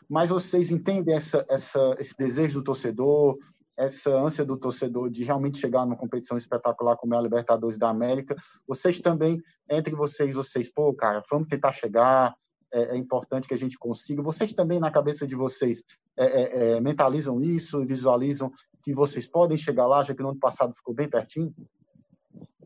mas 0.09 0.31
vocês 0.31 0.71
entendem 0.71 1.15
essa, 1.15 1.45
essa, 1.49 1.97
esse 1.99 2.17
desejo 2.17 2.61
do 2.61 2.65
torcedor, 2.65 3.37
essa 3.77 4.17
ânsia 4.17 4.45
do 4.45 4.57
torcedor 4.57 5.11
de 5.11 5.25
realmente 5.25 5.59
chegar 5.59 5.85
numa 5.85 5.97
competição 5.97 6.37
espetacular 6.37 6.97
como 6.97 7.15
é 7.15 7.19
a 7.19 7.21
Libertadores 7.21 7.77
da 7.77 7.89
América? 7.89 8.37
Vocês 8.67 9.01
também, 9.01 9.43
entre 9.69 9.95
vocês, 9.95 10.35
vocês, 10.35 10.73
pô, 10.73 10.95
cara, 10.95 11.23
vamos 11.31 11.49
tentar 11.49 11.73
chegar, 11.73 12.35
é, 12.75 12.95
é 12.95 12.97
importante 12.97 13.47
que 13.47 13.55
a 13.55 13.59
gente 13.59 13.79
consiga. 13.79 14.21
Vocês 14.21 14.53
também, 14.53 14.81
na 14.81 14.91
cabeça 14.91 15.27
de 15.27 15.35
vocês, 15.35 15.83
é, 16.17 16.25
é, 16.25 16.77
é 16.77 16.81
mentalizam 16.81 17.41
isso 17.41 17.81
e 17.81 17.87
visualizam 17.87 18.51
que 18.83 18.93
vocês 18.93 19.27
podem 19.27 19.57
chegar 19.57 19.87
lá, 19.87 20.03
já 20.03 20.15
que 20.15 20.23
no 20.23 20.31
ano 20.31 20.39
passado 20.39 20.75
ficou 20.75 20.95
bem 20.95 21.09
pertinho? 21.09 21.55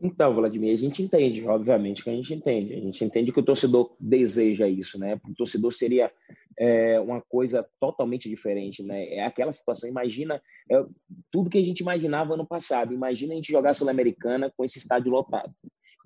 Então, 0.01 0.33
Vladimir, 0.33 0.73
a 0.73 0.77
gente 0.77 1.03
entende, 1.03 1.45
obviamente 1.45 2.03
que 2.03 2.09
a 2.09 2.15
gente 2.15 2.33
entende. 2.33 2.73
A 2.73 2.79
gente 2.79 3.03
entende 3.03 3.31
que 3.31 3.39
o 3.39 3.43
torcedor 3.43 3.95
deseja 3.99 4.67
isso, 4.67 4.97
né? 4.97 5.19
O 5.27 5.35
torcedor 5.35 5.73
seria 5.73 6.11
é, 6.57 6.99
uma 6.99 7.21
coisa 7.21 7.67
totalmente 7.79 8.29
diferente, 8.29 8.81
né? 8.81 9.05
É 9.13 9.25
aquela 9.25 9.51
situação. 9.51 9.89
Imagina 9.89 10.41
é, 10.71 10.85
tudo 11.29 11.49
que 11.49 11.57
a 11.57 11.63
gente 11.63 11.81
imaginava 11.81 12.33
ano 12.33 12.47
passado. 12.47 12.93
Imagina 12.93 13.33
a 13.33 13.35
gente 13.35 13.51
jogar 13.51 13.73
Sul-Americana 13.73 14.51
com 14.55 14.63
esse 14.63 14.79
estádio 14.79 15.11
lotado. 15.11 15.53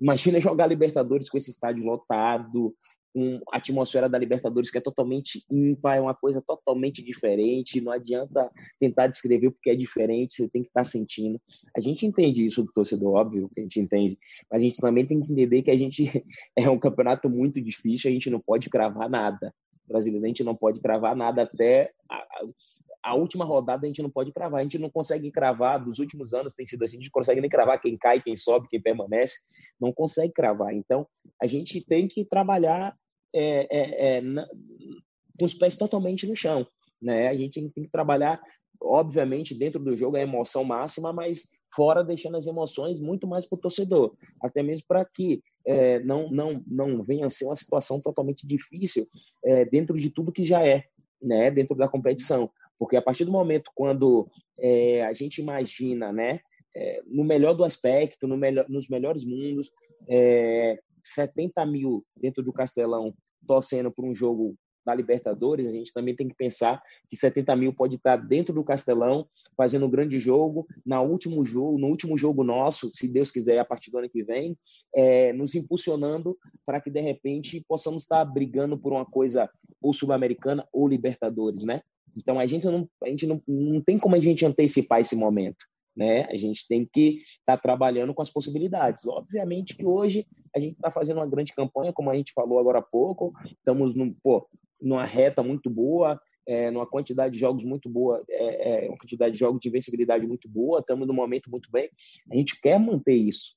Imagina 0.00 0.40
jogar 0.40 0.66
Libertadores 0.66 1.30
com 1.30 1.38
esse 1.38 1.50
estádio 1.50 1.84
lotado, 1.84 2.74
com 3.14 3.40
a 3.52 3.58
atmosfera 3.58 4.08
da 4.08 4.18
Libertadores 4.18 4.70
que 4.70 4.78
é 4.78 4.80
totalmente 4.80 5.44
ímpar, 5.48 5.96
é 5.96 6.00
uma 6.00 6.14
coisa 6.14 6.42
totalmente 6.42 7.02
diferente. 7.02 7.80
Não 7.80 7.92
adianta 7.92 8.50
tentar 8.80 9.06
descrever 9.06 9.52
porque 9.52 9.70
é 9.70 9.76
diferente, 9.76 10.34
você 10.34 10.50
tem 10.50 10.62
que 10.62 10.68
estar 10.68 10.82
sentindo. 10.82 11.40
A 11.76 11.80
gente 11.80 12.04
entende 12.04 12.44
isso 12.44 12.64
do 12.64 12.72
torcedor, 12.72 13.14
óbvio 13.14 13.48
que 13.52 13.60
a 13.60 13.62
gente 13.62 13.78
entende, 13.78 14.18
mas 14.50 14.60
a 14.60 14.66
gente 14.66 14.80
também 14.80 15.06
tem 15.06 15.20
que 15.20 15.32
entender 15.32 15.62
que 15.62 15.70
a 15.70 15.78
gente 15.78 16.04
é 16.58 16.68
um 16.68 16.78
campeonato 16.78 17.30
muito 17.30 17.60
difícil, 17.62 18.10
a 18.10 18.12
gente 18.12 18.28
não 18.28 18.40
pode 18.40 18.68
cravar 18.68 19.08
nada. 19.08 19.54
Brasileiro, 19.86 20.24
a 20.24 20.28
gente 20.28 20.42
não 20.42 20.56
pode 20.56 20.80
cravar 20.80 21.14
nada 21.14 21.42
até 21.42 21.92
a, 22.10 22.24
a 23.04 23.14
última 23.14 23.44
rodada 23.44 23.84
a 23.84 23.86
gente 23.86 24.02
não 24.02 24.08
pode 24.08 24.32
cravar, 24.32 24.60
a 24.60 24.62
gente 24.62 24.78
não 24.78 24.88
consegue 24.88 25.30
cravar, 25.30 25.84
dos 25.84 25.98
últimos 25.98 26.32
anos 26.32 26.54
tem 26.54 26.64
sido 26.64 26.82
assim, 26.84 26.96
a 26.96 27.00
gente 27.00 27.10
não 27.10 27.20
consegue 27.20 27.40
nem 27.40 27.50
cravar 27.50 27.78
quem 27.78 27.98
cai, 27.98 28.20
quem 28.22 28.34
sobe, 28.34 28.66
quem 28.66 28.80
permanece, 28.80 29.36
não 29.78 29.92
consegue 29.92 30.32
cravar. 30.32 30.74
Então, 30.74 31.06
a 31.40 31.46
gente 31.46 31.84
tem 31.84 32.08
que 32.08 32.24
trabalhar 32.24 32.96
é, 33.34 33.66
é, 33.70 34.18
é, 34.18 34.22
com 35.38 35.44
os 35.44 35.54
pés 35.54 35.76
totalmente 35.76 36.26
no 36.26 36.36
chão. 36.36 36.66
Né? 37.02 37.28
A 37.28 37.34
gente 37.34 37.68
tem 37.70 37.82
que 37.82 37.90
trabalhar, 37.90 38.40
obviamente, 38.80 39.54
dentro 39.54 39.82
do 39.82 39.96
jogo 39.96 40.16
a 40.16 40.22
emoção 40.22 40.64
máxima, 40.64 41.12
mas 41.12 41.50
fora 41.74 42.04
deixando 42.04 42.36
as 42.36 42.46
emoções 42.46 43.00
muito 43.00 43.26
mais 43.26 43.44
para 43.44 43.56
o 43.56 43.60
torcedor, 43.60 44.14
até 44.40 44.62
mesmo 44.62 44.86
para 44.86 45.04
que 45.04 45.42
é, 45.66 45.98
não, 46.00 46.30
não, 46.30 46.62
não 46.66 47.02
venha 47.02 47.26
a 47.26 47.30
ser 47.30 47.46
uma 47.46 47.56
situação 47.56 48.00
totalmente 48.00 48.46
difícil 48.46 49.06
é, 49.44 49.64
dentro 49.64 49.98
de 49.98 50.10
tudo 50.10 50.32
que 50.32 50.44
já 50.44 50.64
é, 50.64 50.84
né? 51.20 51.50
dentro 51.50 51.74
da 51.74 51.88
competição. 51.88 52.48
Porque 52.78 52.96
a 52.96 53.02
partir 53.02 53.24
do 53.24 53.32
momento 53.32 53.70
quando 53.74 54.28
é, 54.58 55.04
a 55.04 55.12
gente 55.12 55.40
imagina, 55.40 56.12
né, 56.12 56.40
no 57.06 57.22
melhor 57.22 57.54
do 57.54 57.62
aspecto, 57.62 58.26
no 58.26 58.36
melhor, 58.36 58.68
nos 58.68 58.88
melhores 58.88 59.24
mundos, 59.24 59.70
70 61.04 61.64
mil 61.66 62.04
dentro 62.16 62.42
do 62.42 62.52
Castelão 62.52 63.14
torcendo 63.46 63.90
por 63.90 64.04
um 64.04 64.14
jogo 64.14 64.56
da 64.84 64.94
Libertadores, 64.94 65.66
a 65.66 65.72
gente 65.72 65.92
também 65.92 66.14
tem 66.14 66.28
que 66.28 66.34
pensar 66.34 66.82
que 67.08 67.16
70 67.16 67.56
mil 67.56 67.72
pode 67.72 67.96
estar 67.96 68.16
dentro 68.16 68.54
do 68.54 68.62
Castelão, 68.62 69.26
fazendo 69.56 69.86
um 69.86 69.90
grande 69.90 70.18
jogo, 70.18 70.66
na 70.84 71.00
último 71.00 71.44
jogo, 71.44 71.78
no 71.78 71.86
último 71.86 72.18
jogo 72.18 72.44
nosso, 72.44 72.90
se 72.90 73.10
Deus 73.10 73.30
quiser, 73.30 73.58
a 73.58 73.64
partir 73.64 73.90
do 73.90 73.98
ano 73.98 74.10
que 74.10 74.22
vem, 74.22 74.58
é, 74.94 75.32
nos 75.32 75.54
impulsionando 75.54 76.36
para 76.66 76.80
que, 76.80 76.90
de 76.90 77.00
repente, 77.00 77.64
possamos 77.66 78.02
estar 78.02 78.24
brigando 78.24 78.76
por 78.76 78.92
uma 78.92 79.06
coisa 79.06 79.48
ou 79.80 79.94
sul-americana 79.94 80.68
ou 80.72 80.86
Libertadores, 80.86 81.62
né? 81.62 81.80
Então, 82.16 82.38
a 82.38 82.46
gente, 82.46 82.66
não, 82.66 82.88
a 83.02 83.08
gente 83.08 83.26
não, 83.26 83.42
não 83.46 83.80
tem 83.80 83.98
como 83.98 84.16
a 84.16 84.20
gente 84.20 84.44
antecipar 84.44 85.00
esse 85.00 85.16
momento 85.16 85.64
né? 85.96 86.24
A 86.24 86.36
gente 86.36 86.66
tem 86.66 86.84
que 86.84 87.22
estar 87.40 87.56
tá 87.56 87.58
trabalhando 87.58 88.12
com 88.12 88.22
as 88.22 88.30
possibilidades. 88.30 89.06
Obviamente 89.06 89.76
que 89.76 89.86
hoje 89.86 90.26
a 90.54 90.58
gente 90.58 90.74
está 90.74 90.90
fazendo 90.90 91.18
uma 91.18 91.26
grande 91.26 91.52
campanha, 91.52 91.92
como 91.92 92.10
a 92.10 92.16
gente 92.16 92.32
falou 92.32 92.58
agora 92.58 92.78
há 92.78 92.82
pouco, 92.82 93.32
estamos 93.44 93.94
num, 93.94 94.12
pô, 94.12 94.48
numa 94.80 95.04
reta 95.04 95.42
muito 95.42 95.70
boa, 95.70 96.20
é, 96.46 96.70
numa 96.70 96.86
quantidade 96.86 97.34
de 97.34 97.40
jogos 97.40 97.64
muito 97.64 97.88
boa, 97.88 98.22
é, 98.28 98.86
é, 98.86 98.88
uma 98.88 98.98
quantidade 98.98 99.32
de 99.32 99.38
jogos 99.38 99.60
de 99.60 99.68
invencibilidade 99.68 100.26
muito 100.26 100.48
boa, 100.48 100.80
estamos 100.80 101.06
num 101.06 101.14
momento 101.14 101.50
muito 101.50 101.70
bem. 101.70 101.88
A 102.30 102.36
gente 102.36 102.60
quer 102.60 102.78
manter 102.78 103.14
isso. 103.14 103.56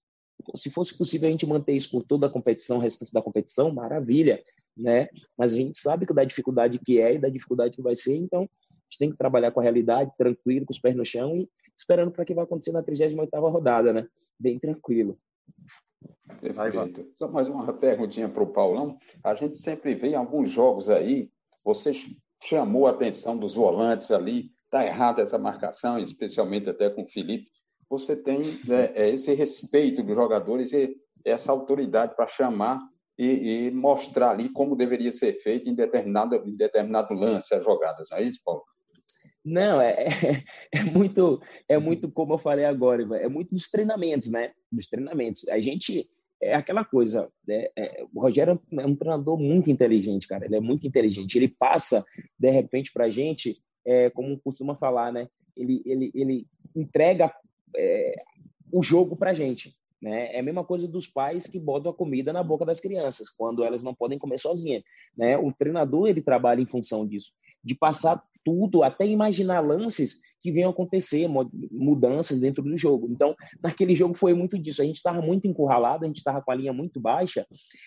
Se 0.55 0.69
fosse 0.69 0.97
possível 0.97 1.27
a 1.27 1.31
gente 1.31 1.47
manter 1.47 1.73
isso 1.73 1.89
por 1.91 2.03
toda 2.03 2.27
a 2.27 2.29
competição, 2.29 2.77
restante 2.77 3.11
da 3.11 3.21
competição, 3.21 3.73
maravilha, 3.73 4.41
né? 4.75 5.09
Mas 5.37 5.53
a 5.53 5.57
gente 5.57 5.79
sabe 5.79 6.05
que 6.05 6.13
da 6.13 6.23
dificuldade 6.23 6.79
que 6.79 7.01
é 7.01 7.15
e 7.15 7.19
da 7.19 7.27
dificuldade 7.27 7.75
que 7.75 7.81
vai 7.81 7.95
ser, 7.95 8.15
então 8.15 8.43
a 8.43 8.43
gente 8.43 8.99
tem 8.99 9.09
que 9.09 9.17
trabalhar 9.17 9.51
com 9.51 9.59
a 9.59 9.63
realidade, 9.63 10.11
tranquilo, 10.17 10.65
com 10.65 10.73
os 10.73 10.79
pés 10.79 10.95
no 10.95 11.03
chão 11.03 11.35
e 11.35 11.49
esperando 11.77 12.11
para 12.11 12.23
o 12.23 12.25
que 12.25 12.33
vai 12.33 12.43
acontecer 12.43 12.71
na 12.71 12.83
38ª 12.83 13.51
rodada, 13.51 13.93
né? 13.93 14.07
Bem 14.39 14.57
tranquilo. 14.57 15.17
Perfeito. 16.41 17.07
Só 17.17 17.27
mais 17.27 17.47
uma 17.47 17.71
perguntinha 17.73 18.27
para 18.27 18.43
o 18.43 18.47
Paulão. 18.47 18.97
A 19.23 19.33
gente 19.35 19.57
sempre 19.57 19.95
vê 19.95 20.09
em 20.09 20.15
alguns 20.15 20.49
jogos 20.49 20.89
aí, 20.89 21.31
você 21.63 21.91
chamou 22.43 22.87
a 22.87 22.91
atenção 22.91 23.37
dos 23.37 23.55
volantes 23.55 24.11
ali, 24.11 24.51
está 24.65 24.85
errada 24.85 25.21
essa 25.21 25.37
marcação, 25.37 25.97
especialmente 25.97 26.69
até 26.69 26.89
com 26.89 27.03
o 27.03 27.07
Felipe. 27.07 27.49
Você 27.89 28.15
tem 28.15 28.59
né, 28.65 28.91
é, 28.93 29.09
esse 29.09 29.33
respeito 29.33 30.03
dos 30.03 30.15
jogadores 30.15 30.73
e 30.73 30.95
essa 31.23 31.51
autoridade 31.51 32.15
para 32.15 32.27
chamar 32.27 32.81
e, 33.17 33.67
e, 33.67 33.71
mostrar 33.71 34.31
ali 34.31 34.49
como 34.49 34.75
deveria 34.75 35.11
ser 35.11 35.33
feito 35.33 35.69
em 35.69 35.73
determinado, 35.73 36.35
em 36.35 36.55
determinado 36.55 37.13
lance 37.15 37.55
as 37.55 37.65
jogadas, 37.65 38.07
não 38.11 38.17
é 38.19 38.21
isso, 38.21 38.39
Paulo? 38.45 38.63
Não, 39.47 39.79
é, 39.79 39.93
é, 39.93 40.43
é, 40.73 40.83
muito, 40.83 41.41
é 41.69 41.77
muito 41.77 42.11
como 42.11 42.33
eu 42.33 42.37
falei 42.37 42.65
agora, 42.65 43.01
é 43.17 43.29
muito 43.29 43.51
dos 43.51 43.69
treinamentos, 43.69 44.29
né? 44.29 44.51
Dos 44.69 44.87
treinamentos. 44.87 45.47
A 45.47 45.57
gente 45.61 46.09
é 46.43 46.53
aquela 46.53 46.83
coisa. 46.83 47.31
Né? 47.47 47.67
É, 47.73 48.05
o 48.13 48.21
Rogério 48.21 48.61
é 48.73 48.85
um 48.85 48.93
treinador 48.93 49.39
muito 49.39 49.71
inteligente, 49.71 50.27
cara. 50.27 50.45
Ele 50.45 50.57
é 50.57 50.59
muito 50.59 50.85
inteligente. 50.85 51.37
Ele 51.37 51.47
passa 51.47 52.03
de 52.37 52.49
repente 52.49 52.91
para 52.91 53.05
a 53.05 53.09
gente, 53.09 53.57
é, 53.85 54.09
como 54.09 54.37
costuma 54.37 54.75
falar, 54.75 55.13
né? 55.13 55.29
Ele, 55.55 55.81
ele, 55.85 56.11
ele 56.13 56.45
entrega 56.75 57.33
é, 57.73 58.21
o 58.69 58.83
jogo 58.83 59.15
para 59.15 59.31
a 59.31 59.33
gente. 59.33 59.77
Né? 60.01 60.35
É 60.35 60.39
a 60.41 60.43
mesma 60.43 60.65
coisa 60.65 60.89
dos 60.89 61.07
pais 61.07 61.47
que 61.47 61.57
botam 61.57 61.89
a 61.89 61.95
comida 61.95 62.33
na 62.33 62.43
boca 62.43 62.65
das 62.65 62.81
crianças 62.81 63.29
quando 63.29 63.63
elas 63.63 63.81
não 63.81 63.95
podem 63.95 64.19
comer 64.19 64.39
sozinhas. 64.39 64.83
Né? 65.17 65.37
O 65.37 65.53
treinador 65.53 66.09
ele 66.09 66.21
trabalha 66.21 66.61
em 66.61 66.67
função 66.67 67.07
disso 67.07 67.31
de 67.67 67.75
passar 67.75 68.23
tudo, 68.45 68.81
até 68.81 69.05
imaginar 69.05 69.59
lances 69.59 70.21
que 70.39 70.51
venham 70.51 70.69
acontecer, 70.69 71.27
mudanças 71.71 72.39
dentro 72.39 72.63
do 72.63 72.77
jogo. 72.77 73.09
Então, 73.11 73.35
naquele 73.61 73.93
jogo 73.93 74.13
foi 74.13 74.33
muito 74.33 74.57
disso. 74.57 74.81
A 74.81 74.85
gente 74.85 74.95
estava 74.95 75.21
muito 75.21 75.45
encurralado, 75.47 76.05
a 76.05 76.07
gente 76.07 76.17
estava 76.17 76.41
com 76.41 76.51
a 76.51 76.55
linha 76.55 76.71
muito 76.71 76.99
baixa, 77.01 77.45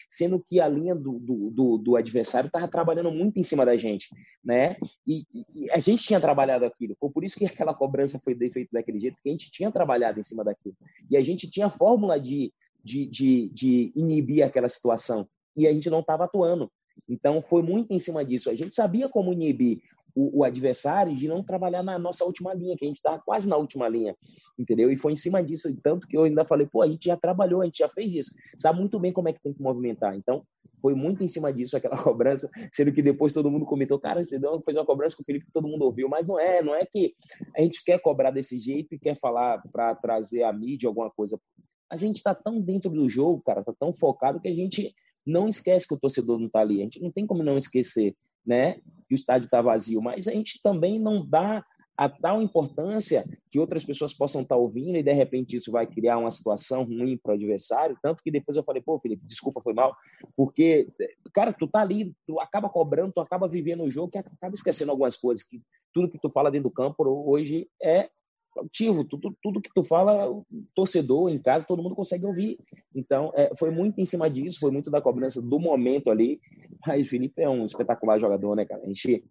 sendo 0.09 0.39
que 0.39 0.61
a 0.61 0.68
linha 0.68 0.95
do, 0.95 1.18
do, 1.18 1.51
do, 1.51 1.78
do 1.78 1.97
adversário 1.97 2.49
estava 2.49 2.68
trabalhando 2.68 3.11
muito 3.11 3.39
em 3.39 3.43
cima 3.43 3.64
da 3.64 3.76
gente, 3.76 4.09
né? 4.45 4.76
E, 5.07 5.24
e, 5.33 5.70
a 5.70 5.78
gente 5.78 6.05
tinha 6.05 6.20
trabalhado 6.20 6.66
aquilo. 6.66 6.95
Foi 7.01 7.09
por 7.11 7.24
isso 7.24 7.39
que 7.39 7.47
aquela 7.47 7.72
cobrança 7.72 8.20
foi 8.22 8.37
feita 8.51 8.68
daquele 8.72 9.01
jeito, 9.01 9.14
porque 9.14 9.31
a 9.31 9.33
gente 9.33 9.51
tinha 9.51 9.72
trabalhado 9.72 10.20
em 10.20 10.22
cima 10.22 10.45
daquilo. 10.45 10.76
E 11.11 11.16
a 11.16 11.22
gente 11.22 11.51
tinha 11.51 11.70
fórmula 11.70 12.20
de, 12.20 12.53
de, 12.85 13.07
de, 13.07 13.49
de 13.55 13.93
inibir 13.97 14.45
aquela 14.45 14.68
situação. 14.68 15.26
E 15.57 15.66
a 15.66 15.72
gente 15.72 15.89
não 15.89 16.01
estava 16.01 16.24
atuando. 16.24 16.70
Então, 17.09 17.42
foi 17.42 17.62
muito 17.62 17.92
em 17.92 17.98
cima 17.98 18.24
disso. 18.24 18.51
A 18.51 18.55
gente 18.55 18.74
sabia 18.74 19.09
como 19.09 19.32
inibir 19.32 19.80
o, 20.14 20.40
o, 20.40 20.44
adversário 20.44 21.14
de 21.14 21.28
não 21.28 21.42
trabalhar 21.42 21.82
na 21.82 21.98
nossa 21.98 22.24
última 22.24 22.53
linha, 22.55 22.76
que 22.76 22.84
a 22.84 22.88
gente 22.88 22.98
estava 22.98 23.20
quase 23.24 23.48
na 23.48 23.57
última 23.57 23.88
linha, 23.88 24.16
entendeu? 24.59 24.90
E 24.90 24.96
foi 24.96 25.12
em 25.12 25.16
cima 25.16 25.42
disso, 25.42 25.74
tanto 25.82 26.07
que 26.07 26.16
eu 26.16 26.24
ainda 26.24 26.44
falei, 26.44 26.66
pô, 26.66 26.82
a 26.82 26.88
gente 26.88 27.07
já 27.07 27.16
trabalhou, 27.16 27.62
a 27.62 27.64
gente 27.64 27.78
já 27.78 27.88
fez 27.88 28.14
isso, 28.14 28.34
sabe 28.57 28.78
muito 28.78 28.98
bem 28.98 29.12
como 29.12 29.28
é 29.28 29.32
que 29.32 29.42
tem 29.42 29.53
que 29.53 29.62
movimentar. 29.62 30.16
Então, 30.16 30.44
foi 30.80 30.94
muito 30.94 31.22
em 31.22 31.28
cima 31.28 31.53
disso 31.53 31.76
aquela 31.76 31.96
cobrança, 32.03 32.51
sendo 32.72 32.92
que 32.92 33.03
depois 33.03 33.32
todo 33.32 33.51
mundo 33.51 33.66
comentou, 33.66 33.98
cara, 33.98 34.24
você 34.24 34.38
deu, 34.38 34.61
fez 34.62 34.76
uma 34.76 34.86
cobrança 34.86 35.16
com 35.16 35.22
o 35.22 35.26
Felipe 35.26 35.46
que 35.46 35.53
todo 35.53 35.68
mundo 35.68 35.82
ouviu, 35.82 36.09
mas 36.09 36.26
não 36.26 36.38
é, 36.38 36.62
não 36.62 36.74
é 36.74 36.84
que 36.84 37.14
a 37.57 37.61
gente 37.61 37.84
quer 37.84 38.01
cobrar 38.01 38.30
desse 38.30 38.59
jeito 38.59 38.94
e 38.94 38.98
quer 38.98 39.16
falar 39.16 39.62
para 39.70 39.94
trazer 39.94 40.42
a 40.42 40.53
mídia 40.53 40.88
alguma 40.88 41.11
coisa. 41.11 41.38
A 41.90 41.96
gente 41.96 42.16
está 42.16 42.34
tão 42.34 42.61
dentro 42.61 42.90
do 42.90 43.09
jogo, 43.09 43.42
cara, 43.44 43.64
tá 43.64 43.74
tão 43.78 43.92
focado 43.92 44.40
que 44.40 44.48
a 44.48 44.55
gente 44.55 44.94
não 45.27 45.49
esquece 45.49 45.87
que 45.87 45.95
o 45.95 45.99
torcedor 45.99 46.39
não 46.39 46.47
está 46.47 46.61
ali. 46.61 46.81
A 46.81 46.85
gente 46.85 47.01
não 47.01 47.11
tem 47.11 47.27
como 47.27 47.43
não 47.43 47.57
esquecer, 47.57 48.14
né? 48.45 48.75
Que 49.09 49.14
o 49.14 49.16
estádio 49.16 49.47
está 49.47 49.61
vazio, 49.61 50.01
mas 50.01 50.27
a 50.27 50.33
gente 50.33 50.61
também 50.62 50.99
não 50.99 51.27
dá 51.27 51.64
a 52.01 52.09
tal 52.09 52.41
importância 52.41 53.23
que 53.51 53.59
outras 53.59 53.85
pessoas 53.85 54.14
possam 54.14 54.41
estar 54.41 54.55
tá 54.55 54.59
ouvindo 54.59 54.97
e 54.97 55.03
de 55.03 55.12
repente 55.12 55.57
isso 55.57 55.71
vai 55.71 55.87
criar 55.87 56.16
uma 56.16 56.31
situação 56.31 56.83
ruim 56.83 57.18
para 57.23 57.33
o 57.33 57.35
adversário, 57.35 57.95
tanto 58.03 58.23
que 58.23 58.31
depois 58.31 58.57
eu 58.57 58.64
falei, 58.64 58.81
pô, 58.81 58.99
Felipe, 58.99 59.27
desculpa, 59.27 59.61
foi 59.61 59.75
mal, 59.75 59.95
porque, 60.35 60.89
cara, 61.35 61.53
tu 61.53 61.68
tá 61.68 61.81
ali, 61.81 62.14
tu 62.27 62.41
acaba 62.41 62.71
cobrando, 62.71 63.12
tu 63.12 63.21
acaba 63.21 63.47
vivendo 63.47 63.83
o 63.83 63.91
jogo, 63.91 64.11
que 64.11 64.16
acaba 64.16 64.55
esquecendo 64.55 64.91
algumas 64.91 65.14
coisas, 65.14 65.45
que 65.45 65.61
tudo 65.93 66.11
que 66.11 66.18
tu 66.18 66.31
fala 66.31 66.51
dentro 66.51 66.71
do 66.71 66.75
campo 66.75 67.05
hoje 67.07 67.68
é 67.83 68.09
ativo, 68.59 69.05
tudo, 69.05 69.36
tudo 69.42 69.61
que 69.61 69.70
tu 69.74 69.82
fala, 69.82 70.30
o 70.30 70.44
torcedor 70.74 71.30
em 71.30 71.38
casa, 71.38 71.66
todo 71.66 71.82
mundo 71.82 71.94
consegue 71.94 72.26
ouvir. 72.26 72.59
Então, 72.94 73.32
é, 73.34 73.51
foi 73.57 73.70
muito 73.70 74.01
em 74.01 74.05
cima 74.05 74.28
disso, 74.28 74.59
foi 74.61 74.70
muito 74.70 74.90
da 74.90 75.01
cobrança 75.01 75.40
do 75.40 75.59
momento 75.59 76.11
ali. 76.11 76.40
Mas 76.86 77.09
Felipe 77.09 77.42
é 77.42 77.48
um 77.48 77.64
espetacular 77.64 78.18
jogador, 78.18 78.57
né, 78.57 78.64
cara? 78.64 78.82
A 78.82 78.86
gente, 78.86 79.24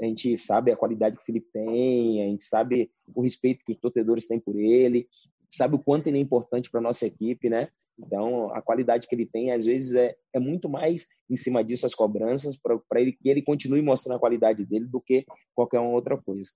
a 0.00 0.04
gente 0.04 0.36
sabe 0.36 0.72
a 0.72 0.76
qualidade 0.76 1.16
que 1.16 1.22
o 1.22 1.24
Felipe 1.24 1.48
tem, 1.52 2.22
a 2.22 2.26
gente 2.26 2.44
sabe 2.44 2.90
o 3.14 3.22
respeito 3.22 3.64
que 3.64 3.72
os 3.72 3.78
torcedores 3.78 4.26
têm 4.26 4.40
por 4.40 4.56
ele, 4.56 5.08
sabe 5.50 5.74
o 5.74 5.78
quanto 5.78 6.06
ele 6.06 6.18
é 6.18 6.20
importante 6.20 6.70
para 6.70 6.80
nossa 6.80 7.06
equipe, 7.06 7.48
né? 7.48 7.68
Então, 7.98 8.52
a 8.52 8.60
qualidade 8.60 9.06
que 9.06 9.14
ele 9.14 9.26
tem, 9.26 9.52
às 9.52 9.64
vezes, 9.64 9.94
é, 9.94 10.16
é 10.32 10.40
muito 10.40 10.68
mais 10.68 11.06
em 11.30 11.36
cima 11.36 11.62
disso 11.62 11.86
as 11.86 11.94
cobranças, 11.94 12.58
para 12.88 13.00
ele 13.00 13.12
que 13.12 13.28
ele 13.28 13.42
continue 13.42 13.82
mostrando 13.82 14.16
a 14.16 14.20
qualidade 14.20 14.64
dele 14.64 14.86
do 14.86 15.00
que 15.00 15.24
qualquer 15.54 15.78
outra 15.78 16.20
coisa. 16.20 16.50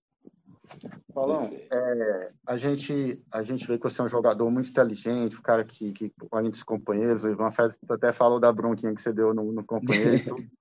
Paulão, 1.13 1.51
é, 1.71 2.31
a, 2.47 2.57
gente, 2.57 3.23
a 3.33 3.43
gente 3.43 3.67
vê 3.67 3.77
que 3.77 3.85
você 3.85 4.01
é 4.01 4.05
um 4.05 4.09
jogador 4.09 4.51
muito 4.51 4.71
inteligente, 4.71 5.37
um 5.37 5.43
cara 5.43 5.65
que, 5.65 5.93
que 5.93 6.13
além 6.31 6.51
dos 6.51 6.63
companheiros, 6.63 7.25
o 7.25 7.31
Ivan 7.31 7.51
Félix 7.51 7.79
até 7.91 8.13
falou 8.13 8.39
da 8.39 8.53
bronquinha 8.53 8.95
que 8.95 9.01
você 9.01 9.13
deu 9.13 9.35
no, 9.35 9.53
no 9.53 9.65
companheiro 9.65 10.15
e 10.15 10.25
tudo. 10.25 10.45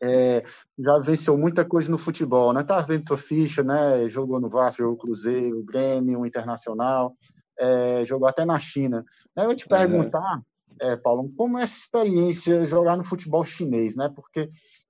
É, 0.00 0.44
já 0.78 0.96
venceu 1.00 1.36
muita 1.36 1.64
coisa 1.64 1.90
no 1.90 1.98
futebol, 1.98 2.52
né? 2.52 2.62
Tá 2.62 2.80
vendo 2.80 3.06
tua 3.06 3.18
ficha, 3.18 3.64
né? 3.64 4.08
Jogou 4.08 4.40
no 4.40 4.48
Vasco, 4.48 4.78
jogou 4.78 4.92
no 4.92 4.98
Cruzeiro, 5.00 5.64
Grêmio, 5.64 6.24
Internacional, 6.24 7.16
é, 7.58 8.04
jogou 8.04 8.28
até 8.28 8.44
na 8.44 8.60
China. 8.60 9.04
Eu 9.34 9.56
te 9.56 9.66
perguntar, 9.66 10.40
é, 10.80 10.96
Paulo, 10.96 11.28
como 11.36 11.58
é 11.58 11.64
essa 11.64 11.78
experiência 11.78 12.64
jogar 12.64 12.96
no 12.96 13.02
futebol 13.02 13.42
chinês, 13.42 13.96
né? 13.96 14.08
Porque 14.14 14.48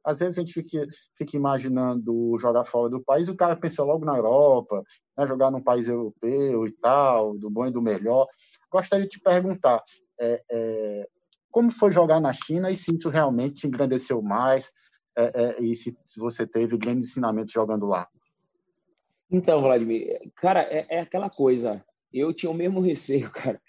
às 0.08 0.20
vezes 0.20 0.38
a 0.38 0.40
gente 0.40 0.54
fica, 0.54 0.86
fica 1.14 1.36
imaginando 1.36 2.38
jogar 2.40 2.64
fora 2.64 2.88
do 2.88 3.04
país, 3.04 3.28
o 3.28 3.36
cara 3.36 3.54
pensa 3.54 3.84
logo 3.84 4.06
na 4.06 4.16
Europa, 4.16 4.82
né? 5.16 5.26
jogar 5.26 5.50
num 5.50 5.62
país 5.62 5.86
europeu 5.86 6.66
e 6.66 6.72
tal, 6.72 7.36
do 7.36 7.50
bom 7.50 7.66
e 7.66 7.70
do 7.70 7.82
melhor. 7.82 8.26
Gostaria 8.72 9.04
de 9.04 9.10
te 9.10 9.20
perguntar, 9.20 9.82
é, 10.18 10.42
é, 10.50 11.08
como 11.50 11.70
foi 11.70 11.92
jogar 11.92 12.20
na 12.20 12.32
China 12.32 12.70
e 12.70 12.76
se 12.76 12.96
isso 12.96 13.10
realmente 13.10 13.56
te 13.56 13.66
engrandeceu 13.66 14.22
mais 14.22 14.72
é, 15.14 15.58
é 15.58 15.62
e 15.62 15.76
se, 15.76 15.94
você 16.16 16.46
teve 16.46 16.78
grandes 16.78 17.10
ensinamentos 17.10 17.52
jogando 17.52 17.84
lá? 17.84 18.08
Então, 19.30 19.60
Vladimir, 19.60 20.32
cara, 20.36 20.62
é, 20.62 20.86
é 20.88 21.00
aquela 21.00 21.28
coisa. 21.28 21.84
Eu 22.12 22.32
tinha 22.32 22.50
o 22.50 22.54
mesmo 22.54 22.80
receio, 22.80 23.30
cara 23.32 23.60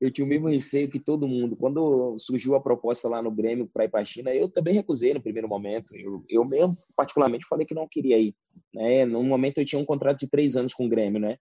eu 0.00 0.10
tinha 0.10 0.24
o 0.24 0.28
mesmo 0.28 0.48
receio 0.48 0.88
que 0.88 1.00
todo 1.00 1.26
mundo. 1.26 1.56
Quando 1.56 2.16
surgiu 2.18 2.54
a 2.54 2.60
proposta 2.60 3.08
lá 3.08 3.20
no 3.20 3.32
Grêmio 3.32 3.68
para 3.72 3.84
ir 3.84 3.88
para 3.88 4.00
a 4.00 4.04
China, 4.04 4.32
eu 4.32 4.48
também 4.48 4.72
recusei 4.72 5.12
no 5.12 5.20
primeiro 5.20 5.48
momento. 5.48 5.96
Eu, 5.96 6.24
eu 6.28 6.44
mesmo, 6.44 6.76
particularmente, 6.94 7.46
falei 7.48 7.66
que 7.66 7.74
não 7.74 7.88
queria 7.88 8.16
ir. 8.16 8.34
Né? 8.72 9.04
No 9.04 9.22
momento, 9.24 9.58
eu 9.58 9.64
tinha 9.64 9.80
um 9.80 9.84
contrato 9.84 10.18
de 10.20 10.28
três 10.28 10.56
anos 10.56 10.72
com 10.72 10.86
o 10.86 10.88
Grêmio, 10.88 11.20
né? 11.20 11.36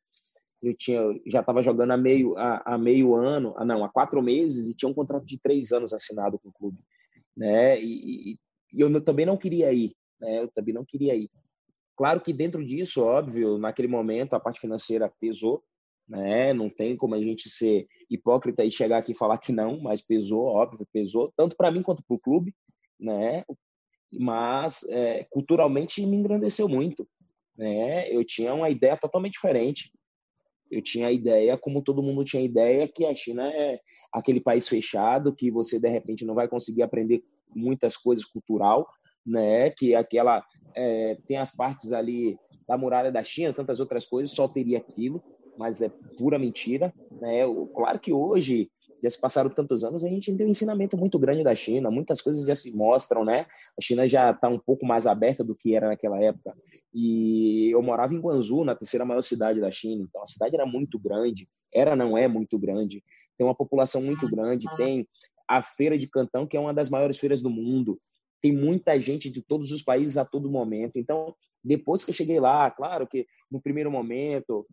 Eu 0.61 0.75
tinha, 0.75 0.99
já 1.27 1.41
estava 1.41 1.61
jogando 1.61 1.91
há 1.91 1.97
meio, 1.97 2.35
meio 2.79 3.13
ano, 3.13 3.53
ah, 3.57 3.65
não, 3.65 3.83
há 3.85 3.89
quatro 3.89 4.23
meses, 4.23 4.67
e 4.67 4.75
tinha 4.75 4.89
um 4.89 4.93
contrato 4.93 5.23
de 5.23 5.39
três 5.39 5.71
anos 5.71 5.93
assinado 5.93 6.39
com 6.39 6.49
o 6.49 6.53
clube. 6.53 6.79
Né? 7.35 7.79
E, 7.79 8.37
e 8.73 8.81
eu 8.81 9.01
também 9.01 9.25
não 9.25 9.37
queria 9.37 9.71
ir. 9.71 9.93
Né? 10.19 10.41
Eu 10.41 10.47
também 10.47 10.73
não 10.73 10.83
queria 10.83 11.13
ir. 11.13 11.29
Claro 11.95 12.21
que 12.21 12.33
dentro 12.33 12.65
disso, 12.65 13.03
óbvio, 13.03 13.59
naquele 13.59 13.87
momento 13.87 14.33
a 14.33 14.39
parte 14.39 14.59
financeira 14.59 15.11
pesou, 15.19 15.63
né? 16.07 16.53
Não 16.53 16.69
tem 16.69 16.95
como 16.95 17.15
a 17.15 17.21
gente 17.21 17.49
ser 17.49 17.87
hipócrita 18.09 18.63
e 18.63 18.71
chegar 18.71 18.99
aqui 18.99 19.11
e 19.11 19.17
falar 19.17 19.37
que 19.37 19.51
não, 19.51 19.79
mas 19.81 20.01
pesou, 20.01 20.45
óbvio, 20.45 20.87
pesou, 20.93 21.31
tanto 21.35 21.55
para 21.55 21.71
mim 21.71 21.81
quanto 21.81 22.03
para 22.03 22.15
o 22.15 22.19
clube, 22.19 22.55
né? 22.99 23.43
Mas 24.11 24.83
é, 24.89 25.25
culturalmente 25.29 26.05
me 26.05 26.15
engrandeceu 26.15 26.69
muito, 26.69 27.07
né? 27.57 28.09
Eu 28.09 28.23
tinha 28.23 28.53
uma 28.53 28.69
ideia 28.69 28.97
totalmente 28.97 29.33
diferente. 29.33 29.91
Eu 30.71 30.81
tinha 30.81 31.07
a 31.07 31.11
ideia, 31.11 31.57
como 31.57 31.81
todo 31.81 32.03
mundo 32.03 32.23
tinha 32.23 32.43
ideia, 32.43 32.87
que 32.87 33.05
a 33.05 33.13
China 33.13 33.49
é 33.53 33.79
aquele 34.11 34.39
país 34.39 34.67
fechado, 34.67 35.35
que 35.35 35.51
você 35.51 35.79
de 35.79 35.89
repente 35.89 36.25
não 36.25 36.35
vai 36.35 36.47
conseguir 36.47 36.83
aprender 36.83 37.23
muitas 37.53 37.97
coisas 37.97 38.23
cultural, 38.25 38.87
né? 39.25 39.69
Que 39.71 39.93
aquela 39.93 40.45
é, 40.73 41.17
tem 41.27 41.37
as 41.37 41.53
partes 41.53 41.91
ali 41.91 42.37
da 42.65 42.77
muralha 42.77 43.11
da 43.11 43.23
China, 43.23 43.53
tantas 43.53 43.79
outras 43.79 44.05
coisas, 44.05 44.33
só 44.33 44.47
teria 44.47 44.77
aquilo 44.77 45.23
mas 45.57 45.81
é 45.81 45.89
pura 46.17 46.37
mentira. 46.37 46.93
Né? 47.19 47.41
Claro 47.75 47.99
que 47.99 48.13
hoje, 48.13 48.69
já 49.01 49.09
se 49.09 49.19
passaram 49.19 49.49
tantos 49.49 49.83
anos, 49.83 50.03
a 50.03 50.07
gente 50.07 50.33
tem 50.35 50.45
um 50.45 50.49
ensinamento 50.49 50.97
muito 50.97 51.19
grande 51.19 51.43
da 51.43 51.53
China, 51.53 51.91
muitas 51.91 52.21
coisas 52.21 52.45
já 52.45 52.55
se 52.55 52.75
mostram, 52.75 53.23
né? 53.23 53.45
A 53.77 53.81
China 53.81 54.07
já 54.07 54.31
está 54.31 54.49
um 54.49 54.59
pouco 54.59 54.85
mais 54.85 55.05
aberta 55.05 55.43
do 55.43 55.55
que 55.55 55.75
era 55.75 55.87
naquela 55.87 56.21
época. 56.21 56.55
E 56.93 57.69
eu 57.71 57.81
morava 57.81 58.13
em 58.13 58.19
Guangzhou, 58.19 58.65
na 58.65 58.75
terceira 58.75 59.05
maior 59.05 59.21
cidade 59.21 59.59
da 59.59 59.69
China, 59.69 60.03
então 60.07 60.21
a 60.21 60.25
cidade 60.25 60.55
era 60.55 60.65
muito 60.65 60.97
grande, 60.97 61.47
era, 61.73 61.95
não 61.95 62.17
é 62.17 62.27
muito 62.27 62.57
grande, 62.57 63.03
tem 63.37 63.45
uma 63.45 63.55
população 63.55 64.01
muito 64.01 64.27
grande, 64.29 64.65
tem 64.75 65.07
a 65.47 65.61
Feira 65.61 65.97
de 65.97 66.09
Cantão, 66.09 66.47
que 66.47 66.57
é 66.57 66.59
uma 66.59 66.73
das 66.73 66.89
maiores 66.89 67.19
feiras 67.19 67.41
do 67.41 67.49
mundo, 67.49 67.97
tem 68.41 68.51
muita 68.51 68.99
gente 68.99 69.29
de 69.29 69.41
todos 69.41 69.71
os 69.71 69.81
países 69.81 70.17
a 70.17 70.25
todo 70.25 70.49
momento. 70.49 70.97
Então, 70.97 71.35
depois 71.63 72.03
que 72.03 72.11
eu 72.11 72.15
cheguei 72.15 72.39
lá, 72.39 72.69
claro 72.69 73.07
que 73.07 73.25
no 73.49 73.61
primeiro 73.61 73.91
momento 73.91 74.65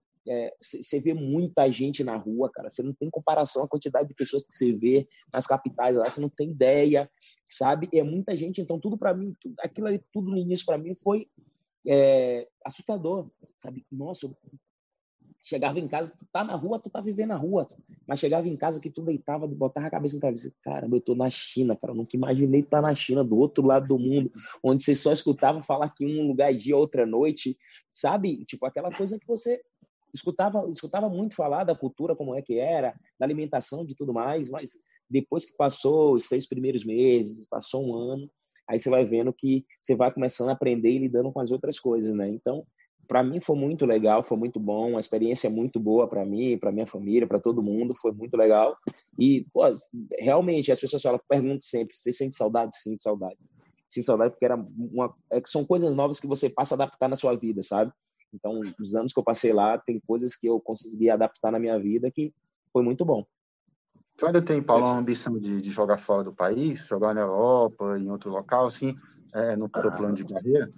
você 0.60 0.96
é, 0.96 1.00
vê 1.00 1.14
muita 1.14 1.70
gente 1.70 2.02
na 2.02 2.16
rua, 2.16 2.50
cara. 2.50 2.70
Você 2.70 2.82
não 2.82 2.92
tem 2.92 3.10
comparação 3.10 3.64
a 3.64 3.68
quantidade 3.68 4.08
de 4.08 4.14
pessoas 4.14 4.44
que 4.44 4.54
você 4.54 4.72
vê 4.72 5.08
nas 5.32 5.46
capitais 5.46 5.96
lá, 5.96 6.08
você 6.08 6.20
não 6.20 6.28
tem 6.28 6.50
ideia, 6.50 7.10
sabe? 7.48 7.88
É 7.92 8.02
muita 8.02 8.34
gente, 8.36 8.60
então 8.60 8.80
tudo 8.80 8.96
para 8.96 9.14
mim, 9.14 9.36
tudo, 9.40 9.54
aquilo 9.58 9.86
ali, 9.86 10.02
tudo 10.12 10.30
no 10.30 10.38
início 10.38 10.64
para 10.64 10.78
mim 10.78 10.94
foi 10.94 11.28
é, 11.86 12.48
assustador, 12.64 13.30
sabe? 13.58 13.84
Nossa, 13.92 14.34
chegava 15.42 15.78
em 15.78 15.86
casa, 15.86 16.10
tu 16.18 16.26
tá 16.32 16.42
na 16.42 16.56
rua, 16.56 16.78
tu 16.78 16.88
tá 16.88 17.02
vivendo 17.02 17.28
na 17.28 17.36
rua, 17.36 17.68
mas 18.06 18.18
chegava 18.18 18.48
em 18.48 18.56
casa 18.56 18.80
que 18.80 18.90
tu 18.90 19.02
deitava, 19.02 19.46
botava 19.46 19.86
a 19.86 19.90
cabeça 19.90 20.14
no 20.14 20.20
travesseiro, 20.20 20.56
caramba, 20.62 20.96
eu 20.96 21.00
tô 21.02 21.14
na 21.14 21.28
China, 21.28 21.76
cara, 21.76 21.92
eu 21.92 21.96
nunca 21.96 22.16
imaginei 22.16 22.60
estar 22.60 22.80
na 22.80 22.94
China, 22.94 23.22
do 23.22 23.36
outro 23.36 23.64
lado 23.64 23.86
do 23.86 23.98
mundo, 23.98 24.32
onde 24.62 24.82
você 24.82 24.94
só 24.94 25.12
escutava 25.12 25.62
falar 25.62 25.90
que 25.90 26.06
um 26.06 26.26
lugar 26.26 26.50
é 26.50 26.56
dia, 26.56 26.76
outra 26.76 27.04
noite, 27.04 27.58
sabe? 27.92 28.42
Tipo, 28.46 28.64
aquela 28.64 28.90
coisa 28.90 29.18
que 29.18 29.26
você 29.26 29.62
escutava, 30.14 30.68
escutava 30.70 31.08
muito 31.08 31.34
falar 31.34 31.64
da 31.64 31.74
cultura, 31.74 32.14
como 32.14 32.34
é 32.34 32.40
que 32.40 32.58
era, 32.58 32.94
da 33.18 33.26
alimentação, 33.26 33.84
de 33.84 33.96
tudo 33.96 34.12
mais, 34.12 34.48
mas 34.48 34.70
depois 35.10 35.44
que 35.44 35.56
passou 35.56 36.14
os 36.14 36.24
seis 36.24 36.48
primeiros 36.48 36.84
meses, 36.84 37.46
passou 37.48 37.84
um 37.86 37.94
ano, 37.94 38.30
aí 38.68 38.78
você 38.78 38.88
vai 38.88 39.04
vendo 39.04 39.32
que 39.32 39.66
você 39.82 39.94
vai 39.94 40.12
começando 40.12 40.48
a 40.48 40.52
aprender 40.52 40.90
e 40.90 40.98
lidando 40.98 41.32
com 41.32 41.40
as 41.40 41.50
outras 41.50 41.78
coisas, 41.78 42.14
né? 42.14 42.28
Então, 42.28 42.64
para 43.06 43.22
mim 43.22 43.40
foi 43.40 43.56
muito 43.56 43.84
legal, 43.84 44.24
foi 44.24 44.38
muito 44.38 44.58
bom, 44.58 44.90
uma 44.90 45.00
experiência 45.00 45.50
muito 45.50 45.78
boa 45.78 46.08
para 46.08 46.24
mim, 46.24 46.56
para 46.58 46.72
minha 46.72 46.86
família, 46.86 47.26
para 47.26 47.40
todo 47.40 47.62
mundo, 47.62 47.94
foi 47.94 48.12
muito 48.12 48.36
legal. 48.36 48.76
E, 49.18 49.46
pô, 49.52 49.62
realmente, 50.18 50.72
as 50.72 50.80
pessoas 50.80 51.02
falam, 51.02 51.20
perguntam 51.28 51.60
sempre, 51.60 51.94
você 51.94 52.12
sente 52.12 52.34
saudade? 52.34 52.74
Sinto 52.76 53.02
saudade. 53.02 53.36
Sinto 53.90 54.06
saudade 54.06 54.30
porque 54.30 54.44
era 54.46 54.56
uma, 54.56 55.14
é, 55.30 55.42
são 55.44 55.64
coisas 55.64 55.94
novas 55.94 56.18
que 56.18 56.26
você 56.26 56.48
passa 56.48 56.74
a 56.74 56.76
adaptar 56.76 57.08
na 57.08 57.16
sua 57.16 57.36
vida, 57.36 57.62
sabe? 57.62 57.92
Então, 58.34 58.60
os 58.80 58.94
anos 58.94 59.12
que 59.12 59.18
eu 59.18 59.24
passei 59.24 59.52
lá, 59.52 59.78
tem 59.78 60.00
coisas 60.06 60.34
que 60.34 60.46
eu 60.46 60.60
consegui 60.60 61.08
adaptar 61.08 61.52
na 61.52 61.58
minha 61.58 61.78
vida 61.78 62.10
que 62.10 62.34
foi 62.72 62.82
muito 62.82 63.04
bom. 63.04 63.24
Tu 64.16 64.26
ainda 64.26 64.42
tem, 64.42 64.62
Paulo, 64.62 64.84
a 64.84 64.96
ambição 64.96 65.38
de, 65.38 65.60
de 65.60 65.70
jogar 65.70 65.98
fora 65.98 66.22
do 66.22 66.34
país, 66.34 66.86
jogar 66.86 67.14
na 67.14 67.22
Europa, 67.22 67.98
em 67.98 68.08
outro 68.10 68.30
local, 68.30 68.66
assim, 68.66 68.94
é, 69.34 69.56
no 69.56 69.68
teu 69.68 69.90
plano 69.92 70.14
de 70.14 70.24
carreira? 70.24 70.70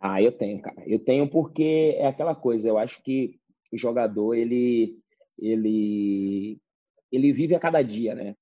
Ah, 0.00 0.22
eu 0.22 0.32
tenho, 0.32 0.60
cara. 0.60 0.82
Eu 0.86 0.98
tenho 0.98 1.28
porque 1.28 1.96
é 1.96 2.06
aquela 2.06 2.34
coisa. 2.34 2.68
Eu 2.68 2.78
acho 2.78 3.02
que 3.02 3.38
o 3.72 3.78
jogador 3.78 4.34
ele 4.34 4.98
ele 5.38 6.60
ele 7.10 7.32
vive 7.32 7.54
a 7.54 7.60
cada 7.60 7.82
dia, 7.82 8.14
né? 8.14 8.34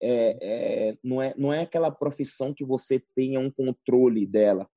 É, 0.00 0.38
é, 0.90 0.98
não 1.02 1.20
é 1.20 1.34
não 1.36 1.52
é 1.52 1.62
aquela 1.62 1.90
profissão 1.90 2.54
que 2.54 2.64
você 2.64 3.02
tenha 3.14 3.40
um 3.40 3.50
controle 3.50 4.26
dela, 4.26 4.68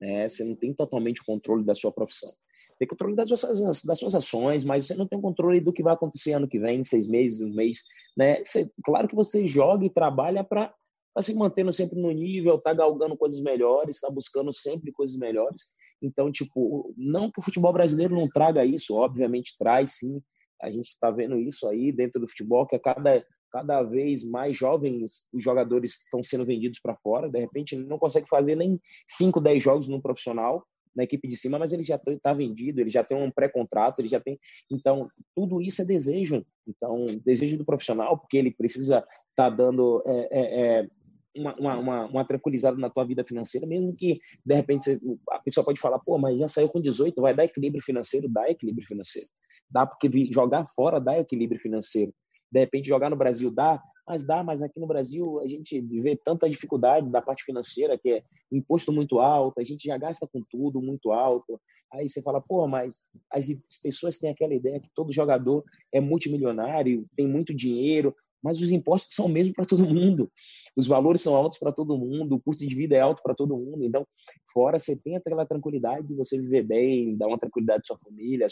né? 0.00 0.28
Você 0.28 0.44
não 0.44 0.54
tem 0.54 0.72
totalmente 0.72 1.24
controle 1.24 1.64
da 1.64 1.74
sua 1.74 1.92
profissão. 1.92 2.32
Tem 2.80 2.88
controle 2.88 3.14
das 3.14 3.28
suas, 3.28 3.82
das 3.82 3.98
suas 3.98 4.14
ações, 4.14 4.64
mas 4.64 4.86
você 4.86 4.94
não 4.94 5.06
tem 5.06 5.20
controle 5.20 5.60
do 5.60 5.70
que 5.70 5.82
vai 5.82 5.92
acontecer 5.92 6.32
ano 6.32 6.48
que 6.48 6.58
vem, 6.58 6.82
seis 6.82 7.06
meses, 7.06 7.42
um 7.42 7.52
mês, 7.52 7.82
né? 8.16 8.42
Você, 8.42 8.72
claro 8.82 9.06
que 9.06 9.14
você 9.14 9.46
joga 9.46 9.84
e 9.84 9.90
trabalha 9.90 10.42
para 10.42 10.74
se 11.20 11.34
mantendo 11.34 11.74
sempre 11.74 12.00
no 12.00 12.10
nível, 12.10 12.58
tá 12.58 12.72
galgando 12.72 13.18
coisas 13.18 13.38
melhores, 13.42 13.96
está 13.96 14.08
buscando 14.08 14.50
sempre 14.50 14.92
coisas 14.92 15.14
melhores. 15.14 15.60
Então, 16.00 16.32
tipo, 16.32 16.94
não 16.96 17.30
que 17.30 17.38
o 17.38 17.42
futebol 17.42 17.70
brasileiro 17.70 18.14
não 18.14 18.26
traga 18.26 18.64
isso, 18.64 18.94
obviamente 18.94 19.58
traz 19.58 19.98
sim. 19.98 20.22
A 20.62 20.70
gente 20.70 20.88
está 20.88 21.10
vendo 21.10 21.38
isso 21.38 21.68
aí 21.68 21.92
dentro 21.92 22.18
do 22.18 22.28
futebol, 22.28 22.66
que 22.66 22.76
a 22.76 22.80
cada, 22.80 23.22
cada 23.52 23.82
vez 23.82 24.24
mais 24.24 24.56
jovens 24.56 25.26
os 25.34 25.44
jogadores 25.44 25.98
estão 26.02 26.24
sendo 26.24 26.46
vendidos 26.46 26.78
para 26.80 26.96
fora. 26.96 27.28
De 27.28 27.38
repente, 27.38 27.76
não 27.76 27.98
consegue 27.98 28.26
fazer 28.26 28.54
nem 28.54 28.80
5, 29.06 29.38
10 29.38 29.62
jogos 29.62 29.86
no 29.86 30.00
profissional, 30.00 30.64
na 30.94 31.04
equipe 31.04 31.28
de 31.28 31.36
cima, 31.36 31.58
mas 31.58 31.72
ele 31.72 31.82
já 31.82 31.96
está 31.96 32.32
vendido, 32.32 32.80
ele 32.80 32.90
já 32.90 33.04
tem 33.04 33.16
um 33.16 33.30
pré-contrato, 33.30 34.00
ele 34.00 34.08
já 34.08 34.20
tem. 34.20 34.38
Então, 34.70 35.08
tudo 35.34 35.60
isso 35.60 35.82
é 35.82 35.84
desejo. 35.84 36.44
Então, 36.66 37.06
desejo 37.24 37.56
do 37.58 37.64
profissional, 37.64 38.18
porque 38.18 38.36
ele 38.36 38.50
precisa 38.50 38.98
estar 38.98 39.10
tá 39.34 39.50
dando 39.50 40.02
é, 40.06 40.28
é, 40.30 40.80
é 40.80 40.88
uma, 41.36 41.54
uma, 41.56 42.06
uma, 42.06 42.24
tranquilizada 42.24 42.76
na 42.76 42.90
tua 42.90 43.04
vida 43.04 43.24
financeira, 43.24 43.66
mesmo 43.66 43.94
que 43.94 44.20
de 44.44 44.54
repente 44.54 44.84
você, 44.84 45.00
a 45.30 45.38
pessoa 45.38 45.64
pode 45.64 45.80
falar, 45.80 45.98
pô, 46.00 46.18
mas 46.18 46.38
já 46.38 46.48
saiu 46.48 46.68
com 46.68 46.80
18, 46.80 47.20
vai 47.20 47.34
dar 47.34 47.44
equilíbrio 47.44 47.82
financeiro? 47.82 48.28
Dá 48.28 48.50
equilíbrio 48.50 48.86
financeiro. 48.86 49.28
Dá 49.70 49.86
porque 49.86 50.10
jogar 50.32 50.66
fora 50.66 51.00
dá 51.00 51.18
equilíbrio 51.18 51.60
financeiro. 51.60 52.12
De 52.50 52.58
repente 52.58 52.88
jogar 52.88 53.08
no 53.08 53.16
Brasil 53.16 53.50
dá, 53.50 53.80
mas 54.10 54.24
dá, 54.24 54.42
mas 54.42 54.60
aqui 54.60 54.80
no 54.80 54.88
Brasil 54.88 55.38
a 55.38 55.46
gente 55.46 55.80
vê 55.80 56.16
tanta 56.16 56.50
dificuldade 56.50 57.08
da 57.08 57.22
parte 57.22 57.44
financeira, 57.44 57.96
que 57.96 58.10
é 58.10 58.22
imposto 58.50 58.90
muito 58.90 59.20
alto, 59.20 59.60
a 59.60 59.62
gente 59.62 59.86
já 59.86 59.96
gasta 59.96 60.26
com 60.26 60.42
tudo 60.50 60.82
muito 60.82 61.12
alto. 61.12 61.60
Aí 61.92 62.08
você 62.08 62.20
fala, 62.20 62.40
pô, 62.40 62.66
mas 62.66 63.08
as 63.32 63.46
pessoas 63.80 64.18
têm 64.18 64.30
aquela 64.30 64.52
ideia 64.52 64.80
que 64.80 64.90
todo 64.96 65.12
jogador 65.12 65.62
é 65.92 66.00
multimilionário, 66.00 67.06
tem 67.16 67.24
muito 67.28 67.54
dinheiro, 67.54 68.12
mas 68.42 68.60
os 68.60 68.72
impostos 68.72 69.14
são 69.14 69.28
mesmo 69.28 69.54
para 69.54 69.64
todo 69.64 69.88
mundo. 69.88 70.28
Os 70.76 70.88
valores 70.88 71.20
são 71.20 71.36
altos 71.36 71.60
para 71.60 71.70
todo 71.70 71.96
mundo, 71.96 72.34
o 72.34 72.40
custo 72.40 72.66
de 72.66 72.74
vida 72.74 72.96
é 72.96 73.00
alto 73.00 73.22
para 73.22 73.32
todo 73.32 73.56
mundo. 73.56 73.84
Então, 73.84 74.04
fora 74.52 74.80
você 74.80 75.00
tem 75.00 75.14
aquela 75.14 75.46
tranquilidade 75.46 76.08
de 76.08 76.16
você 76.16 76.36
viver 76.36 76.66
bem, 76.66 77.16
dar 77.16 77.28
uma 77.28 77.38
tranquilidade 77.38 77.82
à 77.84 77.86
sua 77.86 77.98
família, 77.98 78.46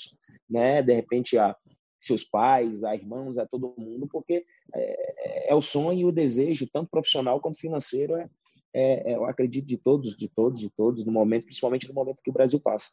né? 0.48 0.82
De 0.82 0.94
repente 0.94 1.36
a 1.36 1.56
seus 1.98 2.24
pais, 2.24 2.84
a 2.84 2.94
irmãos, 2.94 3.38
a 3.38 3.46
todo 3.46 3.74
mundo, 3.76 4.06
porque 4.06 4.44
é, 4.74 5.52
é 5.52 5.54
o 5.54 5.60
sonho 5.60 6.00
e 6.00 6.04
o 6.04 6.12
desejo, 6.12 6.68
tanto 6.72 6.90
profissional 6.90 7.40
quanto 7.40 7.58
financeiro, 7.58 8.14
é, 8.16 8.28
é, 8.74 9.16
eu 9.16 9.24
acredito 9.24 9.66
de 9.66 9.76
todos, 9.76 10.16
de 10.16 10.28
todos, 10.28 10.60
de 10.60 10.70
todos, 10.70 11.04
no 11.04 11.12
momento, 11.12 11.44
principalmente 11.44 11.88
no 11.88 11.94
momento 11.94 12.22
que 12.22 12.30
o 12.30 12.32
Brasil 12.32 12.60
passa. 12.60 12.90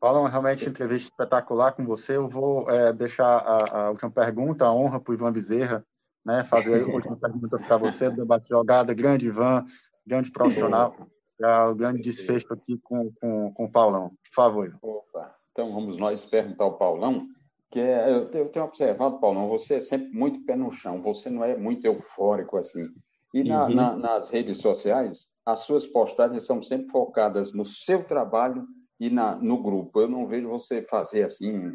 Paulo, 0.00 0.26
realmente 0.26 0.68
entrevista 0.68 1.10
espetacular 1.10 1.72
com 1.72 1.84
você. 1.84 2.16
Eu 2.16 2.28
vou 2.28 2.68
é, 2.70 2.92
deixar 2.92 3.38
a, 3.38 3.78
a, 3.78 3.90
última 3.90 4.10
pergunta, 4.10 4.64
a 4.64 4.74
honra 4.74 4.98
para 4.98 5.10
o 5.10 5.14
Ivan 5.14 5.32
Bezerra, 5.32 5.84
né, 6.24 6.42
fazer 6.44 6.82
a 6.82 6.86
última 6.86 7.16
pergunta 7.20 7.58
para 7.58 7.76
você 7.76 8.08
do 8.08 8.16
debate 8.16 8.48
jogada. 8.48 8.94
Grande 8.94 9.26
Ivan, 9.26 9.64
grande 10.06 10.30
profissional, 10.30 10.94
é, 11.40 11.62
o 11.64 11.74
grande 11.74 12.00
desfecho 12.00 12.52
aqui 12.52 12.78
com, 12.82 13.12
com, 13.20 13.52
com 13.52 13.64
o 13.64 13.70
Paulão. 13.70 14.08
Por 14.08 14.34
favor. 14.34 14.78
Opa. 14.80 15.36
Então 15.52 15.72
vamos 15.72 15.98
nós 15.98 16.24
perguntar 16.24 16.64
ao 16.64 16.78
Paulão, 16.78 17.28
que 17.70 17.78
é, 17.78 18.10
eu, 18.10 18.28
eu 18.30 18.48
tenho 18.48 18.64
observado, 18.64 19.20
Paulão, 19.20 19.48
você 19.48 19.74
é 19.74 19.80
sempre 19.80 20.10
muito 20.10 20.44
pé 20.44 20.56
no 20.56 20.72
chão, 20.72 21.00
você 21.00 21.30
não 21.30 21.44
é 21.44 21.56
muito 21.56 21.84
eufórico 21.84 22.56
assim. 22.56 22.88
E 23.32 23.44
na, 23.44 23.66
uhum. 23.66 23.74
na, 23.74 23.96
nas 23.96 24.30
redes 24.30 24.58
sociais, 24.58 25.36
as 25.46 25.60
suas 25.60 25.86
postagens 25.86 26.44
são 26.44 26.60
sempre 26.62 26.90
focadas 26.90 27.52
no 27.52 27.64
seu 27.64 28.02
trabalho 28.02 28.66
e 28.98 29.08
na, 29.08 29.36
no 29.36 29.62
grupo. 29.62 30.00
Eu 30.00 30.08
não 30.08 30.26
vejo 30.26 30.48
você 30.48 30.82
fazer 30.82 31.22
assim 31.22 31.72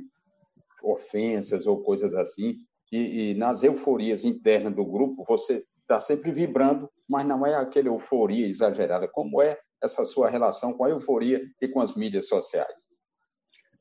ofensas 0.84 1.66
ou 1.66 1.82
coisas 1.82 2.14
assim. 2.14 2.58
E, 2.92 3.32
e 3.32 3.34
nas 3.34 3.64
euforias 3.64 4.26
internas 4.26 4.76
do 4.76 4.86
grupo, 4.86 5.24
você 5.26 5.64
está 5.82 6.00
sempre 6.00 6.32
vibrando, 6.32 6.90
mas 7.10 7.26
não 7.26 7.46
é 7.46 7.56
aquela 7.56 7.88
euforia 7.88 8.48
exagerada. 8.48 9.08
Como 9.08 9.42
é 9.42 9.58
essa 9.82 10.04
sua 10.04 10.30
relação 10.30 10.74
com 10.74 10.84
a 10.84 10.90
euforia 10.90 11.42
e 11.62 11.68
com 11.68 11.80
as 11.80 11.96
mídias 11.96 12.28
sociais? 12.28 12.95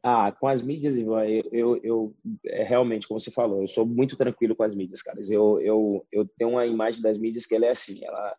Ah, 0.06 0.30
com 0.30 0.46
as 0.46 0.62
mídias, 0.62 0.96
Ivan, 0.96 1.24
eu, 1.24 1.48
eu, 1.50 1.80
eu 1.82 2.16
é, 2.44 2.62
realmente, 2.62 3.08
como 3.08 3.18
você 3.18 3.30
falou, 3.30 3.62
eu 3.62 3.66
sou 3.66 3.86
muito 3.86 4.18
tranquilo 4.18 4.54
com 4.54 4.62
as 4.62 4.74
mídias, 4.74 5.00
cara. 5.00 5.18
Eu, 5.26 5.58
eu, 5.62 6.06
eu 6.12 6.28
tenho 6.36 6.50
uma 6.50 6.66
imagem 6.66 7.00
das 7.00 7.16
mídias 7.16 7.46
que 7.46 7.54
ela 7.54 7.64
é 7.64 7.70
assim, 7.70 8.04
ela, 8.04 8.36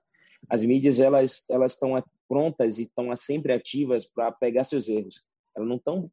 as 0.48 0.64
mídias 0.64 1.00
elas 1.00 1.44
elas 1.50 1.74
estão 1.74 2.00
prontas 2.30 2.78
e 2.78 2.84
estão 2.84 3.16
sempre 3.16 3.52
ativas 3.52 4.06
para 4.06 4.32
pegar 4.32 4.64
seus 4.64 4.88
erros. 4.88 5.24
Elas 5.56 5.68
não 5.68 5.78
estão. 5.78 6.08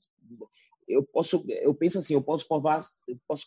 Eu 0.88 1.02
posso, 1.02 1.44
eu 1.46 1.74
penso 1.74 1.98
assim, 1.98 2.14
eu 2.14 2.22
posso 2.22 2.48
provar, 2.48 2.78
eu 3.06 3.18
posso 3.28 3.44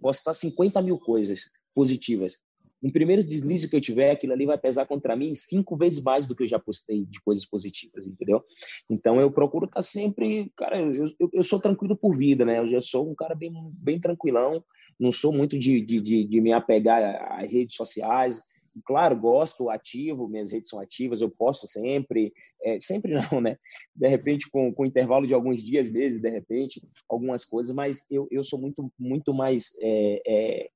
postar 0.00 0.32
50 0.32 0.80
mil 0.80 0.98
coisas 0.98 1.50
positivas. 1.74 2.38
No 2.84 2.92
primeiro 2.92 3.24
deslize 3.24 3.70
que 3.70 3.74
eu 3.74 3.80
tiver, 3.80 4.10
aquilo 4.10 4.34
ali 4.34 4.44
vai 4.44 4.58
pesar 4.58 4.84
contra 4.84 5.16
mim 5.16 5.34
cinco 5.34 5.74
vezes 5.74 6.02
mais 6.02 6.26
do 6.26 6.36
que 6.36 6.42
eu 6.42 6.48
já 6.48 6.58
postei 6.58 7.06
de 7.06 7.18
coisas 7.22 7.46
positivas, 7.46 8.06
entendeu? 8.06 8.44
Então 8.90 9.18
eu 9.18 9.32
procuro 9.32 9.64
estar 9.64 9.76
tá 9.76 9.82
sempre, 9.82 10.52
cara, 10.54 10.78
eu, 10.78 11.04
eu, 11.18 11.30
eu, 11.32 11.42
sou 11.42 11.58
tranquilo 11.58 11.96
por 11.96 12.14
vida, 12.14 12.44
né? 12.44 12.58
Eu 12.58 12.66
já 12.66 12.82
sou 12.82 13.10
um 13.10 13.14
cara 13.14 13.34
bem, 13.34 13.50
bem 13.82 13.98
tranquilão, 13.98 14.62
não 15.00 15.10
sou 15.10 15.32
muito 15.32 15.58
de, 15.58 15.80
de, 15.80 15.98
de, 15.98 16.24
de 16.24 16.40
me 16.42 16.52
apegar 16.52 17.02
às 17.40 17.50
redes 17.50 17.74
sociais 17.74 18.42
claro, 18.84 19.16
gosto, 19.16 19.70
ativo, 19.70 20.28
minhas 20.28 20.52
redes 20.52 20.68
são 20.68 20.80
ativas, 20.80 21.20
eu 21.20 21.30
posto 21.30 21.66
sempre, 21.66 22.32
é, 22.62 22.78
sempre 22.80 23.12
não, 23.32 23.40
né? 23.40 23.56
De 23.94 24.08
repente, 24.08 24.50
com, 24.50 24.72
com 24.72 24.86
intervalo 24.86 25.26
de 25.26 25.34
alguns 25.34 25.62
dias, 25.62 25.88
meses, 25.88 26.20
de 26.20 26.30
repente, 26.30 26.82
algumas 27.08 27.44
coisas, 27.44 27.74
mas 27.74 28.10
eu, 28.10 28.26
eu 28.30 28.42
sou 28.42 28.60
muito, 28.60 28.90
muito 28.98 29.32
mais. 29.32 29.72
É, 29.80 30.22
é, 30.26 30.70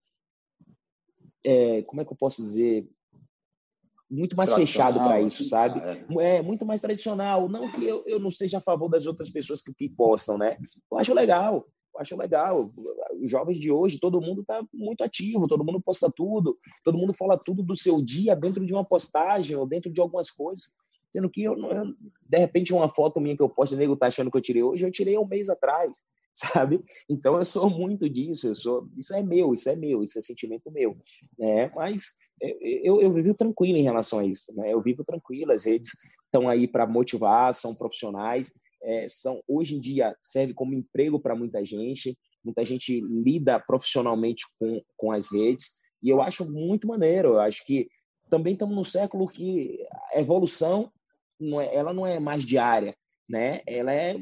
é 1.45 1.82
como 1.82 2.01
é 2.01 2.05
que 2.05 2.12
eu 2.12 2.16
posso 2.16 2.43
dizer? 2.43 2.82
Muito 4.11 4.36
mais 4.36 4.53
fechado 4.55 4.99
para 4.99 5.20
isso, 5.20 5.43
assim, 5.43 5.51
sabe? 5.51 5.80
É. 6.18 6.36
é. 6.36 6.43
muito 6.43 6.64
mais 6.64 6.80
tradicional. 6.80 7.49
Não 7.49 7.70
que 7.70 7.84
eu, 7.84 8.03
eu 8.07 8.18
não 8.18 8.30
seja 8.30 8.57
a 8.57 8.62
favor 8.62 8.89
das 8.89 9.07
outras 9.07 9.28
pessoas 9.28 9.61
que, 9.61 9.72
que 9.74 9.89
postam, 9.89 10.39
né? 10.39 10.57
Eu 10.91 10.99
acho 10.99 11.12
legal 11.12 11.66
acho 11.99 12.16
legal. 12.16 12.72
Os 13.22 13.30
jovens 13.30 13.59
de 13.59 13.70
hoje, 13.70 13.99
todo 13.99 14.20
mundo 14.20 14.43
está 14.43 14.64
muito 14.72 15.03
ativo, 15.03 15.49
todo 15.49 15.64
mundo 15.64 15.80
posta 15.80 16.11
tudo, 16.11 16.57
todo 16.84 16.99
mundo 16.99 17.12
fala 17.12 17.36
tudo 17.36 17.62
do 17.62 17.76
seu 17.76 18.03
dia 18.03 18.34
dentro 18.34 18.64
de 18.64 18.72
uma 18.72 18.84
postagem 18.84 19.57
ou 19.57 19.66
dentro 19.66 19.93
de 19.93 20.01
algumas 20.01 20.30
coisas. 20.30 20.72
Sendo 21.11 21.28
que 21.28 21.43
eu, 21.43 21.57
eu 21.59 21.95
de 22.22 22.39
repente, 22.39 22.72
uma 22.72 22.89
foto 22.89 23.20
minha 23.20 23.36
que 23.36 23.43
eu 23.43 23.49
posto, 23.49 23.74
o 23.74 23.78
nego 23.78 23.97
tá 23.97 24.07
achando 24.07 24.30
que 24.30 24.36
eu 24.36 24.43
tirei 24.43 24.62
hoje, 24.62 24.84
eu 24.84 24.91
tirei 24.91 25.18
um 25.18 25.26
mês 25.26 25.49
atrás, 25.49 25.99
sabe? 26.39 26.82
Então 27.09 27.36
eu 27.36 27.45
sou 27.45 27.68
muito 27.68 28.09
disso, 28.09 28.49
eu 28.49 28.55
sou, 28.55 28.89
isso 28.97 29.14
é 29.14 29.22
meu, 29.22 29.55
isso 29.55 29.68
é 29.68 29.76
meu, 29.76 30.03
isso 30.03 30.18
é 30.18 30.22
sentimento 30.22 30.70
meu, 30.70 30.97
né? 31.39 31.70
Mas 31.74 32.16
eu, 32.41 33.01
eu 33.01 33.11
vivo 33.11 33.34
tranquilo 33.34 33.78
em 33.78 33.82
relação 33.82 34.20
a 34.20 34.24
isso, 34.24 34.55
né? 34.55 34.72
Eu 34.72 34.80
vivo 34.80 35.05
tranquilo, 35.05 35.53
as 35.53 35.64
redes 35.64 35.91
estão 36.24 36.49
aí 36.49 36.68
para 36.68 36.86
motivar, 36.86 37.53
são 37.55 37.74
profissionais, 37.74 38.53
é, 38.82 39.09
são 39.09 39.43
hoje 39.49 39.74
em 39.74 39.80
dia 39.80 40.16
serve 40.22 40.55
como 40.55 40.74
emprego 40.74 41.18
para 41.18 41.34
muita 41.34 41.64
gente, 41.64 42.16
muita 42.45 42.64
gente 42.64 43.01
lida 43.01 43.59
profissionalmente 43.59 44.45
com, 44.59 44.80
com 44.97 45.11
as 45.11 45.30
redes 45.32 45.78
e 46.03 46.09
eu 46.09 46.22
acho 46.22 46.51
muito 46.51 46.86
maneiro. 46.86 47.30
Eu 47.30 47.41
acho 47.41 47.64
que 47.64 47.89
também 48.30 48.53
estamos 48.53 48.76
num 48.76 48.84
século 48.84 49.26
que 49.26 49.84
a 50.12 50.20
evolução 50.20 50.93
não 51.41 51.61
é, 51.61 51.74
ela 51.74 51.93
não 51.93 52.07
é 52.07 52.18
mais 52.18 52.45
diária, 52.45 52.97
né? 53.29 53.61
Ela 53.66 53.93
é 53.93 54.16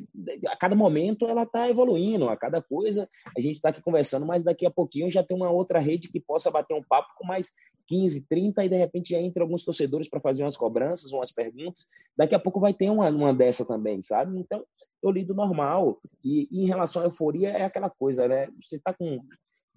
a 0.49 0.57
cada 0.57 0.75
momento 0.75 1.27
ela 1.27 1.45
está 1.45 1.69
evoluindo, 1.69 2.29
a 2.29 2.37
cada 2.37 2.61
coisa 2.61 3.09
a 3.37 3.41
gente 3.41 3.55
está 3.55 3.69
aqui 3.69 3.81
conversando, 3.81 4.27
mas 4.27 4.43
daqui 4.43 4.67
a 4.67 4.71
pouquinho 4.71 5.11
já 5.11 5.23
tem 5.23 5.37
uma 5.37 5.51
outra 5.51 5.79
rede 5.79 6.09
que 6.09 6.21
possa 6.21 6.51
bater 6.51 6.75
um 6.75 6.83
papo 6.83 7.13
com 7.17 7.27
mais 7.27 7.53
15, 7.87 8.29
30 8.29 8.65
e 8.65 8.69
de 8.69 8.77
repente 8.77 9.11
já 9.11 9.21
entra 9.21 9.43
alguns 9.43 9.65
torcedores 9.65 10.09
para 10.09 10.21
fazer 10.21 10.43
umas 10.43 10.57
cobranças, 10.57 11.13
umas 11.13 11.31
perguntas. 11.31 11.87
Daqui 12.17 12.35
a 12.35 12.39
pouco 12.39 12.59
vai 12.59 12.75
ter 12.75 12.91
uma, 12.91 13.09
uma 13.11 13.33
dessa 13.33 13.65
também, 13.65 14.03
sabe? 14.03 14.39
Então 14.39 14.65
eu 15.03 15.11
lido 15.11 15.35
normal. 15.35 16.01
E, 16.25 16.49
e 16.51 16.63
em 16.63 16.67
relação 16.67 17.03
à 17.03 17.05
euforia 17.05 17.51
é 17.51 17.65
aquela 17.65 17.89
coisa, 17.89 18.27
né? 18.27 18.49
Você 18.61 18.77
está 18.77 18.93
com 18.93 19.21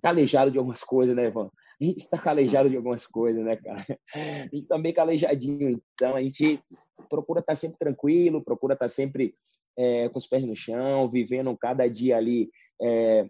calejado 0.01 0.49
de 0.49 0.57
algumas 0.57 0.83
coisas, 0.83 1.15
né, 1.15 1.25
Ivan? 1.25 1.51
A 1.81 1.85
gente 1.85 1.99
está 1.99 2.17
calejado 2.17 2.69
de 2.69 2.75
algumas 2.75 3.05
coisas, 3.05 3.43
né, 3.43 3.55
cara? 3.55 3.85
A 4.13 4.43
gente 4.53 4.59
está 4.59 4.77
meio 4.77 4.93
calejadinho. 4.93 5.81
Então, 5.93 6.15
a 6.15 6.21
gente 6.21 6.61
procura 7.09 7.39
estar 7.39 7.53
tá 7.53 7.55
sempre 7.55 7.77
tranquilo, 7.77 8.43
procura 8.43 8.73
estar 8.73 8.85
tá 8.85 8.89
sempre 8.89 9.33
é, 9.77 10.09
com 10.09 10.17
os 10.17 10.27
pés 10.27 10.45
no 10.45 10.55
chão, 10.55 11.09
vivendo 11.09 11.55
cada 11.57 11.87
dia 11.87 12.17
ali 12.17 12.49
é, 12.81 13.29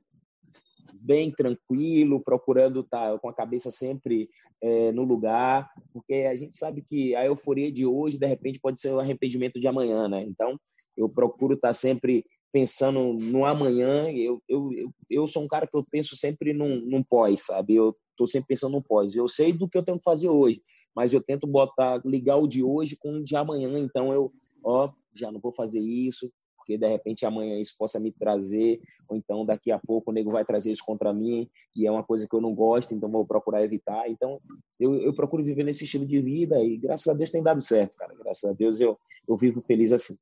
bem 0.94 1.32
tranquilo, 1.32 2.20
procurando 2.20 2.82
estar 2.82 3.14
tá 3.14 3.20
com 3.20 3.30
a 3.30 3.34
cabeça 3.34 3.70
sempre 3.70 4.30
é, 4.62 4.92
no 4.92 5.04
lugar, 5.04 5.70
porque 5.94 6.28
a 6.30 6.36
gente 6.36 6.58
sabe 6.58 6.82
que 6.82 7.16
a 7.16 7.26
euforia 7.26 7.72
de 7.72 7.86
hoje, 7.86 8.18
de 8.18 8.26
repente, 8.26 8.60
pode 8.60 8.80
ser 8.80 8.92
o 8.92 9.00
arrependimento 9.00 9.60
de 9.60 9.68
amanhã, 9.68 10.08
né? 10.08 10.24
Então, 10.24 10.60
eu 10.98 11.08
procuro 11.08 11.54
estar 11.54 11.74
sempre 11.74 12.26
pensando 12.52 13.14
no 13.14 13.46
amanhã. 13.46 14.12
Eu, 14.12 14.42
eu, 14.50 14.74
eu, 14.74 14.92
eu 15.10 15.28
sou 15.28 15.44
um 15.44 15.48
cara 15.48 15.68
que 15.68 15.78
eu 15.78 15.84
penso 15.90 16.18
sempre 16.18 16.52
num, 16.52 16.82
num 16.82 17.04
pós, 17.04 17.46
sabe? 17.46 17.76
Eu 17.76 17.96
estou 18.20 18.28
sempre 18.28 18.50
pensando 18.50 18.74
no 18.74 18.82
pós. 18.82 19.16
Eu 19.16 19.28
sei 19.28 19.54
do 19.54 19.68
que 19.68 19.78
eu 19.78 19.84
tenho 19.84 19.98
que 19.98 20.04
fazer 20.04 20.30
hoje, 20.30 20.62
mas 20.96 21.14
eu 21.14 21.22
tento 21.22 21.48
botar, 21.48 22.02
ligar 22.06 22.38
o 22.38 22.48
de 22.48 22.64
hoje 22.64 22.98
com 22.98 23.14
o 23.14 23.24
de 23.24 23.36
amanhã. 23.36 23.80
Então 23.80 24.14
eu, 24.14 24.32
ó, 24.64 24.92
já 25.14 25.32
não 25.32 25.40
vou 25.40 25.54
fazer 25.54 25.80
isso, 25.80 26.32
porque 26.58 26.78
de 26.78 26.88
repente 26.88 27.26
amanhã 27.26 27.60
isso 27.60 27.76
possa 27.78 28.00
me 28.00 28.12
trazer, 28.12 28.82
ou 29.08 29.16
então 29.16 29.46
daqui 29.46 29.72
a 29.72 29.80
pouco 29.80 30.12
o 30.12 30.14
nego 30.14 30.32
vai 30.32 30.44
trazer 30.44 30.72
isso 30.72 30.84
contra 30.86 31.14
mim, 31.14 31.50
e 31.76 31.88
é 31.88 31.92
uma 31.92 32.04
coisa 32.04 32.28
que 32.28 32.36
eu 32.36 32.42
não 32.42 32.54
gosto, 32.54 32.94
então 32.94 33.10
vou 33.10 33.26
procurar 33.26 33.64
evitar. 33.64 34.10
Então 34.10 34.40
eu, 34.80 34.96
eu 34.96 35.14
procuro 35.14 35.44
viver 35.44 35.64
nesse 35.64 35.86
estilo 35.86 36.06
de 36.06 36.20
vida 36.20 36.62
e 36.62 36.78
graças 36.78 37.08
a 37.08 37.18
Deus 37.18 37.30
tem 37.30 37.42
dado 37.42 37.62
certo, 37.62 37.98
cara. 37.98 38.14
Graças 38.16 38.50
a 38.50 38.54
Deus 38.54 38.82
eu, 38.82 39.00
eu 39.28 39.38
vivo 39.38 39.62
feliz 39.62 39.92
assim. 39.92 40.16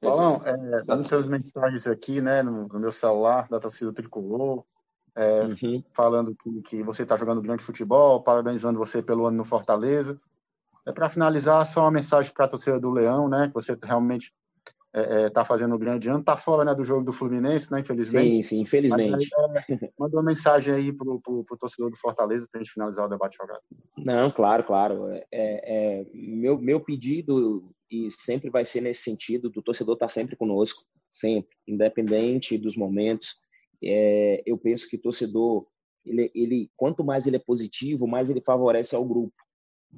Paulão, 0.00 0.36
é, 0.44 0.56
muitas 0.94 1.26
mensagens 1.26 1.86
aqui, 1.88 2.20
né, 2.20 2.40
no, 2.40 2.68
no, 2.68 2.78
meu 2.78 2.92
celular, 2.92 3.48
da 3.48 3.58
torcida 3.58 3.92
tricolor, 3.92 4.64
é, 5.16 5.42
uhum. 5.42 5.82
falando 5.92 6.34
que, 6.34 6.62
que 6.62 6.82
você 6.82 7.02
está 7.02 7.16
jogando 7.16 7.42
grande 7.42 7.62
futebol, 7.62 8.22
parabenizando 8.22 8.78
você 8.78 9.02
pelo 9.02 9.26
ano 9.26 9.38
no 9.38 9.44
Fortaleza. 9.44 10.20
É, 10.86 10.92
para 10.92 11.10
finalizar, 11.10 11.64
só 11.66 11.82
uma 11.82 11.90
mensagem 11.90 12.32
para 12.32 12.46
a 12.46 12.48
torcida 12.48 12.80
do 12.80 12.90
Leão, 12.90 13.28
né, 13.28 13.48
que 13.48 13.54
você 13.54 13.76
realmente 13.82 14.32
está 14.94 15.14
é, 15.14 15.24
é 15.24 15.30
tá 15.30 15.44
fazendo 15.44 15.74
um 15.74 15.78
grande 15.78 16.08
ano, 16.08 16.20
está 16.20 16.36
fora 16.36 16.64
né, 16.64 16.74
do 16.74 16.84
jogo 16.84 17.04
do 17.04 17.12
Fluminense, 17.12 17.70
né, 17.70 17.80
infelizmente. 17.80 18.36
Sim, 18.36 18.42
sim, 18.42 18.60
infelizmente. 18.62 19.28
É, 19.70 19.90
manda 19.98 20.16
uma 20.16 20.22
mensagem 20.22 20.72
aí 20.72 20.92
para 20.92 21.06
o 21.06 21.44
torcedor 21.58 21.90
do 21.90 21.96
Fortaleza 21.96 22.48
para 22.50 22.60
a 22.60 22.64
gente 22.64 22.72
finalizar 22.72 23.04
o 23.04 23.08
debate 23.08 23.36
jogado. 23.36 23.60
Não, 23.98 24.30
claro, 24.30 24.64
claro. 24.64 25.06
É, 25.12 25.24
é, 25.32 26.06
meu, 26.14 26.58
meu 26.58 26.80
pedido, 26.80 27.70
e 27.90 28.08
sempre 28.10 28.50
vai 28.50 28.64
ser 28.64 28.80
nesse 28.80 29.02
sentido, 29.02 29.50
do 29.50 29.62
torcedor 29.62 29.94
estar 29.94 30.06
tá 30.06 30.12
sempre 30.12 30.36
conosco, 30.36 30.84
sempre, 31.10 31.54
independente 31.66 32.56
dos 32.56 32.76
momentos. 32.76 33.40
É, 33.82 34.42
eu 34.46 34.58
penso 34.58 34.88
que 34.88 34.96
o 34.96 35.00
torcedor, 35.00 35.66
ele, 36.04 36.30
ele, 36.34 36.70
quanto 36.76 37.04
mais 37.04 37.26
ele 37.26 37.36
é 37.36 37.40
positivo, 37.40 38.06
mais 38.06 38.30
ele 38.30 38.40
favorece 38.40 38.94
ao 38.94 39.06
grupo. 39.06 39.36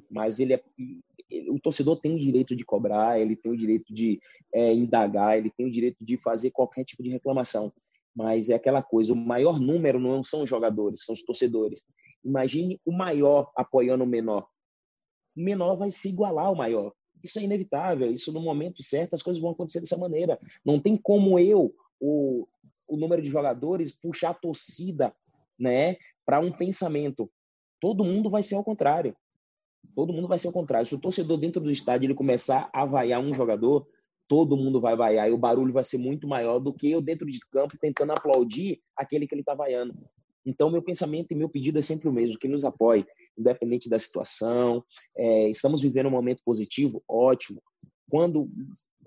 Mas 0.09 0.39
ele 0.39 0.53
é, 0.53 0.63
o 1.49 1.59
torcedor 1.59 1.97
tem 1.97 2.13
o 2.13 2.19
direito 2.19 2.55
de 2.55 2.65
cobrar, 2.65 3.19
ele 3.19 3.35
tem 3.35 3.51
o 3.51 3.57
direito 3.57 3.93
de 3.93 4.19
é, 4.53 4.73
indagar, 4.73 5.37
ele 5.37 5.49
tem 5.49 5.65
o 5.65 5.71
direito 5.71 6.03
de 6.03 6.17
fazer 6.17 6.51
qualquer 6.51 6.83
tipo 6.83 7.01
de 7.01 7.09
reclamação. 7.09 7.71
Mas 8.13 8.49
é 8.49 8.55
aquela 8.55 8.83
coisa, 8.83 9.13
o 9.13 9.15
maior 9.15 9.59
número 9.59 9.99
não 9.99 10.23
são 10.23 10.43
os 10.43 10.49
jogadores, 10.49 11.05
são 11.05 11.15
os 11.15 11.23
torcedores. 11.23 11.85
Imagine 12.23 12.79
o 12.85 12.91
maior 12.91 13.51
apoiando 13.55 14.03
o 14.03 14.07
menor. 14.07 14.47
O 15.35 15.41
menor 15.41 15.75
vai 15.75 15.89
se 15.89 16.09
igualar 16.09 16.47
ao 16.47 16.55
maior. 16.55 16.91
Isso 17.23 17.39
é 17.39 17.43
inevitável, 17.43 18.11
isso 18.11 18.33
no 18.33 18.41
momento 18.41 18.83
certo 18.83 19.13
as 19.13 19.21
coisas 19.21 19.41
vão 19.41 19.51
acontecer 19.51 19.79
dessa 19.79 19.97
maneira. 19.97 20.39
Não 20.65 20.79
tem 20.79 20.97
como 20.97 21.39
eu, 21.39 21.73
o, 21.99 22.47
o 22.91 22.97
número 22.97 23.21
de 23.21 23.29
jogadores, 23.29 23.97
puxar 23.97 24.31
a 24.31 24.33
torcida 24.33 25.15
né, 25.57 25.95
para 26.25 26.41
um 26.41 26.51
pensamento. 26.51 27.31
Todo 27.79 28.03
mundo 28.03 28.29
vai 28.29 28.43
ser 28.43 28.55
ao 28.55 28.63
contrário. 28.65 29.15
Todo 29.95 30.11
mundo 30.11 30.27
vai 30.27 30.37
ser 30.37 30.49
o 30.49 30.51
contrário. 30.51 30.85
Se 30.85 30.93
o 30.93 30.99
torcedor 30.99 31.37
dentro 31.37 31.61
do 31.61 31.71
estádio 31.71 32.07
ele 32.07 32.13
começar 32.13 32.69
a 32.73 32.85
vaiar 32.85 33.21
um 33.21 33.33
jogador, 33.33 33.87
todo 34.27 34.57
mundo 34.57 34.81
vai 34.81 34.95
vaiar 34.95 35.29
e 35.29 35.31
o 35.31 35.37
barulho 35.37 35.71
vai 35.71 35.85
ser 35.85 35.97
muito 35.97 36.27
maior 36.27 36.59
do 36.59 36.73
que 36.73 36.91
eu 36.91 37.01
dentro 37.01 37.25
de 37.25 37.39
campo 37.49 37.77
tentando 37.79 38.11
aplaudir 38.11 38.81
aquele 38.95 39.25
que 39.25 39.33
ele 39.33 39.41
está 39.41 39.55
vaiando. 39.55 39.95
Então, 40.45 40.69
meu 40.69 40.81
pensamento 40.81 41.31
e 41.31 41.35
meu 41.35 41.47
pedido 41.47 41.79
é 41.79 41.81
sempre 41.81 42.09
o 42.09 42.11
mesmo, 42.11 42.37
que 42.37 42.47
nos 42.47 42.65
apoie, 42.65 43.05
independente 43.37 43.89
da 43.89 43.97
situação. 43.97 44.83
É, 45.15 45.49
estamos 45.49 45.81
vivendo 45.81 46.07
um 46.07 46.11
momento 46.11 46.41
positivo, 46.43 47.01
ótimo. 47.07 47.61
Quando 48.09 48.49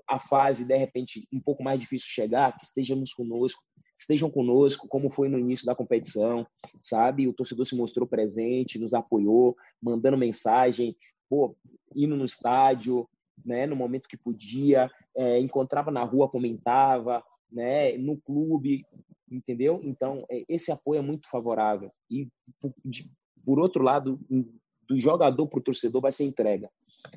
a 0.08 0.18
fase, 0.18 0.66
de 0.66 0.76
repente, 0.76 1.26
um 1.32 1.40
pouco 1.40 1.62
mais 1.62 1.78
difícil 1.78 2.08
chegar, 2.08 2.56
que 2.56 2.64
estejamos 2.64 3.12
conosco, 3.12 3.62
estejam 4.04 4.30
conosco, 4.30 4.88
como 4.88 5.10
foi 5.10 5.28
no 5.28 5.38
início 5.38 5.66
da 5.66 5.74
competição, 5.74 6.46
sabe? 6.82 7.26
O 7.26 7.32
torcedor 7.32 7.66
se 7.66 7.76
mostrou 7.76 8.06
presente, 8.06 8.78
nos 8.78 8.94
apoiou, 8.94 9.56
mandando 9.82 10.16
mensagem, 10.16 10.96
pô, 11.28 11.56
indo 11.94 12.16
no 12.16 12.24
estádio, 12.24 13.08
né? 13.44 13.66
No 13.66 13.74
momento 13.74 14.08
que 14.08 14.16
podia, 14.16 14.90
é, 15.16 15.40
encontrava 15.40 15.90
na 15.90 16.04
rua, 16.04 16.28
comentava, 16.28 17.24
né? 17.50 17.96
No 17.96 18.16
clube, 18.20 18.84
entendeu? 19.30 19.80
Então, 19.82 20.24
é, 20.30 20.44
esse 20.48 20.70
apoio 20.70 20.98
é 20.98 21.02
muito 21.02 21.28
favorável. 21.28 21.90
E, 22.10 22.28
por 23.44 23.58
outro 23.58 23.82
lado, 23.82 24.20
do 24.86 24.96
jogador 24.96 25.46
para 25.48 25.58
o 25.58 25.62
torcedor 25.62 26.02
vai 26.02 26.12
ser 26.12 26.24
entrega. 26.24 26.70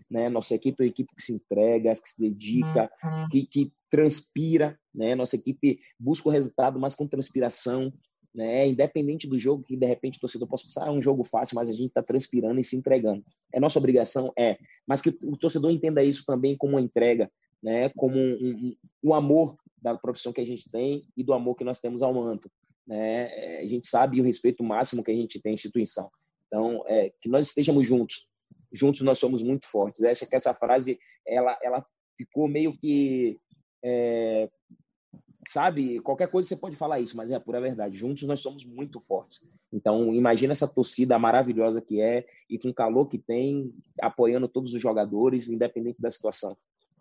Né? 0.09 0.29
Nossa 0.29 0.55
equipe 0.55 0.81
é 0.81 0.85
uma 0.85 0.89
equipe 0.89 1.13
que 1.15 1.21
se 1.21 1.33
entrega, 1.33 1.93
que 1.93 2.09
se 2.09 2.21
dedica, 2.21 2.91
uhum. 3.03 3.29
que, 3.31 3.45
que 3.45 3.73
transpira, 3.89 4.77
né? 4.93 5.15
Nossa 5.15 5.35
equipe 5.35 5.79
busca 5.99 6.27
o 6.27 6.31
resultado, 6.31 6.79
mas 6.79 6.95
com 6.95 7.07
transpiração, 7.07 7.93
né? 8.33 8.67
Independente 8.67 9.27
do 9.27 9.39
jogo, 9.39 9.63
que 9.63 9.75
de 9.75 9.85
repente 9.85 10.17
o 10.17 10.21
torcedor 10.21 10.47
possa 10.47 10.65
pensar, 10.65 10.85
ah, 10.85 10.87
é 10.87 10.91
um 10.91 11.01
jogo 11.01 11.23
fácil, 11.23 11.55
mas 11.55 11.69
a 11.69 11.73
gente 11.73 11.87
está 11.87 12.03
transpirando 12.03 12.59
e 12.59 12.63
se 12.63 12.75
entregando. 12.75 13.23
É 13.53 13.59
nossa 13.59 13.79
obrigação? 13.79 14.31
É. 14.37 14.57
Mas 14.85 15.01
que 15.01 15.09
o 15.23 15.37
torcedor 15.37 15.71
entenda 15.71 16.03
isso 16.03 16.25
também 16.25 16.55
como 16.57 16.73
uma 16.73 16.81
entrega, 16.81 17.31
né? 17.63 17.89
Como 17.89 18.15
um, 18.15 18.33
um, 18.41 18.75
um 19.03 19.13
amor 19.13 19.57
da 19.81 19.95
profissão 19.95 20.33
que 20.33 20.41
a 20.41 20.45
gente 20.45 20.69
tem 20.69 21.03
e 21.15 21.23
do 21.23 21.33
amor 21.33 21.55
que 21.55 21.63
nós 21.63 21.79
temos 21.79 22.01
ao 22.01 22.13
manto. 22.13 22.51
Né? 22.85 23.29
É, 23.31 23.61
a 23.63 23.67
gente 23.67 23.87
sabe 23.87 24.19
o 24.19 24.23
respeito 24.23 24.63
máximo 24.63 25.03
que 25.03 25.11
a 25.11 25.15
gente 25.15 25.41
tem 25.41 25.51
à 25.51 25.53
instituição. 25.53 26.09
Então, 26.47 26.83
é, 26.87 27.11
que 27.21 27.29
nós 27.29 27.47
estejamos 27.47 27.85
juntos. 27.85 28.29
Juntos 28.71 29.01
nós 29.01 29.19
somos 29.19 29.41
muito 29.41 29.67
fortes. 29.67 30.03
Acho 30.03 30.27
que 30.27 30.35
essa 30.35 30.53
frase 30.53 30.99
ela, 31.25 31.57
ela 31.61 31.85
ficou 32.17 32.47
meio 32.47 32.77
que 32.77 33.39
é, 33.83 34.49
sabe, 35.47 35.99
qualquer 36.01 36.29
coisa 36.29 36.47
você 36.47 36.57
pode 36.57 36.75
falar 36.75 36.99
isso, 36.99 37.15
mas 37.15 37.31
é 37.31 37.35
a 37.35 37.39
pura 37.39 37.61
verdade. 37.61 37.95
Juntos 37.95 38.23
nós 38.23 38.39
somos 38.39 38.65
muito 38.65 38.99
fortes. 38.99 39.47
Então, 39.71 40.13
imagina 40.13 40.51
essa 40.51 40.67
torcida 40.67 41.17
maravilhosa 41.17 41.81
que 41.81 42.01
é 42.01 42.25
e 42.49 42.59
com 42.59 42.69
o 42.69 42.73
calor 42.73 43.07
que 43.07 43.17
tem, 43.17 43.73
apoiando 44.01 44.47
todos 44.47 44.73
os 44.73 44.81
jogadores, 44.81 45.49
independente 45.49 46.01
da 46.01 46.09
situação. 46.09 46.55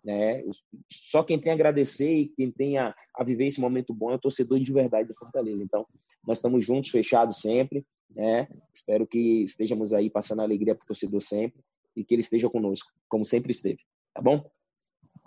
Né? 0.07 0.41
Só 0.89 1.21
quem 1.21 1.37
tem 1.37 1.51
a 1.51 1.55
agradecer 1.55 2.15
e 2.15 2.27
quem 2.29 2.49
tem 2.49 2.77
a, 2.77 2.95
a 3.13 3.25
viver 3.25 3.47
esse 3.47 3.59
momento 3.59 3.93
bom 3.93 4.09
é 4.09 4.15
o 4.15 4.19
torcedor 4.19 4.57
de 4.57 4.71
verdade 4.71 5.09
do 5.09 5.13
Fortaleza. 5.13 5.61
Então, 5.61 5.85
nós 6.25 6.37
estamos 6.37 6.65
juntos, 6.65 6.89
fechados 6.89 7.41
sempre. 7.41 7.85
Né? 8.15 8.47
Espero 8.73 9.05
que 9.05 9.43
estejamos 9.43 9.91
aí 9.91 10.09
passando 10.09 10.41
alegria 10.41 10.73
para 10.73 10.85
o 10.85 10.87
torcedor 10.87 11.19
sempre 11.19 11.61
e 11.93 12.05
que 12.05 12.15
ele 12.15 12.21
esteja 12.21 12.49
conosco, 12.49 12.89
como 13.09 13.25
sempre 13.25 13.51
esteve. 13.51 13.79
Tá 14.13 14.21
bom? 14.21 14.49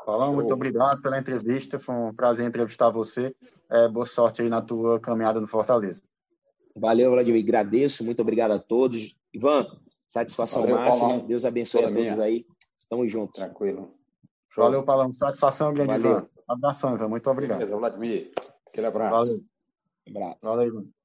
Paulão, 0.07 0.33
muito 0.33 0.55
obrigado 0.55 1.03
pela 1.03 1.19
entrevista. 1.19 1.79
Foi 1.79 1.95
um 1.95 2.15
prazer 2.15 2.49
entrevistar 2.49 2.89
você. 2.89 3.37
É, 3.71 3.87
boa 3.87 4.07
sorte 4.07 4.41
aí 4.41 4.49
na 4.49 4.63
tua 4.63 4.99
caminhada 4.99 5.43
no 5.43 5.47
Fortaleza. 5.47 6.03
Valeu, 6.75 7.11
Vladimir. 7.11 7.45
Agradeço. 7.45 8.03
Muito 8.03 8.23
obrigado 8.23 8.53
a 8.53 8.59
todos. 8.59 9.15
Ivan, 9.31 9.67
satisfação 10.09 10.63
Valeu, 10.63 10.77
máxima. 10.77 11.09
Paulão. 11.09 11.27
Deus 11.27 11.45
abençoe 11.45 11.83
Toda 11.83 11.93
a 11.93 11.97
todos 11.97 12.13
minha. 12.15 12.25
aí. 12.25 12.47
Estamos 12.79 13.13
juntos. 13.13 13.39
Tranquilo. 13.39 14.00
Show. 14.51 14.65
Valeu, 14.65 14.83
Paulão. 14.85 15.13
Satisfação, 15.13 15.73
grande 15.73 15.93
Valeu. 15.93 16.11
Ivan. 16.11 16.29
Abração, 16.49 16.95
Ivan. 16.95 17.09
Muito 17.09 17.31
obrigado. 17.31 17.59
Beleza, 17.59 17.77
Vladimir. 17.77 18.33
Aquele 18.67 18.87
abraço. 18.87 19.29
Valeu. 19.29 19.45
Abraço. 20.09 20.39
Valeu, 20.43 20.67
Ivan. 20.67 21.00